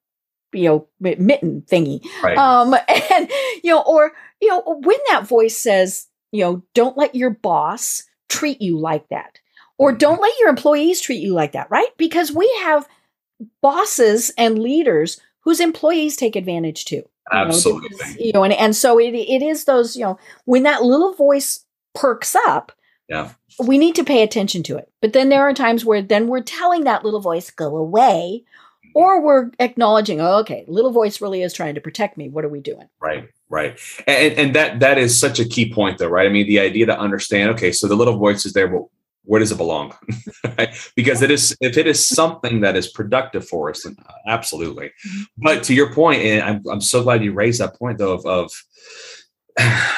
you 0.54 0.68
know, 0.68 0.88
mitten 1.00 1.64
thingy. 1.68 2.06
Right. 2.22 2.38
Um, 2.38 2.74
and, 3.12 3.32
you 3.64 3.72
know, 3.72 3.82
or, 3.82 4.12
you 4.42 4.50
know, 4.50 4.62
when 4.84 4.98
that 5.10 5.28
voice 5.28 5.58
says, 5.58 6.08
you 6.32 6.44
know, 6.44 6.64
don't 6.74 6.98
let 6.98 7.16
your 7.16 7.30
boss 7.30 8.04
treat 8.30 8.62
you 8.62 8.78
like 8.78 9.08
that. 9.10 9.40
Or 9.78 9.92
don't 9.92 10.22
let 10.22 10.34
your 10.40 10.50
employees 10.50 11.02
treat 11.02 11.22
you 11.22 11.34
like 11.34 11.54
that, 11.54 11.70
right? 11.70 11.90
Because 11.98 12.32
we 12.32 12.52
have 12.62 12.88
bosses 13.62 14.32
and 14.38 14.60
leaders 14.60 15.20
whose 15.42 15.60
employees 15.60 16.16
take 16.16 16.36
advantage 16.36 16.86
too. 16.86 17.04
Absolutely. 17.32 17.90
You 17.90 17.98
know, 17.98 18.16
you 18.20 18.34
know 18.34 18.44
and, 18.44 18.54
and 18.54 18.76
so 18.76 19.00
it, 19.00 19.14
it 19.14 19.42
is 19.42 19.66
those, 19.66 19.96
you 19.96 20.04
know, 20.04 20.18
when 20.46 20.64
that 20.64 20.84
little 20.84 21.14
voice 21.14 21.66
perks 21.96 22.36
up, 22.48 22.72
yeah. 23.10 23.32
we 23.60 23.78
need 23.78 23.96
to 23.96 24.04
pay 24.04 24.24
attention 24.24 24.64
to 24.64 24.78
it. 24.78 24.92
But 25.02 25.14
then 25.14 25.30
there 25.30 25.42
are 25.48 25.54
times 25.54 25.86
where 25.86 26.02
then 26.02 26.28
we're 26.28 26.42
telling 26.42 26.84
that 26.84 27.04
little 27.04 27.22
voice, 27.22 27.50
go 27.50 27.76
away, 27.76 28.44
or 28.94 29.22
we're 29.22 29.52
acknowledging, 29.60 30.22
oh, 30.22 30.40
okay, 30.40 30.66
little 30.68 30.92
voice 30.92 31.22
really 31.22 31.42
is 31.42 31.54
trying 31.54 31.76
to 31.76 31.82
protect 31.82 32.18
me. 32.18 32.30
What 32.30 32.46
are 32.46 32.50
we 32.50 32.60
doing? 32.60 32.88
Right, 33.02 33.28
right. 33.50 33.80
And, 34.08 34.34
and 34.34 34.56
that 34.56 34.80
that 34.80 34.98
is 34.98 35.18
such 35.20 35.40
a 35.40 35.46
key 35.46 35.72
point 35.72 35.98
though, 35.98 36.08
right? 36.08 36.28
I 36.28 36.30
mean, 36.30 36.48
the 36.48 36.60
idea 36.60 36.86
to 36.88 37.00
understand, 37.00 37.50
okay, 37.52 37.72
so 37.72 37.88
the 37.88 37.96
little 37.96 38.18
voice 38.18 38.46
is 38.46 38.54
there, 38.54 38.68
but 38.68 38.84
where 39.26 39.40
does 39.40 39.52
it 39.52 39.58
belong? 39.58 39.94
right? 40.58 40.70
because 40.96 41.22
it 41.22 41.32
is 41.32 41.56
if 41.62 41.78
it 41.78 41.88
is 41.88 42.06
something 42.06 42.62
that 42.62 42.76
is 42.76 42.90
productive 42.90 43.48
for 43.48 43.70
us, 43.70 43.84
then 43.84 43.96
absolutely. 44.28 44.88
Mm-hmm. 44.88 45.22
But 45.38 45.64
to 45.64 45.74
your 45.74 45.94
point, 45.94 46.22
and 46.22 46.44
I'm, 46.44 46.62
I'm 46.70 46.82
so 46.82 47.04
glad 47.04 47.24
you 47.24 47.34
raised 47.34 47.62
that 47.62 47.76
point 47.76 47.98
though 47.98 48.14
of, 48.14 48.26
of 48.26 48.52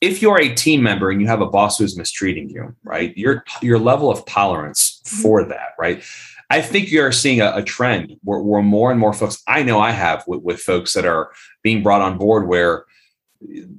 if 0.00 0.20
you're 0.20 0.40
a 0.40 0.54
team 0.54 0.82
member 0.82 1.10
and 1.10 1.20
you 1.20 1.28
have 1.28 1.40
a 1.40 1.46
boss 1.46 1.78
who's 1.78 1.96
mistreating 1.96 2.50
you, 2.50 2.74
right? 2.84 3.16
Your 3.16 3.44
your 3.62 3.78
level 3.78 4.10
of 4.10 4.24
tolerance 4.26 5.00
mm-hmm. 5.04 5.22
for 5.22 5.44
that, 5.44 5.70
right? 5.78 6.02
I 6.52 6.60
think 6.60 6.92
you're 6.92 7.12
seeing 7.12 7.40
a, 7.40 7.50
a 7.56 7.62
trend 7.62 8.14
where, 8.24 8.40
where, 8.40 8.60
more 8.60 8.90
and 8.90 9.00
more 9.00 9.14
folks, 9.14 9.42
I 9.46 9.62
know 9.62 9.80
I 9.80 9.90
have 9.90 10.22
with, 10.26 10.42
with 10.42 10.60
folks 10.60 10.92
that 10.92 11.06
are 11.06 11.32
being 11.62 11.82
brought 11.82 12.02
on 12.02 12.18
board 12.18 12.46
where 12.46 12.84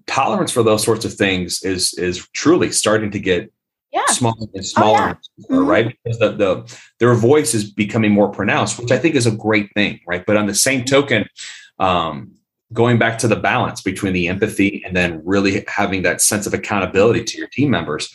tolerance 0.07 0.51
for 0.51 0.63
those 0.63 0.83
sorts 0.83 1.05
of 1.05 1.13
things 1.13 1.61
is 1.61 1.93
is 1.93 2.27
truly 2.33 2.71
starting 2.71 3.11
to 3.11 3.19
get 3.19 3.53
yeah. 3.91 4.07
smaller 4.07 4.47
and 4.55 4.65
smaller, 4.65 4.99
oh, 4.99 5.05
yeah. 5.37 5.45
mm-hmm. 5.45 5.65
right? 5.67 5.97
Because 6.03 6.17
the, 6.17 6.31
the 6.31 6.77
their 6.97 7.13
voice 7.13 7.53
is 7.53 7.71
becoming 7.71 8.11
more 8.11 8.29
pronounced, 8.29 8.79
which 8.79 8.91
I 8.91 8.97
think 8.97 9.13
is 9.13 9.27
a 9.27 9.31
great 9.31 9.71
thing, 9.75 9.99
right? 10.07 10.25
But 10.25 10.37
on 10.37 10.47
the 10.47 10.55
same 10.55 10.83
token, 10.83 11.29
um, 11.77 12.31
going 12.73 12.97
back 12.97 13.19
to 13.19 13.27
the 13.27 13.35
balance 13.35 13.81
between 13.81 14.13
the 14.13 14.27
empathy 14.27 14.81
and 14.83 14.95
then 14.95 15.21
really 15.23 15.63
having 15.67 16.01
that 16.01 16.21
sense 16.21 16.47
of 16.47 16.55
accountability 16.55 17.23
to 17.23 17.37
your 17.37 17.49
team 17.49 17.69
members. 17.69 18.11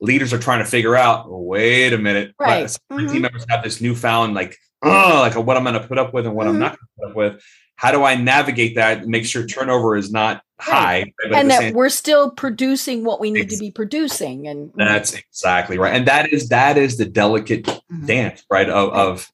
Leaders 0.00 0.32
are 0.32 0.38
trying 0.38 0.58
to 0.58 0.64
figure 0.64 0.96
out, 0.96 1.26
wait 1.28 1.92
a 1.92 1.98
minute, 1.98 2.34
right. 2.38 2.66
Mm-hmm. 2.66 3.12
team 3.12 3.22
members 3.22 3.46
have 3.48 3.62
this 3.62 3.80
newfound 3.80 4.34
like, 4.34 4.56
oh, 4.82 5.18
like 5.20 5.34
what 5.34 5.56
I'm 5.56 5.64
going 5.64 5.80
to 5.80 5.86
put 5.86 5.98
up 5.98 6.12
with 6.12 6.26
and 6.26 6.34
what 6.34 6.46
mm-hmm. 6.46 6.54
I'm 6.54 6.60
not 6.60 6.78
going 6.78 6.78
to 6.78 6.98
put 6.98 7.10
up 7.10 7.16
with 7.16 7.42
how 7.76 7.90
do 7.90 8.04
I 8.04 8.14
navigate 8.14 8.76
that? 8.76 9.06
Make 9.06 9.26
sure 9.26 9.46
turnover 9.46 9.96
is 9.96 10.12
not 10.12 10.42
high, 10.60 11.12
right. 11.22 11.32
and 11.34 11.50
that 11.50 11.60
same- 11.60 11.74
we're 11.74 11.88
still 11.88 12.30
producing 12.30 13.04
what 13.04 13.20
we 13.20 13.30
need 13.30 13.50
to 13.50 13.58
be 13.58 13.70
producing. 13.70 14.46
And 14.46 14.72
that's 14.74 15.12
exactly 15.12 15.78
right. 15.78 15.94
And 15.94 16.06
that 16.06 16.32
is 16.32 16.48
that 16.50 16.78
is 16.78 16.96
the 16.96 17.04
delicate 17.04 17.64
mm-hmm. 17.64 18.06
dance, 18.06 18.44
right? 18.50 18.68
Of, 18.68 18.90
of 18.90 19.30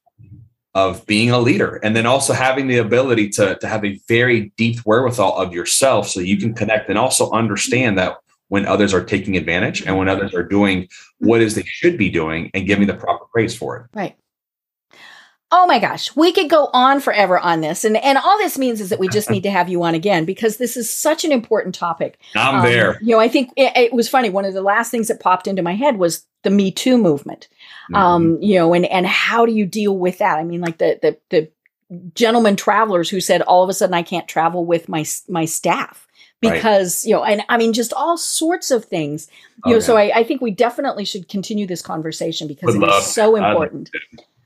of 0.73 1.05
being 1.05 1.31
a 1.31 1.39
leader, 1.39 1.77
and 1.83 1.97
then 1.97 2.07
also 2.07 2.33
having 2.33 2.69
the 2.69 2.79
ability 2.79 3.29
to 3.31 3.57
to 3.57 3.69
have 3.69 3.85
a 3.85 4.01
very 4.09 4.53
deep 4.57 4.79
wherewithal 4.81 5.37
of 5.37 5.53
yourself, 5.53 6.09
so 6.09 6.21
you 6.21 6.39
can 6.39 6.55
connect 6.55 6.89
and 6.89 6.99
also 6.99 7.31
understand 7.33 7.99
that 7.99 8.17
when 8.51 8.67
others 8.67 8.93
are 8.93 9.03
taking 9.03 9.37
advantage 9.37 9.81
and 9.87 9.97
when 9.97 10.09
others 10.09 10.35
are 10.35 10.43
doing 10.43 10.89
what 11.19 11.41
is 11.41 11.55
they 11.55 11.63
should 11.63 11.97
be 11.97 12.11
doing 12.11 12.51
and 12.53 12.67
giving 12.67 12.87
the 12.87 12.95
proper 12.95 13.25
praise 13.33 13.57
for 13.57 13.77
it. 13.77 13.87
Right. 13.95 14.17
Oh 15.53 15.67
my 15.67 15.79
gosh, 15.79 16.15
we 16.15 16.33
could 16.33 16.51
go 16.51 16.69
on 16.73 17.01
forever 17.01 17.39
on 17.39 17.61
this. 17.61 17.85
And 17.85 17.97
and 17.97 18.19
all 18.19 18.39
this 18.39 18.59
means 18.59 18.81
is 18.81 18.91
that 18.91 19.01
we 19.01 19.09
just 19.09 19.31
need 19.31 19.43
to 19.43 19.51
have 19.51 19.69
you 19.69 19.83
on 19.83 19.95
again 19.95 20.25
because 20.25 20.59
this 20.59 20.77
is 20.77 20.89
such 20.91 21.25
an 21.25 21.33
important 21.33 21.75
topic. 21.75 22.21
I'm 22.37 22.57
um, 22.57 22.65
there. 22.65 22.99
You 23.01 23.17
know, 23.17 23.21
I 23.21 23.29
think 23.29 23.51
it, 23.57 23.77
it, 23.77 23.93
was 23.93 24.09
funny. 24.09 24.31
One 24.31 24.45
of 24.45 24.55
the 24.55 24.63
last 24.63 24.93
things 24.93 25.09
that 25.09 25.19
popped 25.19 25.49
into 25.49 25.63
my 25.63 25.75
head 25.75 25.97
was 25.97 26.25
the 26.43 26.51
Me 26.51 26.71
Too 26.71 26.99
movement. 26.99 27.49
Mm-hmm. 27.91 27.95
Um, 27.97 28.39
you 28.41 28.57
know, 28.57 28.75
and 28.75 28.87
and 28.87 29.07
how 29.09 29.45
do 29.45 29.53
you 29.53 29.67
deal 29.67 29.99
with 29.99 30.19
that? 30.19 30.39
I 30.39 30.45
mean, 30.45 30.61
like 30.61 30.79
the 30.79 31.01
the 31.03 31.19
the 31.31 31.51
gentlemen 32.15 32.55
travelers 32.55 33.11
who 33.11 33.21
said 33.21 33.43
all 33.43 33.65
of 33.65 33.69
a 33.69 33.75
sudden 33.75 33.95
I 33.95 34.03
can't 34.03 34.29
travel 34.29 34.65
with 34.65 34.89
my 34.89 35.05
my 35.29 35.45
staff 35.45 36.07
because 36.41 37.05
right. 37.05 37.09
you 37.09 37.15
know 37.15 37.25
and 37.25 37.43
i 37.49 37.59
mean 37.59 37.73
just 37.73 37.93
all 37.93 38.17
sorts 38.17 38.71
of 38.71 38.85
things 38.85 39.29
you 39.31 39.63
oh, 39.67 39.71
know 39.71 39.77
yeah. 39.77 39.83
so 39.83 39.97
I, 39.97 40.21
I, 40.21 40.25
think 40.25 40.41
we 40.41 40.51
definitely 40.51 41.05
should 41.05 41.29
continue 41.29 41.67
this 41.67 41.83
conversation 41.83 42.49
because 42.49 42.77
Would 42.77 42.89
it 42.89 43.03
so 43.03 43.37
important 43.37 43.91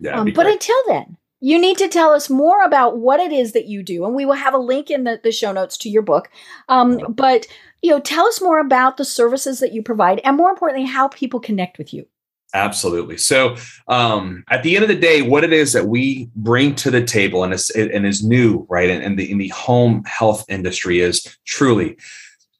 yeah, 0.05 0.21
um, 0.21 0.33
but 0.35 0.47
until 0.47 0.77
then, 0.87 1.17
you 1.41 1.59
need 1.59 1.79
to 1.79 1.89
tell 1.89 2.13
us 2.13 2.31
more 2.31 2.63
about 2.63 2.99
what 2.99 3.21
it 3.21 3.33
is 3.33 3.53
that 3.53 3.67
you 3.67 3.83
do, 3.83 4.05
and 4.05 4.15
we 4.15 4.25
will 4.25 4.35
have 4.35 4.55
a 4.55 4.59
link 4.59 4.91
in 4.91 5.05
the, 5.05 5.21
the 5.23 5.33
show 5.33 5.53
notes 5.53 5.77
to 5.79 5.89
your 5.89 6.03
book. 6.03 6.31
Um, 6.69 7.01
but 7.09 7.47
you 7.83 7.91
know, 7.91 8.01
tell 8.01 8.27
us 8.27 8.41
more 8.41 8.59
about 8.59 8.97
the 8.97 9.05
services 9.05 9.61
that 9.61 9.73
you 9.73 9.83
provide, 9.83 10.21
and 10.25 10.37
more 10.37 10.51
importantly, 10.51 10.87
how 10.87 11.09
people 11.09 11.41
connect 11.41 11.79
with 11.79 11.93
you. 11.93 12.07
Absolutely. 12.55 13.17
So, 13.19 13.57
um, 13.89 14.45
at 14.49 14.63
the 14.63 14.77
end 14.77 14.85
of 14.85 14.89
the 14.89 14.95
day, 14.95 15.23
what 15.23 15.43
it 15.43 15.53
is 15.53 15.73
that 15.73 15.89
we 15.89 16.31
bring 16.37 16.77
to 16.77 16.91
the 16.91 17.05
table, 17.05 17.43
and 17.43 17.53
is 17.53 17.69
and 17.71 18.07
is 18.07 18.25
new, 18.25 18.65
right, 18.71 18.89
and 18.89 19.03
in 19.03 19.17
the 19.17 19.31
in 19.31 19.39
the 19.39 19.49
home 19.49 20.05
health 20.05 20.45
industry, 20.49 21.01
is 21.01 21.37
truly 21.45 21.97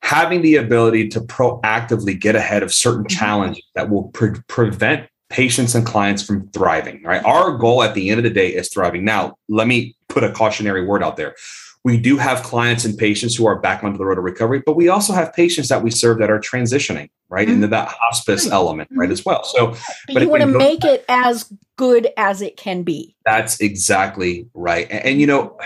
having 0.03 0.43
the 0.43 0.57
ability 0.57 1.09
to 1.09 1.21
proactively 1.21 2.19
get 2.19 2.37
ahead 2.37 2.63
of 2.63 2.75
certain 2.75 3.05
mm-hmm. 3.05 3.19
challenges 3.19 3.65
that 3.75 3.89
will 3.89 4.09
pre- 4.09 4.41
prevent 4.49 5.09
patients 5.31 5.75
and 5.75 5.87
clients 5.87 6.23
from 6.23 6.49
thriving, 6.49 7.03
right? 7.03 7.25
Our 7.25 7.57
goal 7.57 7.83
at 7.83 7.95
the 7.95 8.11
end 8.11 8.19
of 8.19 8.25
the 8.25 8.31
day 8.31 8.55
is 8.55 8.69
thriving. 8.69 9.05
Now, 9.05 9.39
let 9.49 9.67
me 9.67 9.97
put 10.09 10.23
a 10.23 10.31
cautionary 10.31 10.85
word 10.85 11.03
out 11.03 11.17
there. 11.17 11.35
We 11.85 11.99
do 11.99 12.17
have 12.17 12.43
clients 12.43 12.85
and 12.85 12.97
patients 12.97 13.37
who 13.37 13.47
are 13.47 13.59
back 13.59 13.85
onto 13.85 13.99
the 13.99 14.07
road 14.07 14.17
of 14.17 14.25
recovery, 14.25 14.63
but 14.65 14.75
we 14.75 14.89
also 14.89 15.13
have 15.13 15.35
patients 15.35 15.69
that 15.69 15.83
we 15.83 15.91
serve 15.91 16.19
that 16.19 16.31
are 16.31 16.41
transitioning 16.41 17.11
right 17.29 17.47
mm-hmm. 17.47 17.57
into 17.57 17.69
that 17.69 17.89
hospice 17.89 18.45
mm-hmm. 18.45 18.55
element, 18.55 18.89
right, 18.93 19.11
as 19.11 19.25
well. 19.25 19.45
So, 19.45 19.69
but, 20.07 20.15
but 20.15 20.23
you 20.23 20.29
want 20.29 20.43
to 20.43 20.47
make 20.47 20.85
it 20.85 21.05
as 21.09 21.53
good 21.77 22.09
as 22.17 22.41
it 22.41 22.57
can 22.57 22.85
be. 22.85 23.15
That's 23.27 23.61
exactly 23.61 24.49
right. 24.55 24.91
And, 24.91 25.05
and 25.05 25.21
you 25.21 25.27
know, 25.27 25.59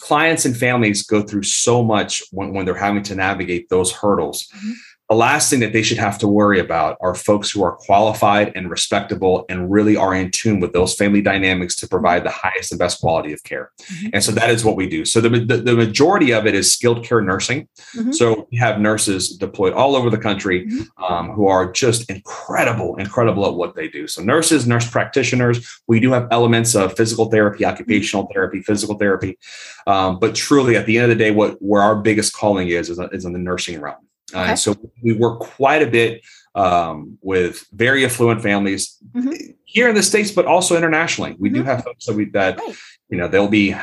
clients 0.00 0.44
and 0.44 0.56
families 0.56 1.02
go 1.02 1.22
through 1.22 1.42
so 1.42 1.82
much 1.82 2.22
when, 2.30 2.54
when 2.54 2.64
they're 2.64 2.74
having 2.74 3.02
to 3.04 3.14
navigate 3.14 3.68
those 3.68 3.92
hurdles. 3.92 4.48
Mm-hmm 4.56 4.72
the 5.10 5.14
last 5.14 5.50
thing 5.50 5.60
that 5.60 5.74
they 5.74 5.82
should 5.82 5.98
have 5.98 6.18
to 6.18 6.26
worry 6.26 6.58
about 6.58 6.96
are 7.00 7.14
folks 7.14 7.50
who 7.50 7.62
are 7.62 7.76
qualified 7.76 8.52
and 8.54 8.70
respectable 8.70 9.44
and 9.50 9.70
really 9.70 9.96
are 9.96 10.14
in 10.14 10.30
tune 10.30 10.60
with 10.60 10.72
those 10.72 10.94
family 10.94 11.20
dynamics 11.20 11.76
to 11.76 11.88
provide 11.88 12.24
the 12.24 12.30
highest 12.30 12.72
and 12.72 12.78
best 12.78 13.00
quality 13.00 13.32
of 13.32 13.42
care. 13.42 13.70
Mm-hmm. 13.82 14.08
And 14.14 14.24
so 14.24 14.32
that 14.32 14.48
is 14.48 14.64
what 14.64 14.76
we 14.76 14.88
do. 14.88 15.04
So 15.04 15.20
the, 15.20 15.28
the, 15.28 15.58
the 15.58 15.76
majority 15.76 16.32
of 16.32 16.46
it 16.46 16.54
is 16.54 16.72
skilled 16.72 17.04
care 17.04 17.20
nursing. 17.20 17.68
Mm-hmm. 17.94 18.12
So 18.12 18.48
we 18.50 18.56
have 18.56 18.80
nurses 18.80 19.36
deployed 19.36 19.74
all 19.74 19.94
over 19.94 20.08
the 20.08 20.18
country 20.18 20.66
mm-hmm. 20.66 21.04
um, 21.04 21.32
who 21.32 21.48
are 21.48 21.70
just 21.70 22.08
incredible, 22.08 22.96
incredible 22.96 23.46
at 23.46 23.54
what 23.54 23.74
they 23.74 23.88
do. 23.88 24.06
So 24.06 24.22
nurses, 24.22 24.66
nurse 24.66 24.90
practitioners, 24.90 25.80
we 25.86 26.00
do 26.00 26.12
have 26.12 26.28
elements 26.30 26.74
of 26.74 26.96
physical 26.96 27.26
therapy, 27.30 27.66
occupational 27.66 28.30
therapy, 28.32 28.62
physical 28.62 28.96
therapy. 28.96 29.38
Um, 29.86 30.18
but 30.18 30.34
truly 30.34 30.76
at 30.76 30.86
the 30.86 30.96
end 30.96 31.12
of 31.12 31.18
the 31.18 31.22
day, 31.22 31.30
what 31.30 31.60
where 31.60 31.82
our 31.82 31.96
biggest 31.96 32.32
calling 32.32 32.68
is, 32.68 32.88
is, 32.88 32.98
is 33.12 33.26
in 33.26 33.34
the 33.34 33.38
nursing 33.38 33.80
realm. 33.80 33.98
Uh, 34.34 34.40
okay. 34.40 34.50
and 34.50 34.58
so 34.58 34.74
we 35.02 35.12
work 35.14 35.40
quite 35.40 35.82
a 35.82 35.86
bit 35.86 36.22
um, 36.54 37.18
with 37.20 37.66
very 37.72 38.04
affluent 38.04 38.42
families 38.42 38.96
mm-hmm. 39.12 39.32
here 39.64 39.88
in 39.88 39.94
the 39.94 40.02
states, 40.02 40.30
but 40.30 40.46
also 40.46 40.76
internationally. 40.76 41.36
We 41.38 41.48
mm-hmm. 41.48 41.58
do 41.58 41.64
have 41.64 41.84
folks 41.84 42.06
that 42.06 42.14
we 42.14 42.26
that 42.30 42.58
right. 42.58 42.76
you 43.08 43.18
know 43.18 43.28
they'll 43.28 43.48
be 43.48 43.74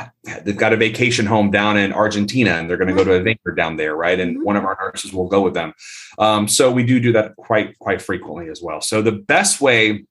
they've 0.44 0.58
got 0.58 0.74
a 0.74 0.78
vacation 0.78 1.26
home 1.26 1.52
down 1.52 1.78
in 1.78 1.92
Argentina 1.92 2.52
and 2.52 2.70
they're 2.70 2.78
going 2.78 2.88
to 2.88 2.94
go 2.94 3.04
to 3.04 3.14
a 3.14 3.20
vineyard 3.20 3.56
down 3.56 3.76
there, 3.76 3.96
right? 3.96 4.20
And 4.20 4.38
mm-hmm. 4.38 4.46
one 4.46 4.56
of 4.56 4.64
our 4.64 4.78
nurses 4.82 5.14
will 5.14 5.28
go 5.28 5.42
with 5.42 5.54
them. 5.54 5.74
Um, 6.18 6.48
so 6.48 6.72
we 6.72 6.84
do 6.84 7.00
do 7.00 7.12
that 7.14 7.36
quite 7.36 7.78
quite 7.80 8.02
frequently 8.02 8.50
as 8.50 8.62
well. 8.62 8.82
So 8.82 9.02
the 9.02 9.12
best 9.12 9.60
way 9.60 10.06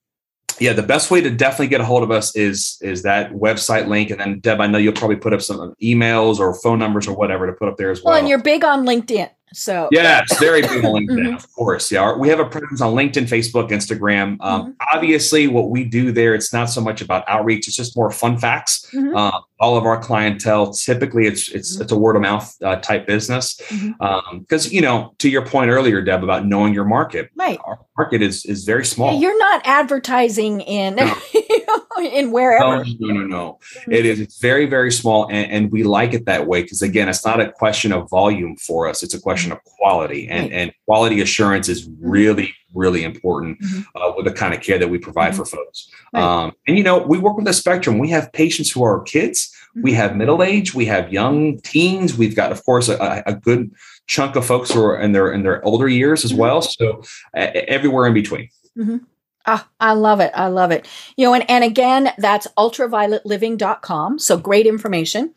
yeah, 0.61 0.73
the 0.73 0.83
best 0.83 1.11
way 1.11 1.21
to 1.21 1.31
definitely 1.31 1.69
get 1.69 1.81
a 1.81 1.85
hold 1.85 2.03
of 2.03 2.11
us 2.11 2.35
is 2.37 2.79
is 2.81 3.03
that 3.03 3.33
website 3.33 3.89
link, 3.89 4.11
and 4.11 4.21
then 4.21 4.41
Deb, 4.41 4.61
I 4.61 4.67
know 4.67 4.79
you'll 4.79 4.93
probably 4.93 5.17
put 5.17 5.33
up 5.33 5.43
some 5.43 5.75
emails 5.83 6.39
or 6.39 6.55
phone 6.55 6.79
numbers 6.79 7.07
or 7.07 7.15
whatever 7.15 7.47
to 7.47 7.53
put 7.53 7.69
up 7.69 7.77
there 7.77 7.91
as 7.91 8.03
well. 8.03 8.13
Well, 8.13 8.21
and 8.21 8.29
you're 8.29 8.43
big 8.43 8.65
on 8.65 8.85
LinkedIn. 8.85 9.31
So 9.53 9.89
yes, 9.91 10.39
very 10.39 10.63
big 10.63 10.85
on 10.85 10.93
LinkedIn, 10.95 11.09
mm-hmm. 11.09 11.37
of 11.37 11.53
course. 11.53 11.91
Yeah, 11.91 12.17
we 12.17 12.29
have 12.29 12.41
a 12.41 12.45
presence 12.45 12.81
on 12.81 12.95
LinkedIn, 12.95 13.25
Facebook, 13.25 13.71
Instagram. 13.71 14.37
Um, 14.41 14.63
mm-hmm. 14.63 14.71
Obviously, 14.93 15.47
what 15.47 15.71
we 15.71 15.85
do 15.85 16.13
there, 16.13 16.35
it's 16.35 16.53
not 16.53 16.67
so 16.67 16.81
much 16.81 17.01
about 17.01 17.25
outreach; 17.29 17.67
it's 17.67 17.77
just 17.77 17.97
more 17.97 18.11
fun 18.11 18.39
facts. 18.39 18.87
Mm-hmm. 18.93 19.17
Uh, 19.17 19.41
all 19.61 19.77
of 19.77 19.85
our 19.85 19.99
clientele, 19.99 20.73
typically, 20.73 21.27
it's 21.27 21.49
it's 21.49 21.75
mm-hmm. 21.75 21.83
it's 21.83 21.93
a 21.93 21.99
word 21.99 22.17
of 22.17 22.23
mouth 22.23 22.55
uh, 22.63 22.77
type 22.77 23.07
business. 23.07 23.57
Because 23.57 23.81
mm-hmm. 23.81 24.03
um, 24.03 24.47
you 24.71 24.81
know, 24.81 25.15
to 25.19 25.29
your 25.29 25.45
point 25.45 25.71
earlier, 25.71 26.03
Deb, 26.03 26.23
about 26.23 26.47
knowing 26.47 26.75
your 26.75 26.85
market, 26.85 27.31
right? 27.35 27.59
Our 27.65 27.81
market 27.99 28.23
is 28.23 28.45
is 28.47 28.65
very 28.65 28.87
small. 28.87 29.21
You're 29.21 29.39
not 29.39 29.61
advertising 29.65 30.61
in 30.61 30.95
no. 30.95 31.15
in 32.03 32.31
wherever. 32.31 32.85
No, 32.85 32.95
no, 33.01 33.15
no, 33.21 33.27
no. 33.27 33.59
It 33.91 34.07
is. 34.07 34.21
It's 34.21 34.39
very 34.39 34.67
very 34.67 34.93
small, 34.93 35.29
and, 35.31 35.51
and 35.51 35.73
we 35.73 35.83
like 35.83 36.15
it 36.15 36.25
that 36.27 36.47
way 36.47 36.63
because 36.63 36.81
again, 36.81 37.09
it's 37.09 37.27
not 37.27 37.41
a 37.41 37.51
question 37.51 37.93
of 37.93 38.09
volume 38.09 38.57
for 38.57 38.89
us; 38.89 39.03
it's 39.03 39.15
a 39.15 39.21
question 39.21 39.51
of 39.53 39.59
quality, 39.65 40.29
and 40.29 40.53
and 40.53 40.73
quality 40.87 41.21
assurance 41.21 41.69
is 41.69 41.89
mm-hmm. 41.89 42.09
really 42.09 42.55
really 42.75 43.03
important 43.03 43.61
mm-hmm. 43.61 43.81
uh, 43.97 44.13
with 44.15 44.27
the 44.27 44.33
kind 44.33 44.55
of 44.55 44.61
care 44.61 44.79
that 44.79 44.89
we 44.89 44.99
provide 44.99 45.33
mm-hmm. 45.33 45.43
for 45.43 45.57
folks. 45.57 45.91
Right. 46.13 46.23
Um, 46.23 46.53
and 46.67 46.79
you 46.79 46.85
know, 46.85 46.99
we 46.99 47.19
work 47.19 47.37
with 47.37 47.49
a 47.49 47.53
spectrum. 47.53 47.99
We 47.99 48.11
have 48.11 48.33
patients 48.33 48.71
who 48.71 48.85
are 48.85 49.03
kids, 49.03 49.51
we 49.75 49.93
have 49.93 50.17
middle 50.17 50.43
age, 50.43 50.75
we 50.75 50.87
have 50.87 51.13
young 51.13 51.61
teens. 51.61 52.17
We've 52.17 52.37
got, 52.37 52.53
of 52.53 52.65
course, 52.65 52.89
a, 52.89 53.23
a 53.27 53.35
good 53.35 53.71
chunk 54.07 54.37
of 54.37 54.45
folks 54.45 54.73
who 54.73 54.83
are 54.83 54.99
in 54.99 55.13
their 55.13 55.31
in 55.33 55.43
their 55.43 55.65
older 55.65 55.89
years 55.89 56.25
as 56.25 56.33
mm-hmm. 56.33 56.41
well. 56.41 56.63
So 56.63 57.03
uh, 57.37 57.51
everywhere 57.69 58.07
in 58.07 58.15
between. 58.15 58.49
Mm-hmm. 58.77 58.99
Ah, 59.47 59.67
I 59.81 59.93
love 59.93 60.21
it. 60.21 60.31
I 60.35 60.49
love 60.49 60.71
it. 60.71 60.87
You 61.17 61.27
know, 61.27 61.35
and, 61.35 61.49
and 61.49 61.65
again, 61.65 62.13
that's 62.19 62.47
ultravioletliving.com. 62.59 64.19
So 64.19 64.37
great 64.37 64.67
information. 64.67 65.33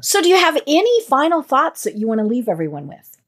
So, 0.00 0.22
do 0.22 0.28
you 0.28 0.36
have 0.36 0.56
any 0.68 1.02
final 1.06 1.42
thoughts 1.42 1.82
that 1.82 1.96
you 1.96 2.06
want 2.06 2.20
to 2.20 2.24
leave 2.24 2.48
everyone 2.48 2.86
with? 2.86 3.18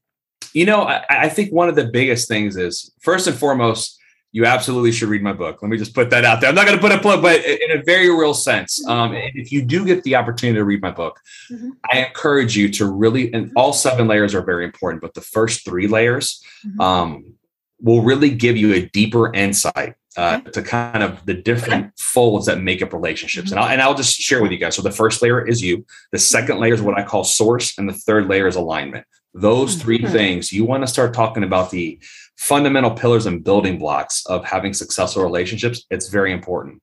You 0.53 0.65
know, 0.65 0.83
I, 0.83 1.03
I, 1.09 1.29
think 1.29 1.51
one 1.51 1.67
of 1.67 1.75
the 1.75 1.83
biggest 1.83 2.27
things 2.27 2.55
is 2.55 2.91
first 3.01 3.27
and 3.27 3.35
foremost, 3.35 3.99
you 4.33 4.45
absolutely 4.45 4.91
should 4.91 5.09
read 5.09 5.21
my 5.21 5.31
book. 5.31 5.61
Let 5.61 5.69
me 5.69 5.77
just 5.77 5.93
put 5.93 6.09
that 6.09 6.25
out 6.25 6.41
there. 6.41 6.49
I'm 6.49 6.55
not 6.55 6.65
going 6.65 6.77
to 6.77 6.81
put 6.81 6.91
a 6.91 6.97
plug, 6.97 7.21
but 7.21 7.45
in 7.45 7.79
a 7.79 7.83
very 7.83 8.09
real 8.09 8.33
sense, 8.33 8.83
mm-hmm. 8.83 8.91
um, 8.91 9.13
if 9.13 9.51
you 9.51 9.61
do 9.61 9.85
get 9.85 10.03
the 10.03 10.15
opportunity 10.15 10.57
to 10.57 10.65
read 10.65 10.81
my 10.81 10.89
book, 10.89 11.19
mm-hmm. 11.51 11.69
I 11.89 11.99
encourage 11.99 12.57
you 12.57 12.67
to 12.69 12.91
really, 12.91 13.31
and 13.31 13.51
all 13.55 13.71
seven 13.73 14.07
layers 14.07 14.33
are 14.33 14.41
very 14.41 14.65
important, 14.65 15.03
but 15.03 15.13
the 15.13 15.21
first 15.21 15.63
three 15.63 15.87
layers 15.87 16.43
mm-hmm. 16.65 16.81
um, 16.81 17.33
will 17.79 18.01
really 18.01 18.31
give 18.31 18.57
you 18.57 18.73
a 18.73 18.89
deeper 18.89 19.31
insight 19.33 19.93
uh, 20.17 20.39
to 20.39 20.63
kind 20.63 21.03
of 21.03 21.23
the 21.27 21.35
different 21.35 21.91
folds 21.99 22.47
that 22.47 22.59
make 22.59 22.81
up 22.81 22.91
relationships. 22.91 23.51
Mm-hmm. 23.51 23.57
And, 23.57 23.65
I'll, 23.65 23.71
and 23.71 23.81
I'll 23.83 23.95
just 23.95 24.19
share 24.19 24.41
with 24.41 24.51
you 24.51 24.57
guys. 24.57 24.75
So 24.75 24.81
the 24.81 24.91
first 24.91 25.21
layer 25.21 25.47
is 25.47 25.61
you. 25.61 25.85
The 26.11 26.17
second 26.17 26.59
layer 26.59 26.73
is 26.73 26.81
what 26.81 26.97
I 26.97 27.03
call 27.03 27.23
source, 27.23 27.77
and 27.77 27.87
the 27.87 27.93
third 27.93 28.27
layer 28.27 28.47
is 28.47 28.55
alignment. 28.55 29.05
Those 29.35 29.75
three 29.75 29.99
mm-hmm. 29.99 30.11
things, 30.11 30.51
you 30.51 30.65
want 30.65 30.81
to 30.83 30.87
start 30.87 31.13
talking 31.13 31.43
about 31.43 31.69
the 31.69 31.99
fundamental 32.37 32.91
pillars 32.91 33.25
and 33.25 33.43
building 33.43 33.77
blocks 33.77 34.25
of 34.25 34.43
having 34.43 34.73
successful 34.73 35.23
relationships. 35.23 35.85
It's 35.89 36.09
very 36.09 36.31
important. 36.31 36.81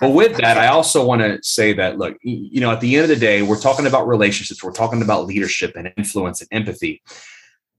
But 0.00 0.10
with 0.10 0.36
that, 0.36 0.58
I 0.58 0.68
also 0.68 1.04
want 1.04 1.22
to 1.22 1.38
say 1.42 1.72
that, 1.72 1.98
look, 1.98 2.16
you 2.22 2.60
know, 2.60 2.70
at 2.70 2.80
the 2.80 2.94
end 2.94 3.04
of 3.04 3.08
the 3.08 3.16
day, 3.16 3.42
we're 3.42 3.60
talking 3.60 3.86
about 3.86 4.06
relationships, 4.06 4.62
we're 4.62 4.72
talking 4.72 5.02
about 5.02 5.26
leadership 5.26 5.74
and 5.76 5.92
influence 5.96 6.40
and 6.40 6.48
empathy. 6.52 7.02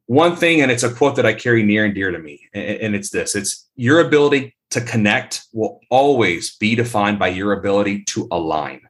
One 0.07 0.35
thing, 0.35 0.61
and 0.61 0.71
it's 0.71 0.83
a 0.83 0.93
quote 0.93 1.15
that 1.17 1.25
I 1.25 1.33
carry 1.33 1.63
near 1.63 1.85
and 1.85 1.93
dear 1.93 2.11
to 2.11 2.19
me, 2.19 2.41
and 2.53 2.95
it's 2.95 3.11
this 3.11 3.35
it's 3.35 3.69
your 3.75 3.99
ability 3.99 4.55
to 4.71 4.81
connect 4.81 5.45
will 5.53 5.79
always 5.89 6.57
be 6.57 6.75
defined 6.75 7.19
by 7.19 7.27
your 7.27 7.53
ability 7.53 8.03
to 8.05 8.27
align. 8.31 8.81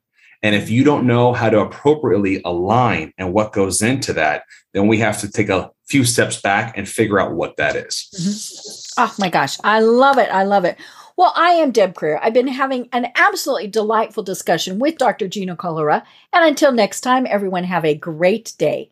And 0.41 0.55
if 0.55 0.69
you 0.69 0.83
don't 0.83 1.05
know 1.05 1.33
how 1.33 1.49
to 1.49 1.59
appropriately 1.59 2.41
align 2.45 3.13
and 3.17 3.33
what 3.33 3.51
goes 3.51 3.81
into 3.81 4.13
that, 4.13 4.43
then 4.73 4.87
we 4.87 4.97
have 4.99 5.19
to 5.21 5.31
take 5.31 5.49
a 5.49 5.71
few 5.87 6.05
steps 6.05 6.39
back 6.41 6.77
and 6.77 6.87
figure 6.87 7.19
out 7.19 7.33
what 7.33 7.57
that 7.57 7.75
is. 7.75 8.07
Mm-hmm. 8.15 9.03
Oh 9.03 9.15
my 9.19 9.29
gosh, 9.29 9.57
I 9.63 9.81
love 9.81 10.17
it. 10.17 10.29
I 10.29 10.43
love 10.43 10.65
it. 10.65 10.77
Well, 11.17 11.33
I 11.35 11.49
am 11.51 11.71
Deb 11.71 11.95
Krier. 11.95 12.17
I've 12.21 12.33
been 12.33 12.47
having 12.47 12.87
an 12.93 13.07
absolutely 13.15 13.67
delightful 13.67 14.23
discussion 14.23 14.79
with 14.79 14.97
Dr. 14.97 15.27
Gino 15.27 15.55
Collura. 15.55 16.03
And 16.31 16.47
until 16.47 16.71
next 16.71 17.01
time, 17.01 17.27
everyone 17.29 17.65
have 17.65 17.83
a 17.83 17.93
great 17.93 18.53
day. 18.57 18.91